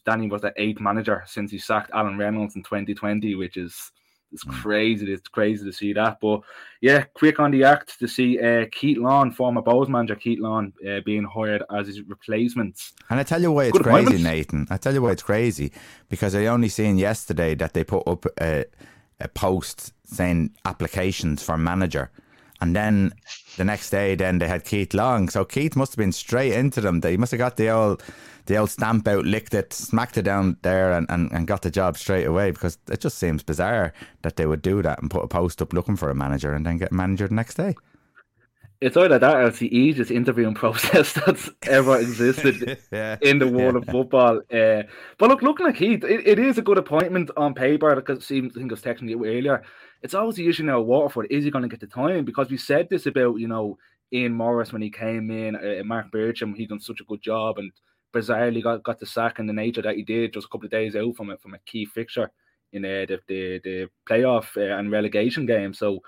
Danny 0.04 0.28
was 0.28 0.42
the 0.42 0.52
eighth 0.56 0.80
manager 0.80 1.22
since 1.26 1.50
he 1.50 1.58
sacked 1.58 1.90
Alan 1.94 2.18
Reynolds 2.18 2.56
in 2.56 2.62
2020, 2.62 3.34
which 3.36 3.56
is 3.56 3.90
it's 4.32 4.44
mm. 4.44 4.52
crazy. 4.62 5.12
It's 5.12 5.28
crazy 5.28 5.64
to 5.64 5.72
see 5.72 5.92
that. 5.92 6.18
But 6.20 6.40
yeah, 6.80 7.04
quick 7.14 7.40
on 7.40 7.50
the 7.50 7.64
act 7.64 7.98
to 7.98 8.08
see 8.08 8.38
uh, 8.40 8.66
Keith 8.72 8.98
Long, 8.98 9.30
former 9.32 9.62
Bohs 9.62 9.88
manager 9.88 10.16
Keith 10.16 10.40
Long, 10.40 10.72
uh, 10.88 11.00
being 11.04 11.24
hired 11.24 11.62
as 11.74 11.86
his 11.86 12.02
replacement. 12.02 12.92
And 13.08 13.20
I 13.20 13.22
tell 13.22 13.40
you 13.40 13.52
why 13.52 13.64
it's 13.64 13.78
Good 13.78 13.86
crazy, 13.86 14.22
Nathan. 14.22 14.66
I 14.70 14.76
tell 14.76 14.94
you 14.94 15.02
why 15.02 15.12
it's 15.12 15.22
crazy 15.22 15.72
because 16.08 16.34
I 16.34 16.46
only 16.46 16.68
seen 16.68 16.98
yesterday 16.98 17.54
that 17.56 17.74
they 17.74 17.84
put 17.84 18.06
up 18.06 18.26
a, 18.40 18.64
a 19.20 19.28
post 19.28 19.92
saying 20.04 20.54
applications 20.64 21.42
for 21.42 21.56
manager. 21.56 22.10
And 22.60 22.74
then 22.74 23.12
the 23.56 23.64
next 23.64 23.90
day, 23.90 24.14
then 24.14 24.38
they 24.38 24.48
had 24.48 24.64
Keith 24.64 24.94
Long. 24.94 25.28
So 25.28 25.44
Keith 25.44 25.76
must 25.76 25.92
have 25.92 25.98
been 25.98 26.12
straight 26.12 26.52
into 26.52 26.80
them. 26.80 27.00
They 27.00 27.16
must 27.16 27.32
have 27.32 27.38
got 27.38 27.56
the 27.56 27.68
old 27.68 28.02
the 28.46 28.56
old 28.56 28.70
stamp 28.70 29.06
out, 29.08 29.24
licked 29.24 29.54
it, 29.54 29.72
smacked 29.72 30.18
it 30.18 30.22
down 30.22 30.56
there, 30.62 30.92
and, 30.92 31.06
and, 31.10 31.30
and 31.32 31.46
got 31.46 31.62
the 31.62 31.70
job 31.70 31.96
straight 31.96 32.24
away 32.24 32.50
because 32.50 32.78
it 32.90 33.00
just 33.00 33.18
seems 33.18 33.42
bizarre 33.42 33.92
that 34.22 34.36
they 34.36 34.46
would 34.46 34.62
do 34.62 34.82
that 34.82 35.00
and 35.00 35.10
put 35.10 35.24
a 35.24 35.28
post 35.28 35.60
up 35.62 35.72
looking 35.72 35.96
for 35.96 36.10
a 36.10 36.14
manager 36.14 36.52
and 36.52 36.64
then 36.64 36.78
get 36.78 36.92
a 36.92 36.94
manager 36.94 37.28
the 37.28 37.34
next 37.34 37.54
day. 37.54 37.74
It's 38.80 38.96
either 38.96 39.18
that 39.18 39.36
or 39.36 39.46
it's 39.46 39.58
the 39.58 39.74
easiest 39.74 40.10
interviewing 40.10 40.54
process 40.62 41.14
that's 41.14 41.48
ever 41.62 41.98
existed 41.98 42.78
yeah. 42.92 43.16
in 43.22 43.38
the 43.38 43.48
world 43.48 43.74
yeah. 43.74 43.80
of 43.80 43.86
football. 43.86 44.40
Uh, 44.52 44.82
but 45.18 45.30
look, 45.30 45.42
looking 45.42 45.66
like 45.66 45.76
Heath, 45.76 46.04
it, 46.04 46.26
it 46.26 46.38
is 46.38 46.58
a 46.58 46.62
good 46.62 46.78
appointment 46.78 47.30
on 47.36 47.54
paper 47.54 47.94
because 47.96 48.24
I 48.24 48.40
think 48.40 48.54
I 48.54 48.64
was 48.66 48.82
texting 48.82 49.08
you 49.08 49.24
earlier. 49.24 49.62
It's 50.02 50.14
always 50.14 50.36
the 50.36 50.46
issue 50.46 50.64
now. 50.64 50.80
Waterford 50.80 51.28
is 51.30 51.44
he 51.44 51.50
going 51.50 51.62
to 51.62 51.68
get 51.68 51.80
the 51.80 51.86
time? 51.86 52.24
Because 52.24 52.50
we 52.50 52.58
said 52.58 52.88
this 52.90 53.06
about 53.06 53.36
you 53.36 53.48
know 53.48 53.78
Ian 54.12 54.34
Morris 54.34 54.72
when 54.72 54.82
he 54.82 54.90
came 54.90 55.30
in, 55.30 55.56
uh, 55.56 55.82
Mark 55.84 56.10
Bircham, 56.12 56.54
he 56.54 56.66
done 56.66 56.80
such 56.80 57.00
a 57.00 57.04
good 57.04 57.22
job, 57.22 57.58
and 57.58 57.72
bizarrely 58.16 58.62
got, 58.62 58.82
got 58.82 58.98
the 58.98 59.06
sack 59.06 59.38
and 59.38 59.48
the 59.48 59.52
nature 59.52 59.82
that 59.82 59.96
he 59.96 60.02
did 60.02 60.32
just 60.32 60.46
a 60.46 60.48
couple 60.48 60.66
of 60.66 60.70
days 60.70 60.96
out 60.96 61.14
from 61.16 61.30
it 61.30 61.40
from 61.40 61.54
a 61.54 61.58
key 61.66 61.84
fixture 61.84 62.30
in 62.72 62.84
uh, 62.84 63.06
the, 63.08 63.18
the 63.28 63.60
the 63.64 63.88
playoff 64.08 64.56
uh, 64.56 64.78
and 64.78 64.90
relegation 64.90 65.46
game. 65.46 65.72
So 65.74 66.00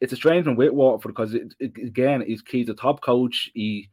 it's 0.00 0.12
a 0.12 0.16
strange 0.16 0.46
one 0.46 0.56
with 0.56 0.72
Waterford 0.72 1.12
because 1.14 1.34
it, 1.34 1.54
it, 1.58 1.72
again 1.78 2.24
he's 2.26 2.42
he's 2.48 2.68
a 2.68 2.74
top 2.74 3.00
coach. 3.02 3.50
He 3.54 3.90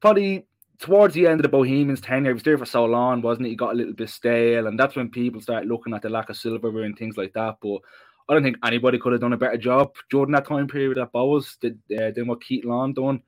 probably 0.00 0.46
towards 0.78 1.14
the 1.14 1.26
end 1.26 1.40
of 1.40 1.42
the 1.42 1.48
Bohemians 1.48 2.00
tenure, 2.00 2.30
he 2.30 2.34
was 2.34 2.42
there 2.42 2.58
for 2.58 2.64
so 2.64 2.84
long, 2.84 3.20
wasn't 3.20 3.46
he? 3.46 3.52
He 3.52 3.56
got 3.56 3.72
a 3.72 3.76
little 3.76 3.94
bit 3.94 4.10
stale, 4.10 4.66
and 4.68 4.78
that's 4.78 4.94
when 4.94 5.10
people 5.10 5.40
start 5.40 5.66
looking 5.66 5.94
at 5.94 6.02
the 6.02 6.08
lack 6.08 6.30
of 6.30 6.36
silverware 6.36 6.84
and 6.84 6.96
things 6.96 7.16
like 7.16 7.32
that. 7.32 7.56
But 7.60 7.80
I 8.28 8.34
don't 8.34 8.42
think 8.42 8.58
anybody 8.64 8.98
could 8.98 9.12
have 9.12 9.20
done 9.20 9.32
a 9.32 9.38
better 9.38 9.56
job 9.56 9.94
during 10.10 10.32
that 10.32 10.46
time 10.46 10.68
period 10.68 10.98
at 10.98 11.12
Bohs 11.12 11.58
than, 11.60 11.80
uh, 11.98 12.12
than 12.12 12.28
what 12.28 12.42
Keith 12.42 12.64
Long 12.64 12.92
done 12.92 13.22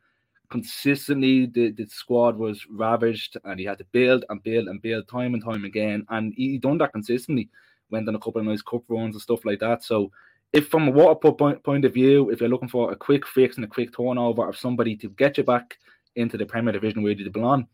consistently 0.51 1.47
the, 1.47 1.71
the 1.71 1.87
squad 1.87 2.37
was 2.37 2.67
ravaged 2.69 3.37
and 3.45 3.59
he 3.59 3.65
had 3.65 3.79
to 3.79 3.85
build 3.93 4.25
and 4.29 4.43
build 4.43 4.69
and 4.69 4.83
build 4.83 5.09
time 5.09 5.35
and 5.35 5.45
time 5.45 5.65
again. 5.65 6.05
And 6.11 6.35
he 6.37 6.59
done 6.59 6.79
that 6.79 6.93
consistently, 6.93 7.49
went 7.91 8.09
on 8.09 8.15
a 8.15 8.19
couple 8.19 8.41
of 8.41 8.47
nice 8.47 8.63
cup 8.63 8.83
runs 8.89 9.15
and 9.15 9.23
stuff 9.23 9.45
like 9.45 9.61
that. 9.61 9.85
So 9.85 10.11
if 10.53 10.69
from 10.69 10.89
a 10.89 10.91
water 10.91 11.33
point, 11.33 11.63
point 11.63 11.85
of 11.85 11.95
view, 11.95 12.31
if 12.31 12.41
you're 12.41 12.49
looking 12.49 12.69
for 12.69 12.91
a 12.91 12.97
quick 12.97 13.27
fix 13.27 13.57
and 13.57 13.65
a 13.65 13.69
quick 13.69 13.97
turnover 13.97 14.49
of 14.49 14.59
somebody 14.59 14.97
to 14.97 15.09
get 15.11 15.39
you 15.39 15.45
back 15.45 15.79
into 16.17 16.37
the 16.37 16.47
Premier 16.47 16.73
Division 16.73 17.03
where 17.03 17.13
you 17.13 17.31
belong, 17.31 17.67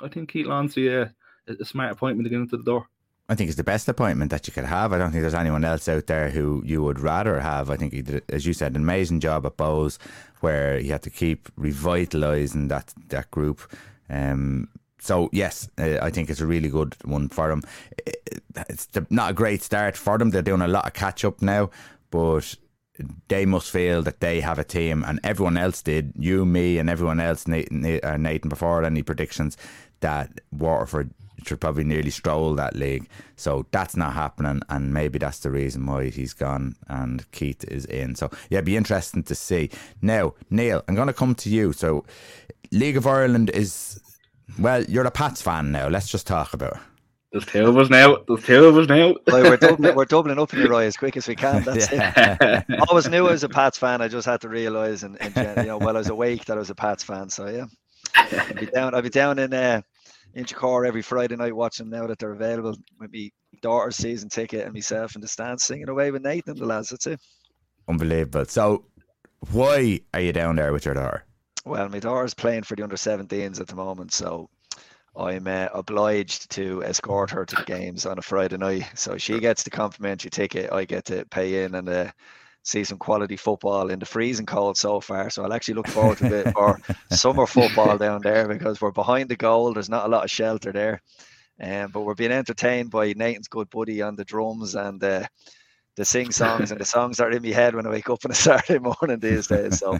I 0.00 0.08
think 0.08 0.30
Keith 0.30 0.46
Lancy 0.46 0.88
a, 0.88 1.12
a 1.48 1.64
smart 1.64 1.92
appointment 1.92 2.26
to 2.26 2.30
get 2.30 2.40
into 2.40 2.56
the 2.56 2.62
door. 2.62 2.88
I 3.30 3.36
think 3.36 3.46
it's 3.46 3.56
the 3.56 3.62
best 3.62 3.88
appointment 3.88 4.32
that 4.32 4.48
you 4.48 4.52
could 4.52 4.64
have. 4.64 4.92
I 4.92 4.98
don't 4.98 5.12
think 5.12 5.22
there's 5.22 5.34
anyone 5.34 5.64
else 5.64 5.88
out 5.88 6.08
there 6.08 6.30
who 6.30 6.64
you 6.66 6.82
would 6.82 6.98
rather 6.98 7.38
have. 7.38 7.70
I 7.70 7.76
think 7.76 7.92
he 7.92 8.02
did, 8.02 8.24
as 8.28 8.44
you 8.44 8.52
said, 8.52 8.74
an 8.74 8.82
amazing 8.82 9.20
job 9.20 9.46
at 9.46 9.56
Bohs, 9.56 9.98
where 10.40 10.80
he 10.80 10.88
had 10.88 11.02
to 11.02 11.10
keep 11.10 11.48
revitalising 11.54 12.68
that 12.70 12.92
that 13.08 13.30
group. 13.30 13.60
Um, 14.08 14.68
so 14.98 15.30
yes, 15.32 15.70
uh, 15.78 15.98
I 16.02 16.10
think 16.10 16.28
it's 16.28 16.40
a 16.40 16.46
really 16.46 16.68
good 16.68 16.96
one 17.04 17.28
for 17.28 17.48
them. 17.48 17.62
It's 18.68 18.88
not 19.10 19.30
a 19.30 19.34
great 19.34 19.62
start 19.62 19.96
for 19.96 20.18
them. 20.18 20.30
They're 20.30 20.42
doing 20.42 20.60
a 20.60 20.66
lot 20.66 20.86
of 20.86 20.92
catch 20.94 21.24
up 21.24 21.40
now, 21.40 21.70
but 22.10 22.56
they 23.28 23.46
must 23.46 23.70
feel 23.70 24.02
that 24.02 24.18
they 24.18 24.40
have 24.40 24.58
a 24.58 24.64
team, 24.64 25.04
and 25.06 25.20
everyone 25.22 25.56
else 25.56 25.82
did. 25.82 26.14
You, 26.18 26.44
me, 26.44 26.78
and 26.78 26.90
everyone 26.90 27.20
else. 27.20 27.46
Nathan, 27.46 28.00
uh, 28.02 28.16
Nathan 28.16 28.48
before 28.48 28.82
any 28.82 29.04
predictions 29.04 29.56
that 30.00 30.40
Waterford 30.50 31.12
should 31.46 31.60
probably 31.60 31.84
nearly 31.84 32.10
stroll 32.10 32.54
that 32.54 32.76
league. 32.76 33.08
So 33.36 33.66
that's 33.70 33.96
not 33.96 34.14
happening, 34.14 34.62
and 34.68 34.92
maybe 34.92 35.18
that's 35.18 35.40
the 35.40 35.50
reason 35.50 35.86
why 35.86 36.10
he's 36.10 36.34
gone 36.34 36.76
and 36.88 37.30
Keith 37.32 37.64
is 37.64 37.84
in. 37.86 38.14
So 38.14 38.30
yeah, 38.50 38.60
be 38.60 38.76
interesting 38.76 39.22
to 39.24 39.34
see. 39.34 39.70
Now, 40.02 40.34
Neal, 40.50 40.82
I'm 40.88 40.94
going 40.94 41.08
to 41.08 41.14
come 41.14 41.34
to 41.36 41.50
you. 41.50 41.72
So, 41.72 42.04
League 42.72 42.96
of 42.96 43.06
Ireland 43.06 43.50
is 43.50 44.00
well, 44.58 44.82
you're 44.84 45.06
a 45.06 45.10
Pats 45.10 45.42
fan 45.42 45.72
now. 45.72 45.88
Let's 45.88 46.08
just 46.08 46.26
talk 46.26 46.54
about. 46.54 46.74
It. 46.74 46.80
There's 47.32 47.46
two 47.46 47.66
of 47.66 47.78
us 47.78 47.88
now. 47.88 48.16
There's 48.26 48.44
two 48.44 48.64
of 48.64 48.76
us 48.76 48.88
now. 48.88 49.14
well, 49.28 49.44
we're, 49.44 49.56
doubling, 49.56 49.94
we're 49.94 50.04
doubling 50.04 50.38
up 50.40 50.52
in 50.52 50.58
your 50.58 50.74
eye 50.74 50.84
as 50.84 50.96
quick 50.96 51.16
as 51.16 51.28
we 51.28 51.36
can. 51.36 51.62
That's 51.64 51.90
yeah. 51.92 52.36
it. 52.40 52.64
I 52.68 52.84
always 52.88 53.08
knew 53.08 53.28
I 53.28 53.32
was 53.32 53.44
a 53.44 53.48
Pats 53.48 53.78
fan. 53.78 54.00
I 54.00 54.08
just 54.08 54.26
had 54.26 54.40
to 54.40 54.48
realise, 54.48 55.04
and 55.04 55.16
you 55.36 55.62
know, 55.62 55.78
while 55.78 55.96
I 55.96 56.00
was 56.00 56.08
awake, 56.08 56.46
that 56.46 56.56
I 56.56 56.58
was 56.58 56.70
a 56.70 56.74
Pats 56.74 57.04
fan. 57.04 57.28
So 57.28 57.46
yeah. 57.46 57.66
I'll 58.16 58.54
be 58.54 58.66
down. 58.66 58.94
I'll 58.94 59.02
be 59.02 59.10
down 59.10 59.38
in 59.38 59.54
uh, 59.54 59.82
Inchicore 60.36 60.86
every 60.86 61.02
Friday 61.02 61.36
night 61.36 61.54
watching 61.54 61.90
now 61.90 62.06
that 62.06 62.18
they're 62.18 62.32
available 62.32 62.76
with 62.98 63.10
me 63.10 63.32
daughter's 63.62 63.96
season 63.96 64.28
ticket 64.28 64.64
and 64.64 64.72
myself 64.72 65.14
in 65.14 65.20
the 65.20 65.28
stands 65.28 65.64
singing 65.64 65.88
away 65.88 66.10
with 66.10 66.22
Nathan 66.22 66.56
the 66.56 66.66
lads. 66.66 66.88
That's 66.88 67.06
it. 67.06 67.20
Unbelievable. 67.88 68.44
So, 68.46 68.84
why 69.52 70.00
are 70.14 70.20
you 70.20 70.32
down 70.32 70.56
there 70.56 70.72
with 70.72 70.84
your 70.84 70.94
daughter? 70.94 71.24
Well, 71.64 71.88
my 71.88 71.98
daughter's 71.98 72.34
playing 72.34 72.62
for 72.62 72.76
the 72.76 72.82
under 72.82 72.96
17s 72.96 73.60
at 73.60 73.66
the 73.66 73.74
moment, 73.74 74.12
so 74.12 74.48
I'm 75.16 75.46
uh, 75.46 75.68
obliged 75.74 76.50
to 76.52 76.82
escort 76.84 77.30
her 77.30 77.44
to 77.44 77.56
the 77.56 77.64
games 77.64 78.06
on 78.06 78.18
a 78.18 78.22
Friday 78.22 78.56
night. 78.56 78.90
So 78.94 79.18
she 79.18 79.40
gets 79.40 79.62
the 79.62 79.70
complimentary 79.70 80.30
ticket. 80.30 80.72
I 80.72 80.84
get 80.84 81.06
to 81.06 81.24
pay 81.26 81.64
in 81.64 81.74
and 81.74 81.88
uh, 81.88 82.10
see 82.62 82.84
some 82.84 82.98
quality 82.98 83.36
football 83.36 83.90
in 83.90 83.98
the 83.98 84.06
freezing 84.06 84.46
cold 84.46 84.76
so 84.76 85.00
far. 85.00 85.30
So 85.30 85.42
I'll 85.42 85.52
actually 85.52 85.74
look 85.74 85.88
forward 85.88 86.18
to 86.18 86.26
a 86.26 86.44
bit 86.44 86.54
more 86.54 86.78
summer 87.10 87.46
football 87.46 87.96
down 87.98 88.20
there 88.22 88.46
because 88.48 88.80
we're 88.80 88.90
behind 88.90 89.28
the 89.28 89.36
goal. 89.36 89.72
There's 89.72 89.88
not 89.88 90.06
a 90.06 90.08
lot 90.08 90.24
of 90.24 90.30
shelter 90.30 90.72
there. 90.72 91.00
Um, 91.62 91.90
but 91.90 92.02
we're 92.02 92.14
being 92.14 92.32
entertained 92.32 92.90
by 92.90 93.12
Nathan's 93.12 93.48
good 93.48 93.68
buddy 93.68 94.00
on 94.00 94.16
the 94.16 94.24
drums 94.24 94.74
and 94.74 95.02
uh, 95.04 95.26
the 95.96 96.04
sing 96.06 96.30
songs 96.30 96.70
and 96.70 96.80
the 96.80 96.84
songs 96.96 97.18
that 97.18 97.26
are 97.26 97.30
in 97.30 97.42
my 97.42 97.50
head 97.50 97.74
when 97.74 97.86
I 97.86 97.90
wake 97.90 98.08
up 98.08 98.24
on 98.24 98.30
a 98.30 98.34
Saturday 98.46 98.78
morning 98.78 99.18
these 99.18 99.46
days. 99.46 99.78
So, 99.78 99.98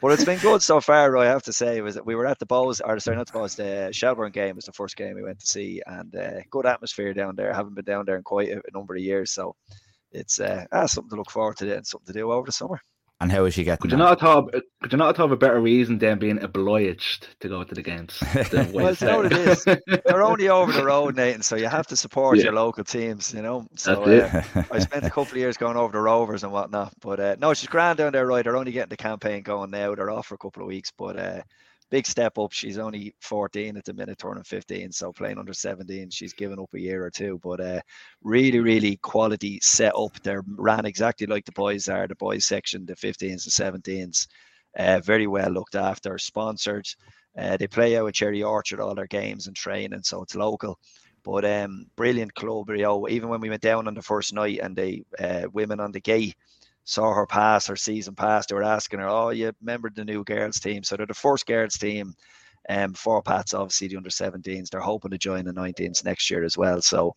but 0.00 0.12
it's 0.12 0.24
been 0.24 0.38
good 0.38 0.62
so 0.62 0.80
far. 0.80 1.10
Roy, 1.10 1.22
I 1.22 1.26
have 1.26 1.42
to 1.44 1.52
say, 1.52 1.80
was 1.82 1.94
that 1.96 2.06
we 2.06 2.14
were 2.14 2.26
at 2.26 2.38
the 2.38 2.46
Bohs, 2.46 2.80
or 2.82 2.98
sorry, 2.98 3.18
not 3.18 3.26
the 3.26 3.38
Bohs, 3.38 3.56
the 3.56 3.92
Shelbourne 3.92 4.32
game 4.32 4.56
was 4.56 4.64
the 4.64 4.72
first 4.72 4.96
game 4.96 5.14
we 5.16 5.22
went 5.22 5.40
to 5.40 5.46
see, 5.46 5.82
and 5.86 6.16
uh, 6.16 6.40
good 6.50 6.64
atmosphere 6.64 7.12
down 7.12 7.36
there. 7.36 7.52
I 7.52 7.56
haven't 7.56 7.74
been 7.74 7.84
down 7.84 8.06
there 8.06 8.16
in 8.16 8.22
quite 8.22 8.48
a, 8.48 8.56
a 8.56 8.72
number 8.72 8.94
of 8.94 9.02
years, 9.02 9.32
so 9.32 9.54
it's 10.12 10.40
uh, 10.40 10.64
ah, 10.72 10.86
something 10.86 11.10
to 11.10 11.16
look 11.16 11.30
forward 11.30 11.56
to 11.58 11.76
and 11.76 11.86
something 11.86 12.12
to 12.12 12.18
do 12.18 12.30
over 12.32 12.46
the 12.46 12.52
summer. 12.52 12.80
And 13.20 13.30
how 13.30 13.44
is 13.44 13.54
she 13.54 13.64
getting? 13.64 13.78
Could 13.80 13.92
you 13.92 13.98
on? 13.98 13.98
not 13.98 14.20
have 14.20 14.44
could 14.82 14.92
you 14.92 14.98
not 14.98 15.16
have 15.18 15.32
a 15.32 15.36
better 15.36 15.60
reason 15.60 15.98
than 15.98 16.18
being 16.18 16.42
obliged 16.42 17.28
to 17.40 17.48
go 17.48 17.64
to 17.64 17.74
the 17.74 17.82
games? 17.82 18.24
than 18.50 18.72
Well, 18.72 18.72
wait 18.72 19.00
you 19.00 19.06
know 19.06 19.16
what 19.18 19.26
it 19.26 19.34
there? 19.34 19.52
is. 19.52 19.66
They're 20.06 20.22
only 20.22 20.48
over 20.48 20.72
the 20.72 20.82
road, 20.82 21.16
Nathan, 21.16 21.42
so 21.42 21.56
you 21.56 21.68
have 21.68 21.86
to 21.88 21.96
support 21.96 22.38
Yeah. 22.38 22.44
your 22.44 22.52
local 22.54 22.84
teams, 22.84 23.32
you 23.34 23.42
know. 23.42 23.66
So 23.76 24.04
That's 24.04 24.06
uh, 24.06 24.30
I 24.70 24.78
spent 24.78 25.06
a 25.06 25.10
couple 25.10 25.34
of 25.36 25.38
years 25.40 25.56
going 25.56 25.76
over 25.76 25.92
the 25.92 26.00
Rovers 26.00 26.42
and 26.42 26.52
whatnot, 26.52 26.92
but 27.00 27.20
uh, 27.20 27.36
no, 27.38 27.54
she's 27.54 27.68
grand 27.68 27.98
down 27.98 28.12
there, 28.12 28.26
right? 28.26 28.42
They're 28.42 28.56
only 28.56 28.72
getting 28.72 28.88
the 28.88 28.96
campaign 28.96 29.42
going 29.42 29.70
now. 29.70 29.94
They're 29.94 30.10
off 30.10 30.26
for 30.26 30.34
a 30.34 30.38
couple 30.38 30.62
of 30.62 30.68
weeks, 30.68 30.90
but 30.96 31.18
uh, 31.18 31.42
big 31.90 32.06
step 32.06 32.38
up. 32.38 32.52
She's 32.52 32.78
only 32.78 33.14
14 33.20 33.76
at 33.76 33.84
the 33.84 33.92
minute, 33.92 34.18
turning 34.18 34.44
15, 34.44 34.92
so 34.92 35.12
playing 35.12 35.38
under 35.38 35.52
17. 35.52 36.10
She's 36.10 36.32
given 36.32 36.58
up 36.58 36.72
a 36.74 36.80
year 36.80 37.04
or 37.04 37.10
two, 37.10 37.38
but 37.42 37.60
uh, 37.60 37.80
really, 38.22 38.60
really 38.60 38.96
quality 38.96 39.58
set 39.60 39.92
up. 39.96 40.20
They're 40.22 40.44
ran 40.46 40.86
exactly 40.86 41.26
like 41.26 41.44
the 41.44 41.52
boys 41.52 41.88
are. 41.88 42.06
The 42.06 42.14
boys 42.14 42.46
section, 42.46 42.86
the 42.86 42.94
15s 42.94 43.60
and 43.60 43.82
17s, 43.84 44.28
uh, 44.78 45.00
very 45.00 45.26
well 45.26 45.50
looked 45.50 45.74
after, 45.74 46.16
sponsored. 46.18 46.86
Uh, 47.36 47.56
they 47.56 47.66
play 47.66 47.96
out 47.96 48.06
at 48.06 48.14
Cherry 48.14 48.42
Orchard 48.42 48.80
all 48.80 48.94
their 48.94 49.06
games 49.06 49.46
and 49.46 49.56
training, 49.56 50.02
so 50.02 50.22
it's 50.22 50.34
local. 50.34 50.78
But 51.22 51.44
um, 51.44 51.86
brilliant 51.96 52.34
club, 52.34 52.70
know. 52.70 53.08
Even 53.08 53.28
when 53.28 53.40
we 53.40 53.50
went 53.50 53.62
down 53.62 53.86
on 53.86 53.94
the 53.94 54.02
first 54.02 54.32
night 54.32 54.60
and 54.62 54.74
the 54.74 55.02
uh, 55.18 55.42
women 55.52 55.78
on 55.78 55.92
the 55.92 56.00
gate 56.00 56.34
saw 56.84 57.12
her 57.12 57.26
pass 57.26 57.66
her 57.66 57.76
season 57.76 58.14
pass, 58.14 58.46
they 58.46 58.54
were 58.54 58.62
asking 58.62 59.00
her, 59.00 59.08
"Oh, 59.08 59.30
you 59.30 59.52
remember 59.60 59.90
the 59.90 60.04
new 60.04 60.24
girls 60.24 60.60
team?" 60.60 60.82
So 60.82 60.96
they're 60.96 61.06
the 61.06 61.14
first 61.14 61.46
girls 61.46 61.74
team. 61.74 62.14
Um, 62.68 62.92
for 62.92 63.22
Pats, 63.22 63.54
obviously 63.54 63.88
the 63.88 63.96
under 63.96 64.10
17s. 64.10 64.68
They're 64.68 64.80
hoping 64.80 65.10
to 65.12 65.18
join 65.18 65.46
the 65.46 65.52
19s 65.52 66.04
next 66.04 66.30
year 66.30 66.44
as 66.44 66.58
well. 66.58 66.82
So, 66.82 67.16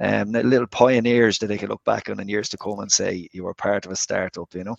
um, 0.00 0.32
little 0.32 0.66
pioneers 0.66 1.38
that 1.38 1.48
they 1.48 1.58
can 1.58 1.68
look 1.68 1.84
back 1.84 2.08
on 2.08 2.18
in 2.20 2.28
years 2.28 2.48
to 2.50 2.56
come 2.56 2.80
and 2.80 2.90
say 2.90 3.28
you 3.32 3.44
were 3.44 3.54
part 3.54 3.84
of 3.84 3.92
a 3.92 3.96
startup. 3.96 4.54
You 4.54 4.64
know. 4.64 4.76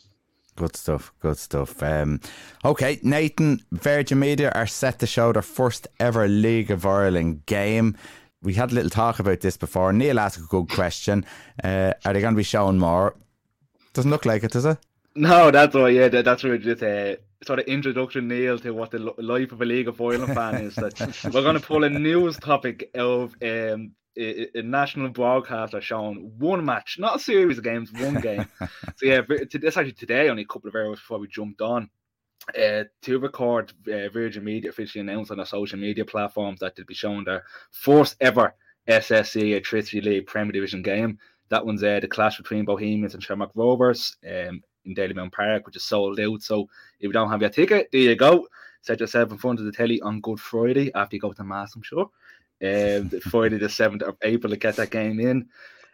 Good 0.55 0.75
stuff. 0.75 1.13
Good 1.19 1.37
stuff. 1.37 1.81
Um, 1.81 2.19
okay, 2.65 2.99
Nathan, 3.01 3.61
Virgin 3.71 4.19
Media 4.19 4.51
are 4.53 4.67
set 4.67 4.99
to 4.99 5.07
show 5.07 5.31
their 5.31 5.41
first 5.41 5.87
ever 6.01 6.27
League 6.27 6.69
of 6.69 6.85
Ireland 6.85 7.45
game. 7.45 7.95
We 8.41 8.55
had 8.55 8.71
a 8.71 8.75
little 8.75 8.89
talk 8.89 9.19
about 9.19 9.41
this 9.41 9.55
before. 9.55 9.93
Neal 9.93 10.19
asked 10.19 10.37
a 10.37 10.41
good 10.41 10.69
question. 10.69 11.25
Uh, 11.63 11.93
are 12.03 12.11
they 12.11 12.19
going 12.21 12.33
to 12.33 12.37
be 12.37 12.43
showing 12.43 12.77
more? 12.77 13.15
Doesn't 13.93 14.11
look 14.11 14.25
like 14.25 14.43
it, 14.43 14.51
does 14.51 14.65
it? 14.65 14.77
No, 15.15 15.51
that's 15.51 15.75
all. 15.75 15.89
Yeah, 15.89 16.07
that, 16.09 16.25
that's 16.25 16.43
really 16.43 16.59
just 16.59 16.83
a 16.83 17.17
sort 17.45 17.59
of 17.59 17.65
introduction, 17.65 18.27
Neal, 18.27 18.59
to 18.59 18.71
what 18.71 18.91
the 18.91 18.99
life 18.99 19.51
of 19.51 19.61
a 19.61 19.65
League 19.65 19.87
of 19.87 19.99
Ireland 19.99 20.33
fan 20.33 20.55
is. 20.55 20.75
That 20.75 20.99
we're 21.33 21.41
going 21.41 21.59
to 21.59 21.65
pull 21.65 21.83
a 21.83 21.89
news 21.89 22.37
topic 22.37 22.91
of 22.93 23.35
um, 23.41 23.93
a, 24.17 24.59
a 24.59 24.61
national 24.61 25.09
broadcaster 25.09 25.81
showing 25.81 26.33
one 26.37 26.63
match, 26.63 26.97
not 26.99 27.15
a 27.15 27.19
series 27.19 27.57
of 27.57 27.63
games, 27.63 27.91
one 27.91 28.15
game. 28.15 28.45
so 28.59 29.05
yeah, 29.05 29.21
this 29.27 29.77
actually 29.77 29.93
today, 29.93 30.29
only 30.29 30.43
a 30.43 30.47
couple 30.47 30.69
of 30.69 30.75
hours 30.75 30.99
before 30.99 31.19
we 31.19 31.27
jumped 31.27 31.61
on. 31.61 31.89
Uh, 32.57 32.85
to 33.01 33.19
record, 33.19 33.71
uh, 33.87 34.09
Virgin 34.09 34.43
Media 34.43 34.69
officially 34.69 35.01
announced 35.01 35.29
on 35.29 35.37
their 35.37 35.45
social 35.45 35.77
media 35.77 36.05
platforms 36.05 36.59
that 36.61 36.75
they'll 36.75 36.85
be 36.85 36.93
showing 36.93 37.23
their 37.23 37.43
first 37.71 38.15
ever 38.21 38.55
SSE 38.87 39.59
Airtricity 39.59 40.03
League 40.03 40.25
Premier 40.25 40.51
Division 40.51 40.81
game. 40.81 41.19
That 41.49 41.65
one's 41.65 41.83
uh, 41.83 41.99
the 41.99 42.07
clash 42.07 42.37
between 42.37 42.65
Bohemians 42.65 43.13
and 43.13 43.23
Shamrock 43.23 43.51
Rovers 43.55 44.17
um, 44.25 44.63
in 44.85 44.95
Dalymount 44.95 45.31
Park, 45.31 45.65
which 45.65 45.75
is 45.75 45.83
sold 45.83 46.19
out. 46.19 46.41
So 46.41 46.69
if 46.99 47.07
you 47.07 47.11
don't 47.11 47.29
have 47.29 47.41
your 47.41 47.49
ticket, 47.49 47.89
there 47.91 48.01
you 48.01 48.15
go. 48.15 48.47
Set 48.81 48.99
yourself 48.99 49.31
in 49.31 49.37
front 49.37 49.59
of 49.59 49.65
the 49.65 49.71
telly 49.71 49.99
on 50.01 50.21
Good 50.21 50.39
Friday 50.39 50.91
after 50.95 51.15
you 51.15 51.21
go 51.21 51.33
to 51.33 51.43
Mass, 51.43 51.75
I'm 51.75 51.81
sure. 51.81 52.09
Um, 52.63 53.09
Friday 53.29 53.57
the 53.57 53.67
7th 53.67 54.03
of 54.03 54.17
April 54.21 54.51
to 54.51 54.57
get 54.57 54.75
that 54.77 54.91
game 54.91 55.19
in. 55.19 55.49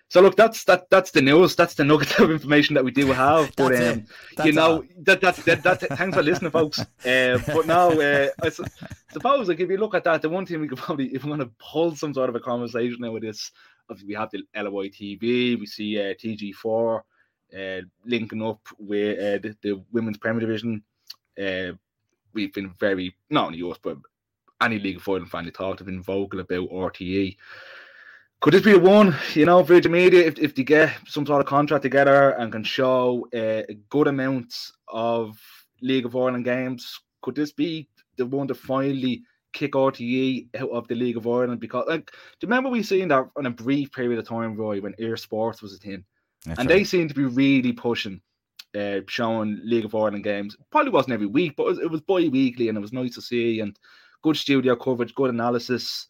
So 0.08 0.22
look, 0.22 0.36
that's 0.36 0.63
that 0.65 0.88
that's 0.91 1.12
the 1.12 1.22
news. 1.22 1.56
That's 1.56 1.74
the 1.74 1.84
nugget 1.84 2.20
of 2.20 2.30
information 2.30 2.76
that 2.76 2.86
we 2.86 2.91
do 2.91 3.12
have. 3.12 3.56
But 3.56 3.76
um, 3.82 4.06
you 4.44 4.54
know 4.54 4.74
all. 4.74 4.84
that 5.00 5.20
that's 5.20 5.44
that, 5.44 5.63
that's 5.63 5.84
it. 5.84 5.94
Thanks 5.94 6.15
for 6.15 6.24
listening, 6.24 6.52
folks. 6.52 6.80
Uh, 7.06 7.38
but 7.48 7.68
now, 7.68 7.89
uh, 7.91 8.30
I 8.41 8.50
su- 8.50 8.65
suppose 9.12 9.48
like 9.48 9.60
if 9.60 9.70
you 9.70 9.78
look 9.78 9.94
at 9.94 10.04
that, 10.04 10.22
the 10.22 10.30
one 10.30 10.46
thing 10.46 10.60
we 10.60 10.68
could 10.68 10.80
probably, 10.80 11.13
if 11.13 11.24
we're 11.24 11.36
going 11.36 11.48
to 11.48 11.54
pull 11.60 11.96
some 11.96 12.13
sort 12.13 12.30
of 12.30 12.36
a 12.36 12.39
conversation 12.39 12.98
now 13.00 13.12
with 13.12 13.22
this, 13.22 13.52
obviously 13.89 14.08
we 14.08 14.15
have 14.15 14.32
the 14.32 14.43
LOI 14.56 14.89
TV, 14.89 15.60
we 15.60 15.65
see 15.65 16.00
uh, 16.00 16.13
TG4 16.13 17.02
uh, 17.58 17.82
linking 18.06 18.43
up 18.43 18.60
with 18.78 19.17
uh, 19.17 19.39
the, 19.48 19.56
the 19.62 19.84
women's 19.91 20.17
Premier 20.17 20.41
Division. 20.41 20.84
Uh, 21.39 21.74
we've 22.34 22.54
been 22.54 22.74
very 22.80 23.15
not 23.30 23.48
only 23.48 23.62
us 23.62 23.78
but 23.82 23.98
any 24.62 24.80
League 24.80 24.98
of 24.98 25.08
Ireland 25.08 25.30
fan 25.30 25.45
you 25.45 25.52
talked 25.52 25.80
have 25.80 25.88
been 25.88 26.02
vocal 26.02 26.39
about 26.39 26.69
RTE. 26.69 27.38
Could 28.41 28.54
this 28.54 28.63
be 28.63 28.74
the 28.74 28.80
one, 28.80 29.15
you 29.34 29.45
know, 29.45 29.63
Virgin 29.63 29.91
Media, 29.91 30.26
if, 30.26 30.38
if 30.38 30.54
they 30.54 30.63
get 30.63 30.93
some 31.08 31.26
sort 31.26 31.41
of 31.41 31.48
contract 31.48 31.84
together 31.84 32.32
and 32.32 32.52
can 32.52 32.63
show 32.63 33.28
uh, 33.34 33.63
a 33.69 33.74
good 33.89 34.08
amount 34.08 34.54
of 34.88 35.38
League 35.82 36.06
of 36.06 36.15
Ireland 36.15 36.45
games, 36.45 37.00
could 37.21 37.36
this 37.36 37.52
be 37.52 37.88
the 38.17 38.26
one 38.26 38.48
to 38.48 38.56
finally 38.56 39.24
kick 39.56 39.72
RTE 39.72 40.50
out 40.60 40.70
of 40.70 40.88
the 40.88 40.94
League 40.94 41.18
of 41.18 41.26
Ireland? 41.26 41.60
Because, 41.60 41.86
like, 41.88 42.12
do 42.12 42.18
you 42.41 42.48
remember 42.48 42.70
we 42.70 42.84
seen 42.84 43.08
that 43.08 43.28
on 43.36 43.48
a 43.48 43.50
brief 43.50 43.91
period 43.91 44.20
of 44.20 44.28
time, 44.28 44.56
Roy, 44.56 44.80
when 44.80 44.94
eir 44.94 45.18
Sports 45.18 45.63
was 45.63 45.74
a 45.74 45.78
thing? 45.78 46.04
That's 46.46 46.60
and 46.60 46.70
right. 46.70 46.78
they 46.78 46.84
seemed 46.84 47.10
to 47.10 47.15
be 47.15 47.26
really 47.26 47.72
pushing, 47.72 48.22
uh, 48.78 49.00
showing 49.08 49.60
League 49.63 49.86
of 49.86 49.96
Ireland 49.96 50.24
games. 50.24 50.56
Probably 50.70 50.91
wasn't 50.91 51.13
every 51.13 51.26
week, 51.26 51.56
but 51.56 51.63
it 51.63 51.70
was, 51.70 51.80
it 51.80 51.89
was 51.89 52.02
bi-weekly, 52.02 52.70
and 52.70 52.78
it 52.78 52.82
was 52.82 52.94
nice 52.94 53.15
to 53.15 53.22
see. 53.22 53.62
And 53.62 53.80
good 54.22 54.38
studio 54.38 54.76
coverage, 54.76 55.15
good 55.15 55.32
analysis. 55.32 56.08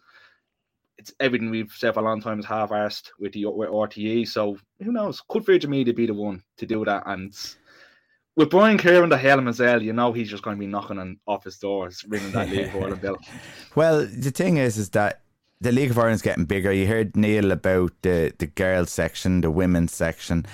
It's 0.98 1.14
everything 1.20 1.50
we've 1.50 1.72
said 1.72 1.94
for 1.94 2.00
a 2.00 2.04
long 2.04 2.22
time 2.22 2.40
is 2.40 2.46
half-arsed 2.46 3.12
with 3.20 3.34
the 3.34 3.46
with 3.46 3.70
RTE. 3.70 4.28
So 4.28 4.58
who 4.82 4.92
knows? 4.92 5.22
Could 5.30 5.46
Virgin 5.46 5.70
Media 5.70 5.94
be 5.94 6.08
the 6.08 6.14
one 6.14 6.42
to 6.58 6.66
do 6.66 6.84
that? 6.86 7.04
And 7.06 7.34
with 8.36 8.50
Brian 8.50 8.78
Kerr 8.78 9.04
in 9.04 9.10
the 9.10 9.18
helm 9.18 9.48
as 9.48 9.60
well, 9.60 9.82
you 9.82 9.94
know 9.94 10.12
he's 10.12 10.30
just 10.30 10.44
going 10.44 10.58
to 10.58 10.60
be 10.60 10.68
knocking 10.68 11.00
on 11.00 11.20
office 11.28 11.58
doors, 11.58 12.04
ringing 12.08 12.32
that 12.32 12.50
League 12.50 12.68
of 12.68 12.76
Ireland 12.76 13.02
bell. 13.02 13.18
Well, 13.76 14.06
the 14.06 14.32
thing 14.32 14.56
is, 14.56 14.78
is 14.78 14.90
that 14.92 15.22
the 15.60 15.72
League 15.72 15.90
of 15.90 15.98
Ireland's 15.98 16.22
getting 16.22 16.46
bigger. 16.46 16.72
You 16.72 16.88
heard 16.88 17.16
Neal 17.18 17.52
about 17.52 17.92
the 18.02 18.34
the 18.38 18.46
girls 18.46 18.92
section, 18.92 19.42
the 19.42 19.52
women's 19.52 19.94
section. 19.94 20.46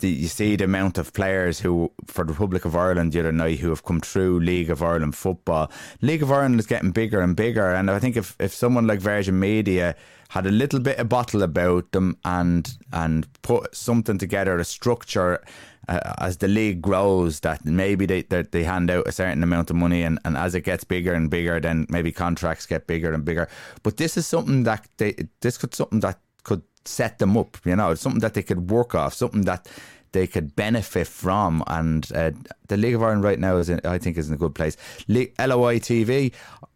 The, 0.00 0.08
you 0.08 0.28
see 0.28 0.56
the 0.56 0.64
amount 0.64 0.96
of 0.96 1.12
players 1.12 1.60
who, 1.60 1.92
for 2.06 2.24
the 2.24 2.32
Republic 2.32 2.64
of 2.64 2.76
Ireland, 2.76 3.12
the 3.12 3.20
other 3.20 3.32
night, 3.32 3.58
who 3.58 3.70
have 3.70 3.84
come 3.84 4.00
through 4.00 4.40
League 4.40 4.70
of 4.70 4.82
Ireland 4.82 5.14
football. 5.14 5.70
League 6.00 6.22
of 6.22 6.30
Ireland 6.30 6.60
is 6.60 6.66
getting 6.66 6.90
bigger 6.90 7.20
and 7.20 7.34
bigger, 7.34 7.72
and 7.72 7.90
I 7.90 7.98
think 7.98 8.16
if, 8.16 8.36
if 8.38 8.54
someone 8.54 8.86
like 8.86 9.00
Virgin 9.00 9.40
Media 9.40 9.96
had 10.30 10.46
a 10.46 10.50
little 10.50 10.78
bit 10.78 10.98
of 10.98 11.08
bottle 11.08 11.42
about 11.42 11.90
them 11.90 12.16
and 12.24 12.78
and 12.92 13.26
put 13.42 13.74
something 13.74 14.16
together, 14.16 14.58
a 14.58 14.64
structure 14.64 15.42
uh, 15.88 16.14
as 16.18 16.36
the 16.36 16.46
league 16.46 16.80
grows, 16.80 17.40
that 17.40 17.64
maybe 17.64 18.06
they, 18.06 18.22
they 18.22 18.42
they 18.42 18.62
hand 18.62 18.90
out 18.90 19.08
a 19.08 19.12
certain 19.12 19.42
amount 19.42 19.70
of 19.70 19.76
money, 19.76 20.02
and, 20.02 20.20
and 20.24 20.36
as 20.36 20.54
it 20.54 20.60
gets 20.60 20.84
bigger 20.84 21.12
and 21.14 21.30
bigger, 21.30 21.58
then 21.60 21.84
maybe 21.88 22.12
contracts 22.12 22.64
get 22.64 22.86
bigger 22.86 23.12
and 23.12 23.24
bigger. 23.24 23.48
But 23.82 23.96
this 23.96 24.16
is 24.16 24.26
something 24.26 24.62
that 24.64 24.86
they 24.98 25.16
this 25.40 25.58
could 25.58 25.74
something 25.74 26.00
that 26.00 26.20
could 26.44 26.62
set 26.84 27.18
them 27.18 27.36
up. 27.36 27.56
You 27.64 27.74
know, 27.74 27.94
something 27.96 28.20
that 28.20 28.34
they 28.34 28.42
could 28.44 28.70
work 28.70 28.94
off, 28.94 29.14
something 29.14 29.42
that 29.42 29.68
they 30.12 30.26
could 30.26 30.54
benefit 30.56 31.06
from. 31.06 31.62
And 31.66 32.10
uh, 32.14 32.30
the 32.68 32.76
League 32.76 32.94
of 32.94 33.02
Ireland 33.02 33.24
right 33.24 33.38
now 33.38 33.56
is, 33.56 33.68
in, 33.68 33.80
I 33.84 33.98
think, 33.98 34.16
is 34.18 34.28
in 34.28 34.34
a 34.34 34.38
good 34.38 34.54
place. 34.54 34.76
Le- 35.08 35.26
LOI 35.38 35.78
TV, 35.78 36.32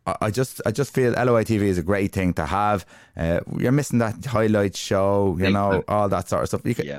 I 0.06 0.30
just, 0.30 0.60
I 0.66 0.70
just 0.70 0.92
feel 0.94 1.12
LOI 1.12 1.44
TV 1.44 1.62
is 1.62 1.78
a 1.78 1.82
great 1.82 2.12
thing 2.12 2.34
to 2.34 2.46
have. 2.46 2.84
Uh, 3.16 3.40
you're 3.58 3.72
missing 3.72 4.00
that 4.00 4.24
highlight 4.24 4.76
show, 4.76 5.36
you 5.38 5.50
know, 5.50 5.82
all 5.88 6.08
that 6.08 6.28
sort 6.28 6.42
of 6.42 6.48
stuff. 6.48 6.60
You 6.64 6.74
can, 6.74 6.86
Yeah. 6.86 6.98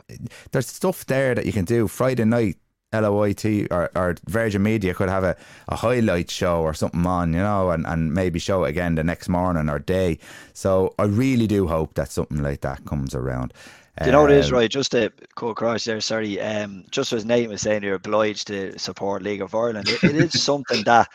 There's 0.52 0.68
stuff 0.68 1.06
there 1.06 1.36
that 1.36 1.46
you 1.46 1.54
can 1.54 1.66
do 1.66 1.88
Friday 1.88 2.26
night. 2.26 2.58
LOIT 2.94 3.44
or, 3.72 3.90
or 3.94 4.16
Virgin 4.28 4.64
Media 4.64 4.94
could 4.94 5.10
have 5.10 5.26
a, 5.26 5.36
a 5.68 5.76
highlight 5.76 6.32
show 6.32 6.62
or 6.62 6.74
something 6.74 7.06
on, 7.06 7.34
you 7.34 7.40
know, 7.40 7.72
and, 7.72 7.86
and 7.86 8.14
maybe 8.14 8.40
show 8.40 8.64
it 8.64 8.70
again 8.70 8.96
the 8.96 9.04
next 9.04 9.28
morning 9.28 9.70
or 9.70 9.80
day. 9.80 10.18
So 10.54 10.94
I 10.98 11.04
really 11.04 11.46
do 11.48 11.68
hope 11.68 11.96
that 11.96 12.10
something 12.12 12.42
like 12.42 12.62
that 12.62 12.86
comes 12.86 13.14
around. 13.14 13.54
Do 14.02 14.10
you 14.10 14.12
know 14.12 14.22
what 14.22 14.32
it 14.32 14.38
is, 14.38 14.52
Um, 14.52 14.54
right? 14.54 14.70
Just 14.70 14.92
to 14.92 15.12
cut 15.36 15.48
across 15.48 15.86
there, 15.86 16.00
sorry. 16.02 16.40
Um, 16.40 16.84
just 16.92 17.14
as 17.14 17.26
Nate 17.26 17.50
was 17.50 17.62
saying, 17.62 17.84
you're 17.84 17.96
obliged 17.96 18.48
to 18.48 18.78
support 18.78 19.24
League 19.24 19.42
of 19.42 19.56
Ireland. 19.56 19.90
It, 19.90 20.02
it 20.04 20.16
is 20.16 20.34
something 20.44 20.84
that 20.84 21.10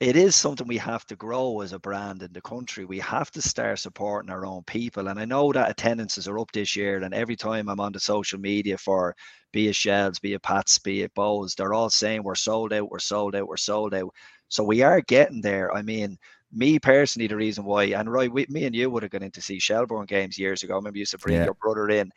it 0.00 0.16
is 0.16 0.34
something 0.36 0.66
we 0.66 0.78
have 0.78 1.06
to 1.06 1.16
grow 1.16 1.60
as 1.60 1.72
a 1.72 1.78
brand 1.78 2.22
in 2.22 2.32
the 2.32 2.40
country. 2.42 2.84
We 2.84 2.98
have 3.00 3.30
to 3.32 3.42
start 3.42 3.78
supporting 3.80 4.30
our 4.30 4.46
own 4.46 4.62
people. 4.64 5.08
And 5.08 5.18
I 5.20 5.24
know 5.26 5.52
that 5.52 5.70
attendances 5.70 6.28
are 6.28 6.38
up 6.38 6.52
this 6.52 6.76
year. 6.76 7.02
And 7.02 7.14
every 7.14 7.36
time 7.36 7.68
I'm 7.68 7.80
on 7.80 7.92
the 7.92 8.00
social 8.00 8.38
media 8.40 8.78
for 8.78 9.14
be 9.52 9.68
it 9.68 9.76
Shels, 9.76 10.18
be 10.18 10.34
it 10.34 10.42
Pats, 10.42 10.78
be 10.78 11.02
it 11.02 11.14
Bohs, 11.14 11.54
they're 11.54 11.74
all 11.74 11.90
saying 11.90 12.22
we're 12.22 12.34
sold 12.36 12.72
out, 12.72 12.90
we're 12.90 12.98
sold 12.98 13.34
out, 13.36 13.46
we're 13.48 13.56
sold 13.56 13.94
out. 13.94 14.10
So 14.48 14.64
we 14.64 14.82
are 14.82 15.00
getting 15.02 15.40
there. 15.42 15.72
I 15.74 15.82
mean, 15.82 16.18
me 16.52 16.78
personally, 16.78 17.26
the 17.28 17.36
reason 17.36 17.64
why, 17.64 17.84
and 17.84 18.10
Roy, 18.10 18.28
we, 18.28 18.46
me 18.48 18.64
and 18.64 18.74
you 18.74 18.90
would 18.90 19.02
have 19.02 19.12
gone 19.12 19.22
in 19.22 19.30
to 19.32 19.42
see 19.42 19.58
Shelbourne 19.58 20.06
games 20.06 20.38
years 20.38 20.62
ago. 20.62 20.74
I 20.74 20.76
remember 20.76 20.98
you 20.98 21.02
used 21.02 21.12
to 21.12 21.18
bring 21.18 21.40
Yeah. 21.40 21.42
your 21.42 21.54
brother 21.54 21.88
in. 21.88 22.10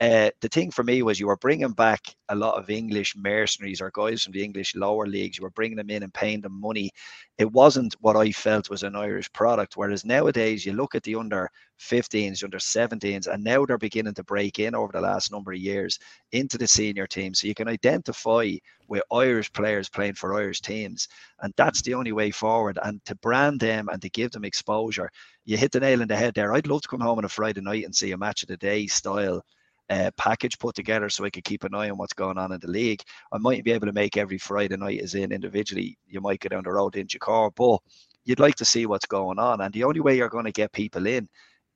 Uh, 0.00 0.30
the 0.40 0.48
thing 0.48 0.70
for 0.70 0.82
me 0.82 1.02
was 1.02 1.20
you 1.20 1.26
were 1.26 1.36
bringing 1.36 1.72
back 1.72 2.00
a 2.30 2.34
lot 2.34 2.54
of 2.54 2.70
English 2.70 3.14
mercenaries 3.16 3.82
or 3.82 3.90
guys 3.92 4.22
from 4.22 4.32
the 4.32 4.42
English 4.42 4.74
lower 4.74 5.06
leagues. 5.06 5.36
You 5.36 5.42
were 5.42 5.50
bringing 5.50 5.76
them 5.76 5.90
in 5.90 6.02
and 6.02 6.14
paying 6.14 6.40
them 6.40 6.58
money. 6.58 6.90
It 7.36 7.52
wasn't 7.52 7.94
what 8.00 8.16
I 8.16 8.32
felt 8.32 8.70
was 8.70 8.82
an 8.82 8.96
Irish 8.96 9.30
product. 9.34 9.76
Whereas 9.76 10.06
nowadays, 10.06 10.64
you 10.64 10.72
look 10.72 10.94
at 10.94 11.02
the 11.02 11.16
under 11.16 11.50
15s, 11.78 12.42
under 12.42 12.58
17s, 12.58 13.26
and 13.26 13.44
now 13.44 13.66
they're 13.66 13.76
beginning 13.76 14.14
to 14.14 14.24
break 14.24 14.58
in 14.58 14.74
over 14.74 14.90
the 14.90 15.02
last 15.02 15.30
number 15.30 15.52
of 15.52 15.58
years 15.58 15.98
into 16.32 16.56
the 16.56 16.66
senior 16.66 17.06
team. 17.06 17.34
So 17.34 17.46
you 17.46 17.54
can 17.54 17.68
identify 17.68 18.52
with 18.88 19.02
Irish 19.12 19.52
players 19.52 19.90
playing 19.90 20.14
for 20.14 20.32
Irish 20.34 20.62
teams. 20.62 21.08
And 21.40 21.52
that's 21.58 21.82
the 21.82 21.92
only 21.92 22.12
way 22.12 22.30
forward. 22.30 22.78
And 22.82 23.04
to 23.04 23.14
brand 23.16 23.60
them 23.60 23.90
and 23.90 24.00
to 24.00 24.08
give 24.08 24.30
them 24.30 24.46
exposure, 24.46 25.10
you 25.44 25.58
hit 25.58 25.72
the 25.72 25.80
nail 25.80 26.00
in 26.00 26.08
the 26.08 26.16
head 26.16 26.32
there. 26.34 26.54
I'd 26.54 26.66
love 26.66 26.80
to 26.82 26.88
come 26.88 27.00
home 27.00 27.18
on 27.18 27.26
a 27.26 27.28
Friday 27.28 27.60
night 27.60 27.84
and 27.84 27.94
see 27.94 28.12
a 28.12 28.16
match 28.16 28.42
of 28.42 28.48
the 28.48 28.56
day 28.56 28.86
style 28.86 29.44
uh, 29.90 30.10
package 30.16 30.58
put 30.58 30.74
together 30.76 31.08
so 31.08 31.24
I 31.24 31.30
could 31.30 31.44
keep 31.44 31.64
an 31.64 31.74
eye 31.74 31.90
on 31.90 31.98
what's 31.98 32.12
going 32.12 32.38
on 32.38 32.52
in 32.52 32.60
the 32.60 32.70
league. 32.70 33.02
I 33.32 33.38
mightn't 33.38 33.64
be 33.64 33.72
able 33.72 33.88
to 33.88 33.92
make 33.92 34.16
every 34.16 34.38
Friday 34.38 34.76
night 34.76 35.00
as 35.00 35.14
in 35.14 35.32
individually. 35.32 35.98
You 36.06 36.20
might 36.20 36.40
go 36.40 36.48
down 36.48 36.62
the 36.62 36.70
road 36.70 36.96
in 36.96 37.08
your 37.12 37.18
car, 37.18 37.50
but 37.56 37.80
you'd 38.24 38.40
like 38.40 38.54
to 38.56 38.64
see 38.64 38.86
what's 38.86 39.06
going 39.06 39.40
on. 39.40 39.60
And 39.60 39.74
the 39.74 39.84
only 39.84 40.00
way 40.00 40.16
you're 40.16 40.28
going 40.28 40.44
to 40.44 40.52
get 40.52 40.72
people 40.72 41.06
in 41.06 41.28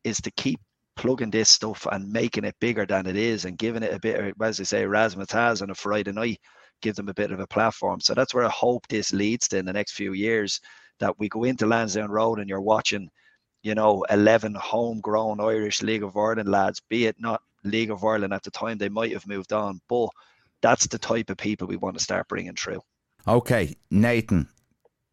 is 0.05 0.19
to 0.19 0.31
keep 0.33 0.61
plugging 0.97 1.31
this 1.31 1.51
stuff 1.51 1.89
and 1.91 2.13
making 2.13 2.45
it 2.45 2.55
bigger 2.61 2.87
than 2.87 3.07
it 3.07 3.17
is 3.17 3.47
and 3.47 3.59
giving 3.59 3.83
it 3.83 3.93
a 3.93 3.99
bit 3.99 4.21
of, 4.21 4.41
as 4.41 4.59
they 4.59 4.65
say, 4.65 4.85
razzmatazz 4.85 5.61
on 5.61 5.71
a 5.71 5.75
Friday 5.75 6.13
night, 6.13 6.39
give 6.83 6.95
them 6.95 7.09
a 7.09 7.15
bit 7.15 7.33
of 7.33 7.41
a 7.41 7.47
platform. 7.49 8.01
So 8.01 8.15
that's 8.15 8.33
where 8.33 8.45
I 8.45 8.51
hope 8.51 8.87
this 8.87 9.13
leads 9.13 9.49
to 9.49 9.59
in 9.59 9.65
the 9.65 9.73
next 9.73 9.93
few 9.93 10.13
years 10.13 10.61
that 11.01 11.19
we 11.19 11.29
go 11.29 11.43
into 11.43 11.67
Lansdowne 11.67 12.11
Road 12.11 12.39
and 12.39 12.49
you're 12.49 12.61
watching, 12.61 13.09
you 13.65 13.75
know, 13.75 14.05
11 14.11 14.55
homegrown 14.55 15.41
Irish 15.41 15.83
League 15.83 16.05
of 16.05 16.17
Ireland 16.17 16.49
lads, 16.49 16.81
be 16.89 17.07
it 17.07 17.17
not 17.19 17.43
League 17.65 17.91
of 17.91 18.05
Ireland 18.05 18.33
at 18.33 18.43
the 18.43 18.51
time, 18.51 18.79
they 18.79 18.89
might 18.89 19.13
have 19.13 19.27
moved 19.27 19.53
on, 19.53 19.81
but 19.89 20.09
that's 20.63 20.87
the 20.87 20.99
type 20.99 21.31
of 21.31 21.37
people 21.37 21.67
we 21.67 21.77
want 21.77 21.97
to 21.99 22.03
start 22.03 22.29
bringing 22.29 22.55
through. 22.55 22.81
Okay, 23.27 23.75
Nathan, 23.91 24.49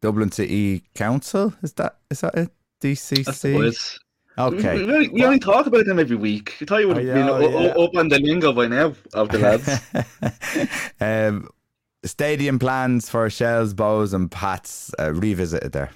Dublin 0.00 0.30
City 0.32 0.84
Council 0.94 1.52
is 1.62 1.72
that 1.74 1.96
is 2.10 2.20
that 2.20 2.34
it? 2.34 2.50
DCC. 2.80 3.54
boys. 3.54 3.98
We, 3.98 4.44
Okay. 4.44 4.82
we, 4.86 5.08
we 5.08 5.24
only 5.24 5.38
talk 5.38 5.66
about 5.66 5.84
them 5.84 5.98
every 5.98 6.16
week. 6.16 6.56
You 6.58 6.66
thought 6.66 6.80
you 6.80 6.88
would 6.88 6.96
have 6.96 7.06
I 7.06 7.12
been 7.12 7.26
know, 7.26 7.34
o- 7.34 7.54
o- 7.58 7.62
yeah. 7.64 7.84
up 7.84 7.94
on 7.96 8.08
the 8.08 8.18
lingo 8.18 8.52
by 8.54 8.66
now 8.66 8.94
of 9.12 9.28
the 9.28 9.38
lads. 9.38 9.78
um, 11.00 11.48
stadium 12.04 12.58
plans 12.58 13.10
for 13.10 13.28
Shels, 13.28 13.74
Bohs, 13.74 14.14
and 14.14 14.30
Pats 14.30 14.90
uh, 14.98 15.12
revisited 15.12 15.72
there. 15.72 15.90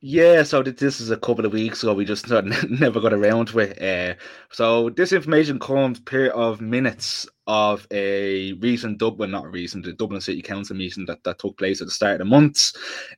Yeah, 0.00 0.44
so 0.44 0.62
th- 0.62 0.76
this 0.76 1.00
is 1.00 1.10
a 1.10 1.16
couple 1.16 1.44
of 1.44 1.52
weeks 1.52 1.82
ago. 1.82 1.92
We 1.92 2.04
just 2.04 2.28
never 2.70 3.00
got 3.00 3.12
around 3.12 3.46
to 3.48 3.58
it. 3.60 3.82
Uh, 3.82 4.14
so 4.50 4.90
this 4.90 5.12
information 5.12 5.58
comes 5.58 5.98
pair 5.98 6.32
of 6.36 6.60
minutes 6.60 7.26
of 7.48 7.84
a 7.90 8.52
recent 8.54 8.98
Dublin, 8.98 9.32
not 9.32 9.50
recent, 9.50 9.84
the 9.84 9.92
Dublin 9.92 10.20
City 10.20 10.40
Council 10.40 10.76
meeting 10.76 11.04
that, 11.06 11.24
that 11.24 11.40
took 11.40 11.58
place 11.58 11.80
at 11.80 11.88
the 11.88 11.92
start 11.92 12.14
of 12.14 12.18
the 12.20 12.24
month. 12.26 12.72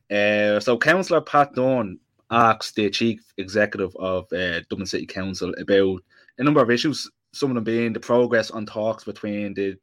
Uh, 0.09 0.59
so 0.59 0.75
Councillor 0.75 1.21
Pat 1.21 1.53
Dunne 1.53 1.99
asked 2.31 2.75
the 2.75 2.89
chief 2.89 3.31
executive 3.37 3.95
of 3.97 4.31
uh, 4.33 4.61
Dublin 4.69 4.87
City 4.87 5.05
Council 5.05 5.53
about 5.59 6.01
a 6.39 6.43
number 6.43 6.63
of 6.63 6.71
issues. 6.71 7.07
Some 7.33 7.51
of 7.51 7.55
them 7.55 7.63
being 7.63 7.93
the 7.93 7.99
progress 7.99 8.49
on 8.49 8.65
talks 8.65 9.03
between 9.03 9.53
the 9.53 9.77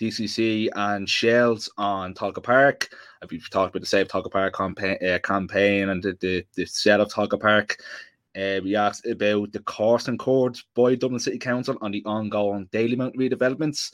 DCC 0.00 0.68
and 0.74 1.08
Shels 1.08 1.70
on 1.78 2.14
Tolka 2.14 2.42
Park. 2.42 2.88
We've 3.30 3.48
talked 3.50 3.74
about 3.74 3.80
the 3.80 3.86
Save 3.86 4.08
Tolka 4.08 4.30
Park 4.30 4.54
campaign, 4.54 4.98
uh, 5.06 5.18
campaign 5.20 5.88
and 5.88 6.02
the, 6.02 6.16
the, 6.20 6.44
the 6.54 6.66
set 6.66 7.00
of 7.00 7.08
Tolka 7.08 7.40
Park. 7.40 7.76
Uh, 8.34 8.60
we 8.64 8.76
asked 8.76 9.06
about 9.06 9.52
the 9.52 9.60
cost 9.60 10.08
incurred 10.08 10.56
by 10.74 10.94
Dublin 10.94 11.20
City 11.20 11.38
Council 11.38 11.76
on 11.82 11.90
the 11.90 12.02
ongoing 12.04 12.66
Dalymount 12.72 13.14
redevelopments. 13.14 13.92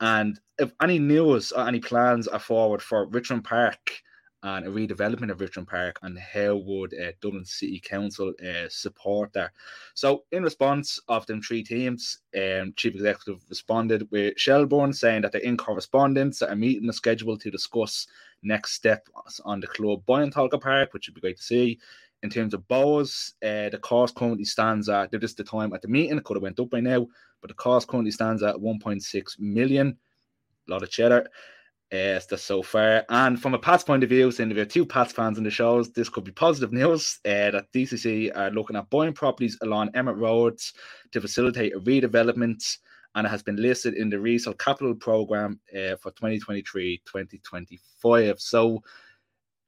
And 0.00 0.38
if 0.58 0.72
any 0.82 0.98
news 0.98 1.52
or 1.52 1.66
any 1.66 1.80
plans 1.80 2.28
are 2.28 2.38
forward 2.38 2.82
for 2.82 3.06
Richmond 3.06 3.44
Park 3.44 4.02
and 4.42 4.66
a 4.66 4.70
redevelopment 4.70 5.30
of 5.30 5.40
Richmond 5.40 5.68
Park, 5.68 5.98
and 6.02 6.18
how 6.18 6.56
would 6.56 6.94
uh, 6.94 7.12
Dublin 7.20 7.44
City 7.44 7.78
Council 7.78 8.32
uh, 8.42 8.68
support 8.68 9.32
that? 9.34 9.52
So, 9.94 10.24
in 10.32 10.42
response 10.42 10.98
of 11.08 11.26
them 11.26 11.40
three 11.40 11.62
teams, 11.62 12.18
um, 12.36 12.72
Chief 12.76 12.94
Executive 12.94 13.42
responded 13.48 14.08
with 14.10 14.38
Shelbourne 14.38 14.92
saying 14.92 15.22
that 15.22 15.32
they're 15.32 15.40
in 15.42 15.56
correspondence, 15.56 16.42
a 16.42 16.56
meeting 16.56 16.88
is 16.88 16.96
scheduled 16.96 17.40
to 17.42 17.50
discuss 17.50 18.06
next 18.42 18.72
steps 18.72 19.40
on 19.44 19.60
the 19.60 19.66
club 19.66 20.02
buying 20.06 20.30
Tolka 20.30 20.60
Park, 20.60 20.92
which 20.92 21.08
would 21.08 21.14
be 21.14 21.20
great 21.20 21.36
to 21.36 21.42
see. 21.42 21.78
In 22.22 22.30
terms 22.30 22.54
of 22.54 22.66
Bohs, 22.68 23.32
uh, 23.42 23.68
the 23.68 23.78
cost 23.78 24.14
currently 24.14 24.44
stands 24.44 24.88
at, 24.88 25.10
this 25.10 25.22
is 25.22 25.34
the 25.34 25.44
time 25.44 25.72
at 25.72 25.82
the 25.82 25.88
meeting, 25.88 26.16
it 26.16 26.24
could 26.24 26.36
have 26.36 26.42
went 26.42 26.60
up 26.60 26.70
by 26.70 26.80
now, 26.80 27.06
but 27.40 27.48
the 27.48 27.54
cost 27.54 27.88
currently 27.88 28.12
stands 28.12 28.42
at 28.42 28.54
1.6 28.54 29.38
million. 29.40 29.96
A 30.68 30.70
lot 30.70 30.84
of 30.84 30.90
cheddar. 30.90 31.28
Uh, 31.92 32.18
so 32.18 32.62
far. 32.62 33.04
And 33.10 33.40
from 33.40 33.52
a 33.52 33.58
Pats 33.58 33.84
point 33.84 34.02
of 34.02 34.08
view, 34.08 34.28
if 34.28 34.38
you 34.38 34.56
have 34.56 34.68
two 34.68 34.86
Pats 34.86 35.12
fans 35.12 35.36
in 35.36 35.44
the 35.44 35.50
shows, 35.50 35.92
this 35.92 36.08
could 36.08 36.24
be 36.24 36.32
positive 36.32 36.72
news 36.72 37.18
uh, 37.26 37.50
that 37.50 37.66
DCC 37.74 38.34
are 38.34 38.50
looking 38.50 38.76
at 38.76 38.88
buying 38.88 39.12
properties 39.12 39.58
along 39.60 39.90
Emmet 39.94 40.16
Roads 40.16 40.72
to 41.10 41.20
facilitate 41.20 41.74
a 41.74 41.80
redevelopment, 41.80 42.78
and 43.14 43.26
it 43.26 43.30
has 43.30 43.42
been 43.42 43.56
listed 43.56 43.92
in 43.92 44.08
the 44.08 44.18
Resale 44.18 44.54
Capital 44.54 44.94
Programme 44.94 45.60
uh, 45.74 45.96
for 45.96 46.12
2023 46.12 47.02
2025. 47.04 48.40
So, 48.40 48.82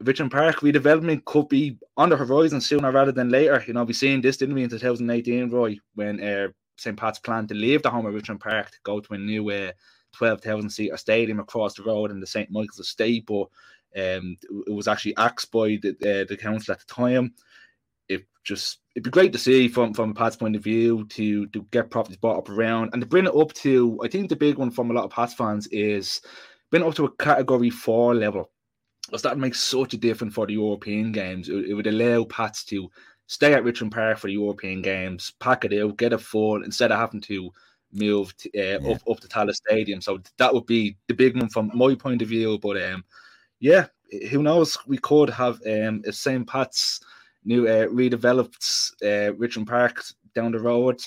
Richmond 0.01 0.33
Park 0.33 0.57
redevelopment 0.61 1.27
could 1.27 1.49
be 1.51 1.79
on 1.99 2.09
the 2.09 2.17
horizon 2.17 2.61
sooner 2.61 2.91
rather 2.91 3.13
than 3.13 3.29
later. 3.29 3.63
You 3.67 3.75
know, 3.75 3.85
we've 3.85 3.95
seen 3.95 4.23
this, 4.23 4.39
didn't 4.39 4.55
we, 4.55 4.63
in 4.63 4.71
2018, 4.71 5.51
Roy, 5.51 5.79
when 5.95 6.23
uh, 6.23 6.49
St. 6.79 6.97
Pat's 6.97 7.19
planned 7.19 7.49
to 7.49 7.55
leave 7.55 7.83
the 7.83 7.91
home 7.91 8.07
of 8.07 8.15
Richmond 8.15 8.41
Park 8.41 8.71
to 8.71 8.79
go 8.83 9.01
to 9.01 9.15
a 9.15 9.19
new 9.19 9.51
uh, 9.51 9.73
12,000 10.15 10.71
seater 10.71 10.97
stadium 10.97 11.41
across 11.41 11.75
the 11.75 11.83
road 11.83 12.11
in 12.11 12.21
the 12.21 12.27
St. 12.27 12.51
Michael's 12.51 12.81
Estate, 12.81 13.27
but 13.27 13.49
um, 13.97 14.37
it 14.67 14.73
was 14.73 14.89
actually 14.89 15.17
axed 15.17 15.53
by 15.53 15.79
the, 15.83 15.91
uh, 16.03 16.25
the 16.29 16.37
council 16.37 16.73
at 16.73 16.81
the 16.81 16.93
time. 16.93 17.35
It 18.09 18.27
just 18.43 18.79
it'd 18.95 19.05
be 19.05 19.11
great 19.11 19.33
to 19.33 19.39
see 19.39 19.69
from 19.69 19.95
from 19.95 20.15
Pat's 20.15 20.37
point 20.37 20.57
of 20.57 20.65
view 20.65 21.07
to 21.11 21.47
to 21.47 21.63
get 21.71 21.91
properties 21.91 22.19
bought 22.19 22.39
up 22.39 22.51
around 22.51 22.91
and 22.93 23.01
to 23.01 23.09
bring 23.09 23.27
it 23.27 23.35
up 23.35 23.53
to 23.55 23.99
I 24.03 24.09
think 24.09 24.29
the 24.29 24.37
big 24.37 24.59
one 24.59 24.71
from 24.71 24.91
a 24.91 24.95
lot 24.95 25.05
of 25.05 25.11
Pats 25.11 25.35
fans 25.35 25.67
is 25.69 26.21
bring 26.71 26.83
it 26.83 26.87
up 26.87 26.95
to 26.97 27.07
a 27.07 27.17
category 27.17 27.71
four 27.71 28.15
level. 28.15 28.51
Because 29.07 29.23
that 29.23 29.39
makes 29.39 29.61
such 29.61 29.93
a 29.93 29.99
difference 29.99 30.35
for 30.35 30.47
the 30.47 30.55
European 30.55 31.13
games. 31.13 31.49
It, 31.49 31.67
it 31.67 31.75
would 31.75 31.87
allow 31.87 32.25
Pats 32.25 32.65
to 32.67 32.91
stay 33.27 33.53
at 33.53 33.65
Richmond 33.65 33.93
Park 33.93 34.19
for 34.19 34.29
the 34.29 34.33
European 34.33 34.83
games, 34.83 35.33
pack 35.41 35.65
it 35.65 35.79
out, 35.79 35.99
get 35.99 36.13
it 36.13 36.21
full 36.21 36.63
instead 36.65 36.91
of 36.91 36.99
having 36.99 37.21
to 37.23 37.51
move 37.95 38.37
to, 38.39 38.49
uh, 38.51 38.81
Yeah. 38.81 38.93
up 38.95 39.03
up 39.09 39.21
to 39.21 39.29
Tallaght 39.29 39.55
Stadium. 39.55 40.01
So 40.01 40.21
that 40.39 40.53
would 40.53 40.67
be 40.67 40.97
the 41.09 41.15
big 41.15 41.37
one 41.37 41.49
from 41.49 41.71
my 41.75 41.95
point 41.95 42.23
of 42.23 42.29
view. 42.29 42.59
But 42.59 42.83
um, 42.83 43.05
yeah, 43.61 43.87
who 44.31 44.43
knows? 44.43 44.77
We 44.87 44.99
could 44.99 45.31
have 45.31 45.61
um 45.67 46.03
a 46.07 46.13
St. 46.13 46.47
Pat's 46.47 47.01
new 47.45 47.67
uh, 47.69 47.87
redeveloped 47.87 48.93
uh, 49.03 49.35
Richmond 49.35 49.69
Park 49.69 50.03
down 50.35 50.53
the 50.53 50.59
road. 50.59 51.01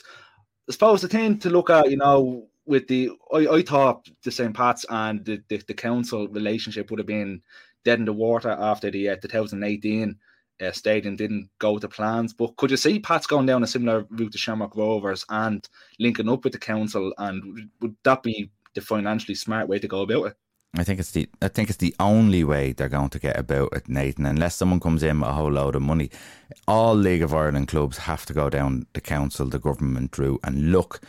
I 0.70 0.72
suppose 0.72 1.02
the 1.02 1.08
thing 1.08 1.40
to 1.40 1.50
look 1.50 1.70
at, 1.70 1.90
you 1.90 1.98
know, 1.98 2.48
with 2.66 2.88
the 2.88 3.12
I, 3.34 3.48
I 3.48 3.62
thought 3.62 4.08
the 4.24 4.32
St. 4.32 4.54
Pat's 4.54 4.86
and 4.90 5.24
the, 5.26 5.42
the, 5.48 5.58
the 5.68 5.74
council 5.74 6.28
relationship 6.28 6.90
would 6.90 7.00
have 7.00 7.08
been 7.08 7.42
dead 7.86 8.00
in 8.00 8.06
the 8.06 8.14
water 8.14 8.50
after 8.50 8.92
the 8.92 9.10
uh, 9.10 9.16
2018 9.16 10.16
uh, 10.62 10.72
stadium 10.72 11.16
didn't 11.16 11.49
go 11.60 11.78
to 11.78 11.88
plans. 11.88 12.34
But 12.34 12.55
could 12.58 12.72
you 12.72 12.78
see 12.78 12.99
Pat's 12.99 13.28
going 13.28 13.45
down 13.45 13.64
a 13.64 13.68
similar 13.68 14.05
route 14.10 14.32
to 14.32 14.38
Shamrock 14.38 14.76
Rovers 14.76 15.26
and 15.30 15.68
linking 15.99 16.30
up 16.30 16.43
with 16.43 16.53
the 16.53 16.60
council? 16.60 17.14
And 17.18 17.70
would- 17.82 17.95
that 18.03 18.24
be 18.24 18.49
the 18.74 18.82
financially 18.82 19.36
smart 19.36 19.68
way 19.68 19.80
to 19.80 19.88
go 19.88 20.01
about 20.01 20.28
it? 20.28 20.38
I 20.76 20.84
think 20.84 20.99
it's 20.99 21.12
the 21.12 21.28
I 21.41 21.47
think 21.47 21.70
it's 21.70 21.78
the 21.78 21.95
only 21.99 22.43
way 22.43 22.74
they're 22.74 22.89
going 22.89 23.10
to 23.10 23.20
get 23.20 23.39
about 23.39 23.74
it, 23.74 23.88
Nathan. 23.88 24.26
Unless 24.26 24.55
someone 24.55 24.80
comes 24.80 25.01
in 25.01 25.20
with 25.20 25.30
a 25.30 25.34
whole 25.34 25.51
load 25.51 25.76
of 25.76 25.82
money, 25.82 26.12
all 26.68 26.93
League 26.93 27.24
of 27.24 27.34
Ireland 27.34 27.70
clubs 27.70 27.99
have 27.99 28.26
to 28.28 28.34
go 28.34 28.49
down 28.49 28.86
the 28.93 29.01
council, 29.01 29.47
the 29.47 29.60
government 29.60 30.18
route, 30.18 30.41
and 30.43 30.72
look 30.72 31.01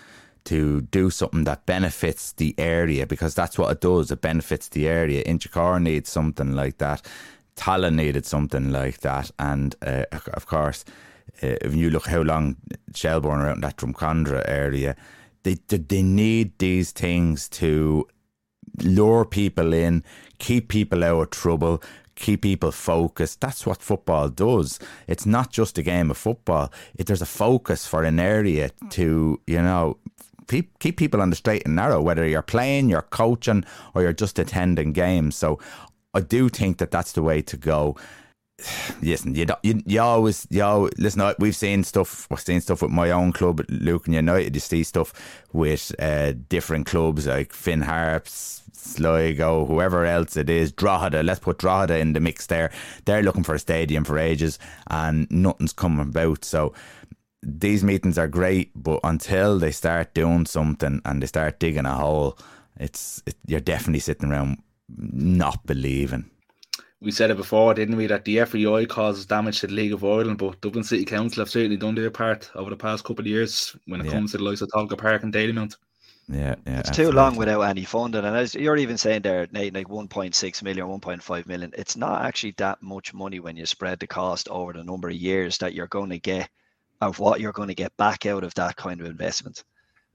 to 0.44 0.80
do 0.80 1.10
something 1.10 1.44
that 1.44 1.66
benefits 1.66 2.32
the 2.32 2.54
area 2.56 3.06
because 3.06 3.34
that's 3.34 3.58
what 3.58 3.70
it 3.70 3.80
does. 3.82 4.10
It 4.10 4.22
benefits 4.22 4.68
the 4.68 4.88
area. 4.88 5.22
Inchicore 5.24 5.82
needs 5.82 6.08
something 6.08 6.52
like 6.54 6.78
that. 6.78 7.04
Tallaght 7.58 7.94
needed 7.94 8.24
something 8.24 8.70
like 8.72 9.00
that, 9.00 9.30
and 9.38 9.74
uh, 9.82 10.04
of 10.32 10.46
course, 10.46 10.84
uh, 11.42 11.56
if 11.60 11.74
you 11.74 11.90
look 11.90 12.06
how 12.06 12.22
long 12.22 12.56
Shelbourne 12.94 13.40
around 13.40 13.62
that 13.62 13.76
Drumcondra 13.76 14.48
area, 14.48 14.94
they 15.42 15.56
they 15.68 16.02
need 16.02 16.58
these 16.58 16.92
things 16.92 17.48
to 17.48 18.06
lure 18.82 19.24
people 19.24 19.72
in, 19.72 20.04
keep 20.38 20.68
people 20.68 21.02
out 21.04 21.20
of 21.20 21.30
trouble, 21.30 21.82
keep 22.14 22.42
people 22.42 22.72
focused. 22.72 23.40
That's 23.40 23.66
what 23.66 23.82
football 23.82 24.28
does. 24.28 24.78
It's 25.06 25.26
not 25.26 25.50
just 25.50 25.78
a 25.78 25.82
game 25.82 26.10
of 26.10 26.16
football. 26.16 26.72
It, 26.94 27.06
there's 27.06 27.22
a 27.22 27.26
focus 27.26 27.86
for 27.86 28.04
an 28.04 28.20
area 28.20 28.70
to, 28.90 29.40
you 29.46 29.62
know, 29.62 29.98
keep 30.48 30.96
people 30.96 31.20
on 31.20 31.30
the 31.30 31.36
straight 31.36 31.62
and 31.66 31.76
narrow, 31.76 32.00
whether 32.00 32.26
you're 32.26 32.42
playing, 32.42 32.88
you're 32.88 33.02
coaching, 33.02 33.64
or 33.94 34.02
you're 34.02 34.12
just 34.12 34.38
attending 34.38 34.92
games. 34.92 35.36
So 35.36 35.58
I 36.14 36.20
do 36.20 36.48
think 36.48 36.78
that 36.78 36.90
that's 36.90 37.12
the 37.12 37.22
way 37.22 37.42
to 37.42 37.56
go. 37.56 37.96
Listen, 39.02 39.34
you, 39.34 39.46
you 39.62 39.82
you 39.86 40.00
always 40.00 40.46
you 40.50 40.62
always, 40.62 40.92
listen. 40.98 41.32
We've 41.38 41.54
seen 41.54 41.84
stuff. 41.84 42.26
We've 42.30 42.40
seen 42.40 42.60
stuff 42.60 42.82
with 42.82 42.90
my 42.90 43.10
own 43.12 43.32
club, 43.32 43.64
Lucan 43.68 44.14
United. 44.14 44.54
You 44.54 44.60
see 44.60 44.82
stuff 44.82 45.12
with 45.52 45.94
uh, 46.00 46.32
different 46.48 46.86
clubs 46.86 47.26
like 47.28 47.52
Finn 47.52 47.82
Harps, 47.82 48.62
Sligo, 48.72 49.64
whoever 49.64 50.04
else 50.04 50.36
it 50.36 50.50
is, 50.50 50.72
Drogheda. 50.72 51.22
Let's 51.22 51.40
put 51.40 51.58
Drogheda 51.58 51.98
in 51.98 52.14
the 52.14 52.20
mix 52.20 52.46
there. 52.46 52.72
They're 53.04 53.22
looking 53.22 53.44
for 53.44 53.54
a 53.54 53.60
stadium 53.60 54.02
for 54.02 54.18
ages, 54.18 54.58
and 54.88 55.30
nothing's 55.30 55.72
coming 55.72 56.00
about. 56.00 56.44
So 56.44 56.74
these 57.42 57.84
meetings 57.84 58.18
are 58.18 58.28
great, 58.28 58.72
but 58.74 58.98
until 59.04 59.58
they 59.58 59.70
start 59.70 60.14
doing 60.14 60.46
something 60.46 61.00
and 61.04 61.22
they 61.22 61.26
start 61.26 61.60
digging 61.60 61.86
a 61.86 61.94
hole, 61.94 62.36
it's 62.80 63.22
it, 63.26 63.36
you're 63.46 63.60
definitely 63.60 64.00
sitting 64.00 64.30
around 64.32 64.58
not 64.88 65.64
believing. 65.66 66.30
We 67.00 67.12
said 67.12 67.30
it 67.30 67.36
before, 67.36 67.74
didn't 67.74 67.96
we, 67.96 68.08
that 68.08 68.24
the 68.24 68.44
FAI 68.44 68.84
causes 68.86 69.24
damage 69.24 69.60
to 69.60 69.68
the 69.68 69.74
League 69.74 69.92
of 69.92 70.04
Ireland, 70.04 70.38
but 70.38 70.60
Dublin 70.60 70.82
City 70.82 71.04
Council 71.04 71.42
have 71.42 71.50
certainly 71.50 71.76
done 71.76 71.94
their 71.94 72.10
part 72.10 72.50
over 72.56 72.70
the 72.70 72.76
past 72.76 73.04
couple 73.04 73.22
of 73.22 73.28
years 73.28 73.76
when 73.86 74.00
it 74.00 74.06
yeah. 74.06 74.12
comes 74.12 74.32
to 74.32 74.38
the 74.38 74.44
likes 74.44 74.62
of 74.62 74.68
Tolka 74.70 74.98
Park 74.98 75.22
and 75.22 75.32
Dalymount. 75.32 75.76
Yeah, 76.28 76.56
yeah. 76.66 76.80
It's 76.80 76.90
absolutely. 76.90 77.12
too 77.12 77.16
long 77.16 77.36
without 77.36 77.62
any 77.62 77.84
funding. 77.84 78.24
And 78.24 78.36
as 78.36 78.54
you're 78.54 78.76
even 78.76 78.98
saying 78.98 79.22
there, 79.22 79.46
Nate, 79.52 79.74
like 79.74 79.86
1.6 79.86 80.62
million, 80.62 80.86
1.5 80.86 81.46
million, 81.46 81.72
it's 81.78 81.96
not 81.96 82.24
actually 82.24 82.54
that 82.58 82.82
much 82.82 83.14
money 83.14 83.40
when 83.40 83.56
you 83.56 83.64
spread 83.64 84.00
the 84.00 84.06
cost 84.06 84.48
over 84.48 84.72
the 84.72 84.84
number 84.84 85.08
of 85.08 85.14
years 85.14 85.56
that 85.58 85.74
you're 85.74 85.86
going 85.86 86.10
to 86.10 86.18
get 86.18 86.50
of 87.00 87.18
what 87.18 87.40
you're 87.40 87.52
going 87.52 87.68
to 87.68 87.74
get 87.74 87.96
back 87.96 88.26
out 88.26 88.44
of 88.44 88.52
that 88.54 88.76
kind 88.76 89.00
of 89.00 89.06
investment. 89.06 89.64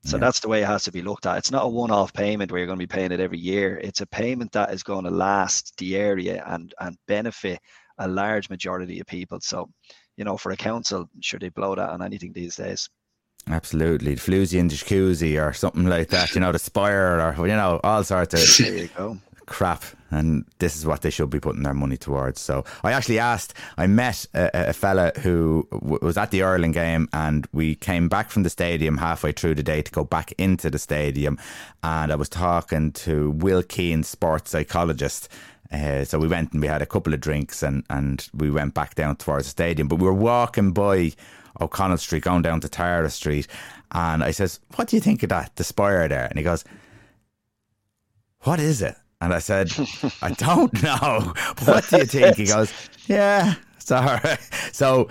So 0.05 0.17
yeah. 0.17 0.21
that's 0.21 0.41
the 0.41 0.49
way 0.49 0.61
it 0.61 0.67
has 0.67 0.83
to 0.83 0.91
be 0.91 1.01
looked 1.01 1.25
at. 1.25 1.37
It's 1.37 1.51
not 1.51 1.65
a 1.65 1.69
one-off 1.69 2.13
payment 2.13 2.51
where 2.51 2.59
you're 2.59 2.67
going 2.67 2.79
to 2.79 2.87
be 2.87 2.93
paying 2.93 3.11
it 3.11 3.21
every 3.21 3.39
year. 3.39 3.79
It's 3.81 4.01
a 4.01 4.05
payment 4.05 4.51
that 4.51 4.73
is 4.73 4.83
going 4.83 5.05
to 5.05 5.11
last 5.11 5.73
the 5.77 5.95
area 5.95 6.43
and 6.45 6.73
and 6.79 6.97
benefit 7.07 7.59
a 7.99 8.07
large 8.07 8.49
majority 8.49 8.99
of 8.99 9.07
people. 9.07 9.39
So, 9.41 9.69
you 10.17 10.25
know, 10.25 10.37
for 10.37 10.51
a 10.51 10.57
council, 10.57 11.09
should 11.21 11.41
they 11.41 11.49
blow 11.49 11.75
that 11.75 11.89
on 11.89 12.01
anything 12.01 12.33
these 12.33 12.55
days? 12.55 12.89
Absolutely, 13.49 14.15
the 14.15 14.21
Floozy 14.21 14.59
and 14.59 14.71
Jacuzzi 14.71 15.41
or 15.41 15.53
something 15.53 15.85
like 15.85 16.09
that. 16.09 16.33
You 16.33 16.41
know, 16.41 16.51
the 16.51 16.59
Spire 16.59 17.19
or 17.37 17.47
you 17.47 17.55
know 17.55 17.79
all 17.83 18.03
sorts 18.03 18.33
of 18.33 18.65
there 18.65 18.77
you 18.77 18.87
go. 18.87 19.17
Crap, 19.45 19.83
and 20.11 20.45
this 20.59 20.75
is 20.75 20.85
what 20.85 21.01
they 21.01 21.09
should 21.09 21.29
be 21.29 21.39
putting 21.39 21.63
their 21.63 21.73
money 21.73 21.97
towards. 21.97 22.41
So 22.41 22.63
I 22.83 22.91
actually 22.91 23.19
asked. 23.19 23.53
I 23.77 23.87
met 23.87 24.25
a, 24.33 24.69
a 24.69 24.73
fella 24.73 25.11
who 25.21 25.67
w- 25.71 25.99
was 26.01 26.17
at 26.17 26.31
the 26.31 26.43
Ireland 26.43 26.73
game, 26.73 27.09
and 27.13 27.47
we 27.53 27.75
came 27.75 28.09
back 28.09 28.29
from 28.29 28.43
the 28.43 28.49
stadium 28.49 28.97
halfway 28.97 29.31
through 29.31 29.55
the 29.55 29.63
day 29.63 29.81
to 29.81 29.91
go 29.91 30.03
back 30.03 30.31
into 30.33 30.69
the 30.69 30.79
stadium, 30.79 31.37
and 31.83 32.11
I 32.11 32.15
was 32.15 32.29
talking 32.29 32.91
to 32.93 33.31
Will 33.31 33.63
Keane, 33.63 34.03
sports 34.03 34.51
psychologist. 34.51 35.29
Uh, 35.71 36.03
so 36.03 36.19
we 36.19 36.27
went 36.27 36.53
and 36.53 36.61
we 36.61 36.67
had 36.67 36.83
a 36.83 36.85
couple 36.85 37.13
of 37.15 37.19
drinks 37.19 37.63
and, 37.63 37.83
and 37.89 38.29
we 38.35 38.51
went 38.51 38.75
back 38.75 38.93
down 38.93 39.15
towards 39.15 39.45
the 39.45 39.49
stadium. 39.49 39.87
But 39.87 39.95
we 39.95 40.05
were 40.05 40.13
walking 40.13 40.71
by 40.71 41.13
O'Connell 41.59 41.97
Street, 41.97 42.23
going 42.23 42.43
down 42.43 42.59
to 42.61 42.69
Tara 42.69 43.09
Street. 43.09 43.47
And 43.91 44.23
I 44.23 44.31
says, 44.31 44.59
What 44.75 44.87
do 44.87 44.95
you 44.95 45.01
think 45.01 45.23
of 45.23 45.29
that, 45.29 45.55
the 45.55 45.63
spire 45.63 46.07
there? 46.07 46.25
And 46.25 46.37
he 46.37 46.43
goes, 46.43 46.63
What 48.41 48.59
is 48.59 48.81
it? 48.81 48.95
And 49.23 49.33
I 49.33 49.39
said, 49.39 49.71
I 50.21 50.31
don't 50.37 50.83
know. 50.83 51.33
What 51.63 51.89
do 51.89 51.97
you 51.99 52.05
think? 52.05 52.35
He 52.35 52.45
goes, 52.45 52.73
Yeah, 53.07 53.55
it's 53.77 53.89
all 53.89 54.03
right. 54.03 54.39
So, 54.73 55.07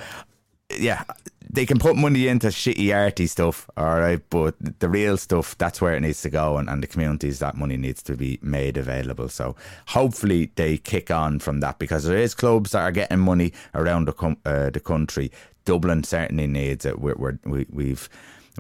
yeah, 0.79 1.05
they 1.49 1.65
can 1.65 1.79
put 1.79 1.97
money 1.97 2.29
into 2.29 2.49
shitty 2.49 2.95
arty 2.95 3.27
stuff, 3.27 3.71
all 3.77 4.01
right, 4.01 4.21
but 4.29 4.55
the 4.81 4.89
real 4.89 5.17
stuff, 5.17 5.57
that's 5.57 5.81
where 5.81 5.95
it 5.95 6.01
needs 6.01 6.21
to 6.23 6.31
go, 6.31 6.59
and, 6.59 6.69
and 6.69 6.83
the 6.83 6.87
communities 6.87 7.39
that 7.39 7.57
money 7.57 7.79
needs 7.79 8.03
to 8.05 8.17
be 8.17 8.39
made 8.43 8.77
available. 8.77 9.29
So 9.31 9.57
hopefully 9.89 10.51
they 10.57 10.77
kick 10.77 11.11
on 11.11 11.39
from 11.39 11.61
that 11.61 11.79
because 11.79 12.05
there 12.05 12.19
is 12.19 12.35
clubs 12.35 12.73
that 12.73 12.83
are 12.83 12.93
getting 12.93 13.19
money 13.21 13.53
around 13.75 14.07
the, 14.09 14.13
com- 14.13 14.39
uh, 14.45 14.71
the 14.71 14.81
country 14.81 15.31
Dublin 15.65 16.05
certainly 16.05 16.47
needs 16.47 16.85
it. 16.85 16.99
We're, 17.01 17.15
we're, 17.15 17.39
we, 17.45 17.67
we've 17.71 18.09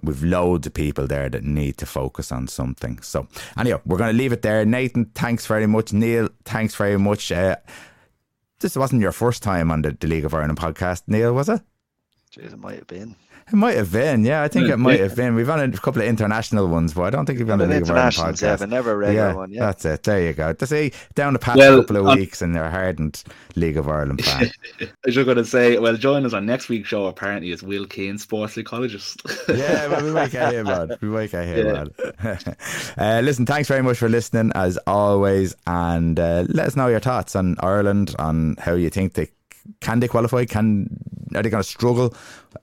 we've 0.02 0.22
loads 0.22 0.66
of 0.66 0.74
people 0.74 1.06
there 1.06 1.28
that 1.28 1.44
need 1.44 1.78
to 1.78 1.86
focus 1.86 2.32
on 2.32 2.48
something. 2.48 3.00
So 3.02 3.26
anyway, 3.56 3.80
we're 3.84 3.98
going 3.98 4.12
to 4.12 4.16
leave 4.16 4.32
it 4.32 4.42
there. 4.42 4.64
Nathan, 4.64 5.06
thanks 5.14 5.46
very 5.46 5.66
much. 5.66 5.92
Neal, 5.92 6.28
thanks 6.44 6.74
very 6.74 6.98
much. 6.98 7.30
Uh, 7.30 7.56
this 8.60 8.76
wasn't 8.76 9.02
your 9.02 9.12
first 9.12 9.42
time 9.42 9.70
on 9.70 9.82
the, 9.82 9.96
the 9.98 10.06
League 10.06 10.24
of 10.24 10.34
Ireland 10.34 10.58
podcast, 10.58 11.02
Neal, 11.06 11.32
was 11.32 11.48
it? 11.48 11.60
Jeez, 12.34 12.52
it 12.52 12.58
might 12.58 12.76
have 12.76 12.86
been. 12.86 13.16
It 13.52 13.56
might 13.56 13.76
have 13.76 13.92
been, 13.92 14.24
yeah. 14.24 14.42
I 14.42 14.48
think 14.48 14.70
it 14.70 14.78
might 14.78 15.00
have 15.00 15.14
been. 15.14 15.34
We've 15.34 15.46
done 15.46 15.60
a 15.60 15.76
couple 15.76 16.00
of 16.00 16.08
international 16.08 16.68
ones, 16.68 16.94
but 16.94 17.02
I 17.02 17.10
don't 17.10 17.26
think 17.26 17.38
we've 17.38 17.46
done 17.46 17.60
a 17.60 17.66
League 17.66 17.82
of 17.82 17.90
Ireland 17.90 18.14
podcast. 18.14 18.42
Yeah, 18.42 18.56
but 18.56 18.70
never 18.70 18.92
a 18.92 18.96
regular 18.96 19.28
yeah, 19.28 19.34
one. 19.34 19.52
Yeah, 19.52 19.66
that's 19.66 19.84
it. 19.84 20.02
There 20.04 20.22
you 20.22 20.32
go. 20.32 20.54
To 20.54 20.66
see 20.66 20.92
down 21.14 21.34
the 21.34 21.38
past 21.38 21.58
well, 21.58 21.80
couple 21.80 21.98
of 21.98 22.16
weeks, 22.16 22.40
and 22.40 22.54
they're 22.54 22.70
hardened 22.70 23.22
League 23.54 23.76
of 23.76 23.88
Ireland 23.88 24.24
fan. 24.24 24.50
I 24.80 24.88
was 25.04 25.14
just 25.14 25.26
going 25.26 25.36
to 25.36 25.44
say, 25.44 25.78
well, 25.78 25.98
join 25.98 26.24
us 26.24 26.32
on 26.32 26.46
next 26.46 26.70
week's 26.70 26.88
show. 26.88 27.04
Apparently, 27.04 27.50
is 27.50 27.62
Will 27.62 27.84
Kane, 27.84 28.16
sports 28.16 28.54
psychologist. 28.54 29.20
yeah, 29.48 29.86
well, 29.88 30.02
we 30.02 30.12
might 30.12 30.30
get 30.30 30.54
him 30.54 30.68
on. 30.68 30.96
We 31.02 31.08
might 31.08 31.30
get 31.30 31.44
him 31.44 31.90
yeah. 32.24 32.38
uh, 32.96 33.20
listen, 33.20 33.44
thanks 33.44 33.68
very 33.68 33.82
much 33.82 33.98
for 33.98 34.08
listening, 34.08 34.52
as 34.54 34.78
always, 34.86 35.54
and 35.66 36.18
uh, 36.18 36.46
let 36.48 36.68
us 36.68 36.74
know 36.76 36.88
your 36.88 37.00
thoughts 37.00 37.36
on 37.36 37.56
Ireland, 37.60 38.14
on 38.18 38.56
how 38.58 38.72
you 38.72 38.88
think 38.88 39.12
they 39.12 39.28
can 39.80 40.00
they 40.00 40.08
qualify? 40.08 40.46
Can 40.46 40.88
are 41.34 41.42
they 41.42 41.50
going 41.50 41.62
to 41.62 41.68
struggle? 41.68 42.14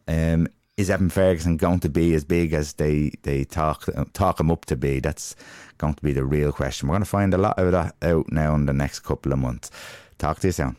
Um, 0.07 0.47
is 0.79 0.89
Evan 0.89 1.09
Ferguson 1.09 1.57
going 1.57 1.81
to 1.81 1.89
be 1.89 2.13
as 2.13 2.23
big 2.23 2.53
as 2.53 2.73
they 2.73 3.11
they 3.23 3.43
talk 3.43 3.89
talk 4.13 4.39
him 4.39 4.49
up 4.49 4.63
to 4.65 4.77
be? 4.77 5.01
That's 5.01 5.35
going 5.77 5.93
to 5.95 6.01
be 6.01 6.13
the 6.13 6.23
real 6.23 6.53
question. 6.53 6.87
We're 6.87 6.93
going 6.93 7.03
to 7.03 7.09
find 7.09 7.33
a 7.33 7.37
lot 7.37 7.59
of 7.59 7.73
that 7.73 7.95
out 8.01 8.31
now 8.31 8.55
in 8.55 8.65
the 8.65 8.73
next 8.73 9.01
couple 9.01 9.33
of 9.33 9.39
months. 9.39 9.71
Talk 10.17 10.39
to 10.39 10.47
you 10.47 10.53
soon. 10.53 10.77